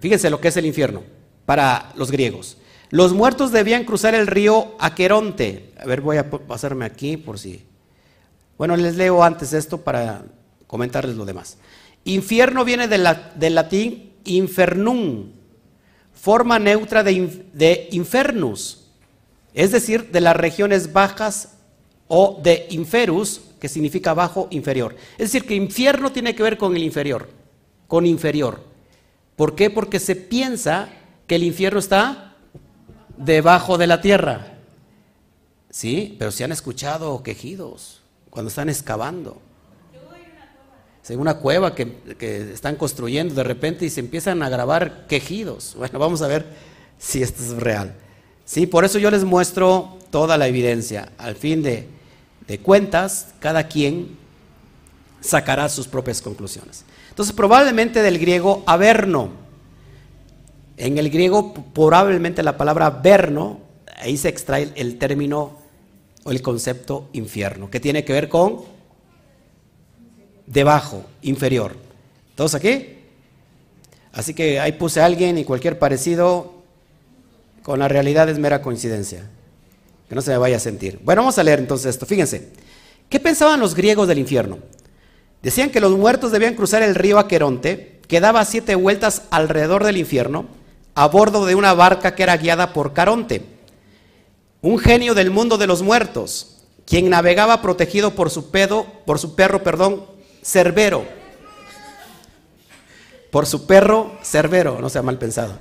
Fíjense 0.00 0.30
lo 0.30 0.40
que 0.40 0.48
es 0.48 0.56
el 0.56 0.66
infierno 0.66 1.02
para 1.46 1.92
los 1.96 2.10
griegos. 2.10 2.58
Los 2.90 3.12
muertos 3.12 3.50
debían 3.50 3.84
cruzar 3.84 4.14
el 4.14 4.26
río 4.26 4.74
Aqueronte. 4.78 5.72
A 5.80 5.86
ver, 5.86 6.00
voy 6.00 6.18
a 6.18 6.30
pasarme 6.30 6.84
aquí 6.84 7.16
por 7.16 7.38
si. 7.38 7.64
Bueno, 8.56 8.76
les 8.76 8.96
leo 8.96 9.24
antes 9.24 9.52
esto 9.52 9.78
para 9.78 10.24
comentarles 10.74 11.14
lo 11.14 11.24
demás. 11.24 11.56
Infierno 12.02 12.64
viene 12.64 12.88
del 12.88 13.54
latín 13.54 14.12
infernum, 14.24 15.30
forma 16.12 16.58
neutra 16.58 17.04
de, 17.04 17.46
de 17.52 17.88
infernus, 17.92 18.88
es 19.52 19.70
decir, 19.70 20.10
de 20.10 20.20
las 20.20 20.34
regiones 20.34 20.92
bajas 20.92 21.58
o 22.08 22.40
de 22.42 22.66
inferus, 22.70 23.40
que 23.60 23.68
significa 23.68 24.14
bajo, 24.14 24.48
inferior. 24.50 24.96
Es 25.12 25.30
decir, 25.30 25.46
que 25.46 25.54
infierno 25.54 26.10
tiene 26.10 26.34
que 26.34 26.42
ver 26.42 26.58
con 26.58 26.74
el 26.74 26.82
inferior, 26.82 27.30
con 27.86 28.04
inferior. 28.04 28.60
¿Por 29.36 29.54
qué? 29.54 29.70
Porque 29.70 30.00
se 30.00 30.16
piensa 30.16 30.88
que 31.28 31.36
el 31.36 31.44
infierno 31.44 31.78
está 31.78 32.34
debajo 33.16 33.78
de 33.78 33.86
la 33.86 34.00
tierra. 34.00 34.58
Sí, 35.70 36.16
pero 36.18 36.32
se 36.32 36.42
han 36.42 36.50
escuchado 36.50 37.22
quejidos 37.22 38.02
cuando 38.28 38.48
están 38.48 38.68
excavando 38.68 39.40
en 41.12 41.20
una 41.20 41.34
cueva 41.34 41.74
que, 41.74 41.92
están 42.52 42.76
construyendo 42.76 43.34
de 43.34 43.44
repente 43.44 43.84
y 43.84 43.90
se 43.90 44.00
empiezan 44.00 44.42
a 44.42 44.48
grabar 44.48 45.06
quejidos. 45.06 45.74
Bueno, 45.78 45.98
vamos 45.98 46.22
a 46.22 46.28
ver 46.28 46.46
si 46.98 47.22
esto 47.22 47.42
es 47.42 47.50
real. 47.50 47.94
Sí, 48.44 48.66
por 48.66 48.84
eso 48.84 48.98
yo 48.98 49.10
les 49.10 49.24
muestro 49.24 49.98
toda 50.10 50.38
la 50.38 50.48
evidencia. 50.48 51.12
Al 51.18 51.34
fin 51.34 51.62
de, 51.62 51.88
de 52.46 52.58
cuentas, 52.58 53.34
cada 53.40 53.68
quien 53.68 54.16
sacará 55.20 55.68
sus 55.68 55.86
propias 55.88 56.22
conclusiones. 56.22 56.84
Entonces, 57.10 57.34
probablemente 57.34 58.02
del 58.02 58.18
griego 58.18 58.62
averno. 58.66 59.30
En 60.76 60.98
el 60.98 61.10
griego, 61.10 61.54
probablemente 61.72 62.42
la 62.42 62.56
palabra 62.56 62.90
verno, 62.90 63.60
ahí 63.96 64.16
se 64.16 64.28
extrae 64.28 64.72
el 64.74 64.98
término 64.98 65.58
o 66.24 66.30
el 66.30 66.42
concepto 66.42 67.08
infierno, 67.12 67.70
que 67.70 67.80
tiene 67.80 68.04
que 68.04 68.12
ver 68.12 68.28
con 68.28 68.73
debajo, 70.46 71.04
inferior. 71.22 71.76
¿Todos 72.34 72.54
aquí? 72.54 72.98
Así 74.12 74.34
que 74.34 74.60
ahí 74.60 74.72
puse 74.72 75.00
a 75.00 75.06
alguien 75.06 75.38
y 75.38 75.44
cualquier 75.44 75.78
parecido 75.78 76.54
con 77.62 77.78
la 77.78 77.88
realidad 77.88 78.28
es 78.28 78.38
mera 78.38 78.62
coincidencia. 78.62 79.28
Que 80.08 80.14
no 80.14 80.22
se 80.22 80.30
me 80.30 80.38
vaya 80.38 80.56
a 80.56 80.60
sentir. 80.60 81.00
Bueno, 81.02 81.22
vamos 81.22 81.38
a 81.38 81.42
leer 81.42 81.58
entonces 81.58 81.86
esto. 81.86 82.06
Fíjense. 82.06 82.50
¿Qué 83.08 83.20
pensaban 83.20 83.60
los 83.60 83.74
griegos 83.74 84.08
del 84.08 84.18
infierno? 84.18 84.58
Decían 85.42 85.70
que 85.70 85.80
los 85.80 85.92
muertos 85.96 86.32
debían 86.32 86.54
cruzar 86.54 86.82
el 86.82 86.94
río 86.94 87.18
Aqueronte, 87.18 88.00
que 88.08 88.20
daba 88.20 88.44
siete 88.44 88.74
vueltas 88.74 89.22
alrededor 89.30 89.84
del 89.84 89.96
infierno, 89.96 90.46
a 90.94 91.06
bordo 91.06 91.44
de 91.44 91.54
una 91.54 91.74
barca 91.74 92.14
que 92.14 92.22
era 92.22 92.36
guiada 92.36 92.72
por 92.72 92.92
Caronte, 92.92 93.42
un 94.62 94.78
genio 94.78 95.14
del 95.14 95.30
mundo 95.30 95.58
de 95.58 95.66
los 95.66 95.82
muertos, 95.82 96.64
quien 96.86 97.10
navegaba 97.10 97.60
protegido 97.60 98.14
por 98.14 98.30
su 98.30 98.50
pedo, 98.50 98.86
por 99.04 99.18
su 99.18 99.34
perro, 99.34 99.62
perdón, 99.62 100.06
Cerbero. 100.44 101.06
Por 103.30 103.46
su 103.46 103.66
perro 103.66 104.18
Cerbero, 104.22 104.78
no 104.80 104.88
sea 104.88 105.02
mal 105.02 105.18
pensado. 105.18 105.58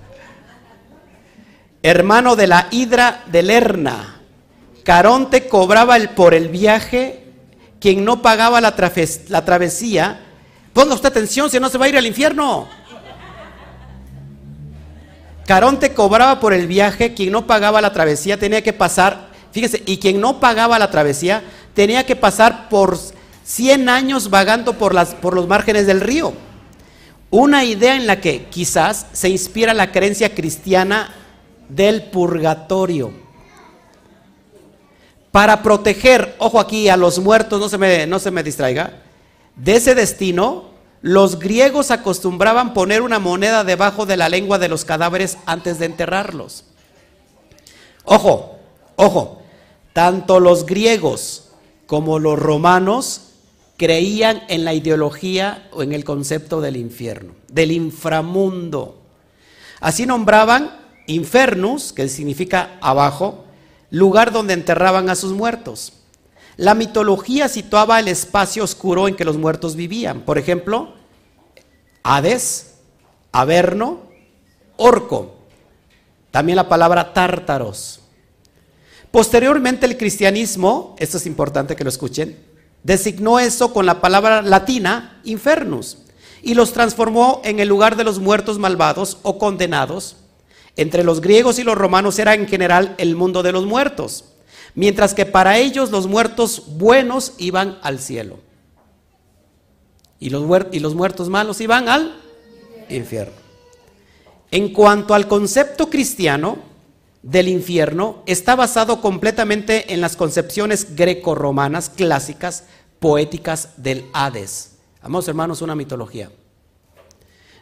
Hermano 1.82 2.36
de 2.36 2.48
la 2.48 2.68
hidra 2.70 3.24
de 3.28 3.42
Lerna. 3.42 4.22
Caronte 4.84 5.48
cobraba 5.48 5.98
por 6.16 6.34
el 6.34 6.50
viaje, 6.50 7.24
quien 7.80 8.04
no 8.04 8.22
pagaba 8.22 8.60
la, 8.62 8.76
la 9.30 9.46
travesía. 9.46 10.20
Ponga 10.74 10.94
usted 10.94 11.10
atención, 11.10 11.50
si 11.50 11.60
no 11.60 11.70
se 11.70 11.78
va 11.78 11.86
a 11.86 11.90
ir 11.90 11.98
al 11.98 12.06
infierno. 12.06 12.68
Caronte 15.46 15.94
cobraba 15.94 16.40
por 16.40 16.54
el 16.54 16.68
viaje, 16.68 17.14
quien 17.14 17.32
no 17.32 17.48
pagaba 17.48 17.82
la 17.82 17.94
travesía 17.94 18.38
tenía 18.38 18.62
que 18.62 18.74
pasar, 18.74 19.30
fíjese, 19.52 19.84
y 19.86 19.98
quien 19.98 20.22
no 20.22 20.40
pagaba 20.40 20.80
la 20.80 20.90
travesía 20.90 21.44
tenía 21.74 22.06
que 22.06 22.16
pasar 22.16 22.70
por 22.70 22.98
100 23.44 23.89
años 23.89 24.30
vagando 24.30 24.78
por, 24.78 24.94
las, 24.94 25.16
por 25.16 25.34
los 25.34 25.48
márgenes 25.48 25.88
del 25.88 26.02
río. 26.02 26.34
Una 27.30 27.64
idea 27.66 27.96
en 27.96 28.08
la 28.08 28.22
que 28.22 28.46
quizás 28.46 29.08
se 29.12 29.30
inspira 29.30 29.74
la 29.74 29.91
creencia 29.91 30.34
cristiana 30.34 31.14
del 31.68 32.04
purgatorio. 32.04 33.12
Para 35.32 35.64
proteger, 35.64 36.36
ojo 36.38 36.60
aquí, 36.60 36.89
a 36.89 36.98
los 36.98 37.18
muertos, 37.20 37.60
no 37.60 37.70
se 37.70 37.78
me, 37.78 38.06
no 38.06 38.20
se 38.20 38.30
me 38.30 38.44
distraiga, 38.44 39.02
de 39.56 39.76
ese 39.76 39.96
destino, 39.96 40.70
los 41.02 41.39
griegos 41.39 41.91
acostumbraban 41.91 42.74
poner 42.74 43.02
una 43.02 43.20
moneda 43.20 43.64
debajo 43.64 44.06
de 44.06 44.16
la 44.16 44.30
lengua 44.30 44.60
de 44.60 44.70
los 44.70 44.86
cadáveres 44.86 45.38
antes 45.46 45.80
de 45.80 45.88
enterrarlos. 45.88 46.66
Ojo, 48.06 48.58
ojo, 48.96 49.41
tanto 49.91 50.39
los 50.39 50.66
griegos 50.66 51.50
como 51.88 52.20
los 52.20 52.38
romanos 52.38 53.33
creían 53.84 54.44
en 54.48 54.64
la 54.64 54.74
ideología 54.74 55.68
o 55.74 55.84
en 55.84 55.92
el 55.92 56.06
concepto 56.06 56.62
del 56.62 56.78
infierno, 56.78 57.34
del 57.50 57.74
inframundo. 57.74 59.02
Así 59.82 60.06
nombraban 60.06 60.72
infernus, 61.06 61.92
que 61.92 62.08
significa 62.08 62.78
abajo, 62.80 63.44
lugar 63.90 64.32
donde 64.32 64.54
enterraban 64.54 65.10
a 65.10 65.16
sus 65.16 65.34
muertos. 65.34 65.92
La 66.56 66.76
mitología 66.76 67.50
situaba 67.50 68.00
el 68.00 68.08
espacio 68.08 68.64
oscuro 68.64 69.10
en 69.10 69.18
que 69.18 69.26
los 69.26 69.36
muertos 69.36 69.76
vivían. 69.76 70.22
Por 70.22 70.38
ejemplo, 70.38 70.94
Hades, 72.04 72.76
Averno, 73.34 74.04
Orco. 74.78 75.36
También 76.32 76.56
la 76.56 76.70
palabra 76.70 77.14
tártaros. 77.14 78.00
Posteriormente 79.12 79.86
el 79.86 79.98
cristianismo, 79.98 80.96
esto 81.00 81.18
es 81.18 81.26
importante 81.26 81.76
que 81.76 81.84
lo 81.84 81.90
escuchen, 81.90 82.53
designó 82.84 83.40
eso 83.40 83.74
con 83.74 83.86
la 83.86 84.02
palabra 84.02 84.42
latina 84.42 85.20
infernus 85.24 85.98
y 86.42 86.54
los 86.54 86.74
transformó 86.74 87.42
en 87.44 87.60
el 87.60 87.70
lugar 87.70 87.96
de 87.96 88.04
los 88.04 88.20
muertos 88.20 88.60
malvados 88.60 89.18
o 89.24 89.38
condenados. 89.38 90.18
Entre 90.76 91.04
los 91.04 91.22
griegos 91.22 91.60
y 91.60 91.64
los 91.64 91.78
romanos 91.78 92.20
era 92.20 92.34
en 92.34 92.48
general 92.48 92.96
el 92.98 93.16
mundo 93.16 93.44
de 93.44 93.52
los 93.52 93.66
muertos 93.66 94.26
mientras 94.76 95.14
que 95.14 95.26
para 95.26 95.58
ellos 95.58 95.92
los 95.92 96.08
muertos 96.08 96.64
buenos 96.78 97.34
iban 97.38 97.78
al 97.82 98.00
cielo 98.00 98.40
y 100.20 100.30
los, 100.30 100.44
y 100.72 100.80
los 100.80 100.96
muertos 100.96 101.30
malos 101.30 101.60
iban 101.62 101.90
al 101.90 102.16
infierno. 102.90 103.34
En 104.52 104.72
cuanto 104.72 105.14
al 105.14 105.28
concepto 105.28 105.90
cristiano 105.90 106.58
del 107.24 107.48
infierno, 107.48 108.22
está 108.26 108.56
basado 108.56 109.02
completamente 109.02 109.94
en 109.94 110.02
las 110.02 110.16
concepciones 110.16 110.96
greco-romanas 110.96 111.90
clásicas, 111.90 112.66
poéticas 113.00 113.70
del 113.78 114.06
Hades. 114.14 114.74
Amados 115.02 115.28
hermanos, 115.28 115.62
una 115.62 115.76
mitología. 115.76 116.30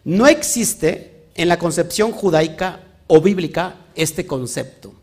No 0.03 0.28
existe 0.28 1.28
en 1.36 1.47
la 1.47 1.59
concepción 1.59 2.12
judaica 2.12 2.82
o 3.07 3.22
bíblica 3.22 3.76
este 3.95 4.26
concepto. 4.26 4.93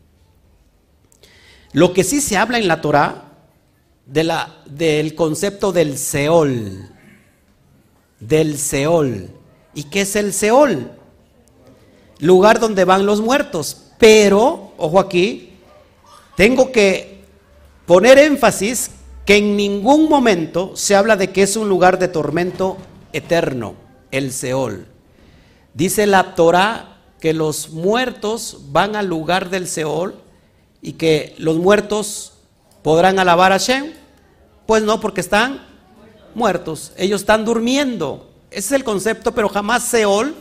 Lo 1.71 1.93
que 1.93 2.03
sí 2.03 2.21
se 2.21 2.37
habla 2.37 2.57
en 2.57 2.67
la 2.67 2.81
la, 4.23 4.61
del 4.65 5.15
concepto 5.15 5.71
del 5.71 5.97
Seol, 5.97 6.89
del 8.19 8.57
Seol. 8.57 9.29
¿Y 9.73 9.83
qué 9.83 10.01
es 10.01 10.15
el 10.15 10.33
Seol? 10.33 10.91
Lugar 12.19 12.59
donde 12.59 12.85
van 12.85 13.05
los 13.05 13.21
muertos. 13.21 13.88
Pero, 13.99 14.71
ojo 14.77 14.99
aquí, 14.99 15.49
tengo 16.35 16.71
que 16.71 17.25
poner 17.85 18.17
énfasis 18.17 18.91
que 19.25 19.37
en 19.37 19.57
ningún 19.57 20.09
momento 20.09 20.71
se 20.75 20.95
habla 20.95 21.17
de 21.17 21.31
que 21.31 21.43
es 21.43 21.55
un 21.55 21.69
lugar 21.69 21.99
de 21.99 22.07
tormento 22.07 22.77
eterno, 23.13 23.75
el 24.09 24.31
Seol. 24.31 24.87
Dice 25.73 26.07
la 26.07 26.33
Torah 26.33 26.97
que 27.19 27.33
los 27.33 27.69
muertos 27.69 28.59
van 28.71 28.95
al 28.95 29.07
lugar 29.07 29.49
del 29.49 29.67
Seol 29.67 30.15
y 30.81 30.93
que 30.93 31.35
los 31.37 31.57
muertos 31.57 32.33
podrán 32.81 33.19
alabar 33.19 33.51
a 33.51 33.57
Shem. 33.57 33.93
Pues 34.65 34.81
no, 34.81 35.01
porque 35.01 35.21
están 35.21 35.67
muertos, 36.35 36.93
ellos 36.95 37.21
están 37.21 37.43
durmiendo. 37.43 38.29
Ese 38.49 38.59
es 38.59 38.71
el 38.71 38.83
concepto, 38.85 39.33
pero 39.33 39.49
jamás 39.49 39.83
Seol 39.83 40.35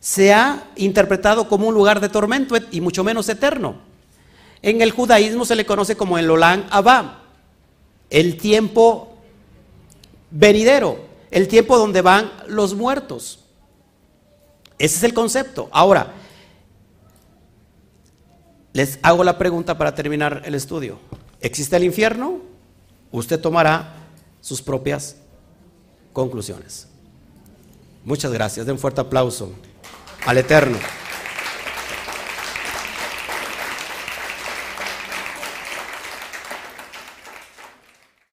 se 0.00 0.32
ha 0.32 0.64
interpretado 0.76 1.46
como 1.46 1.68
un 1.68 1.74
lugar 1.74 2.00
de 2.00 2.08
tormento 2.08 2.56
y 2.70 2.80
mucho 2.80 3.04
menos 3.04 3.28
eterno. 3.28 3.76
En 4.62 4.80
el 4.80 4.90
judaísmo 4.90 5.44
se 5.44 5.54
le 5.54 5.66
conoce 5.66 5.96
como 5.96 6.18
el 6.18 6.30
Olán 6.30 6.66
Abba, 6.70 7.22
el 8.08 8.38
tiempo 8.38 9.18
venidero, 10.30 10.98
el 11.30 11.48
tiempo 11.48 11.78
donde 11.78 12.00
van 12.00 12.32
los 12.48 12.74
muertos. 12.74 13.40
Ese 14.78 14.96
es 14.96 15.02
el 15.02 15.14
concepto. 15.14 15.68
Ahora, 15.70 16.14
les 18.72 18.98
hago 19.02 19.22
la 19.22 19.36
pregunta 19.36 19.76
para 19.76 19.94
terminar 19.94 20.42
el 20.46 20.54
estudio. 20.54 20.98
¿Existe 21.40 21.76
el 21.76 21.84
infierno? 21.84 22.40
Usted 23.12 23.38
tomará 23.40 23.94
sus 24.40 24.62
propias 24.62 25.16
conclusiones. 26.12 26.86
Muchas 28.04 28.32
gracias. 28.32 28.64
Den 28.64 28.74
un 28.74 28.78
fuerte 28.78 29.00
aplauso 29.00 29.52
al 30.26 30.38
Eterno. 30.38 30.78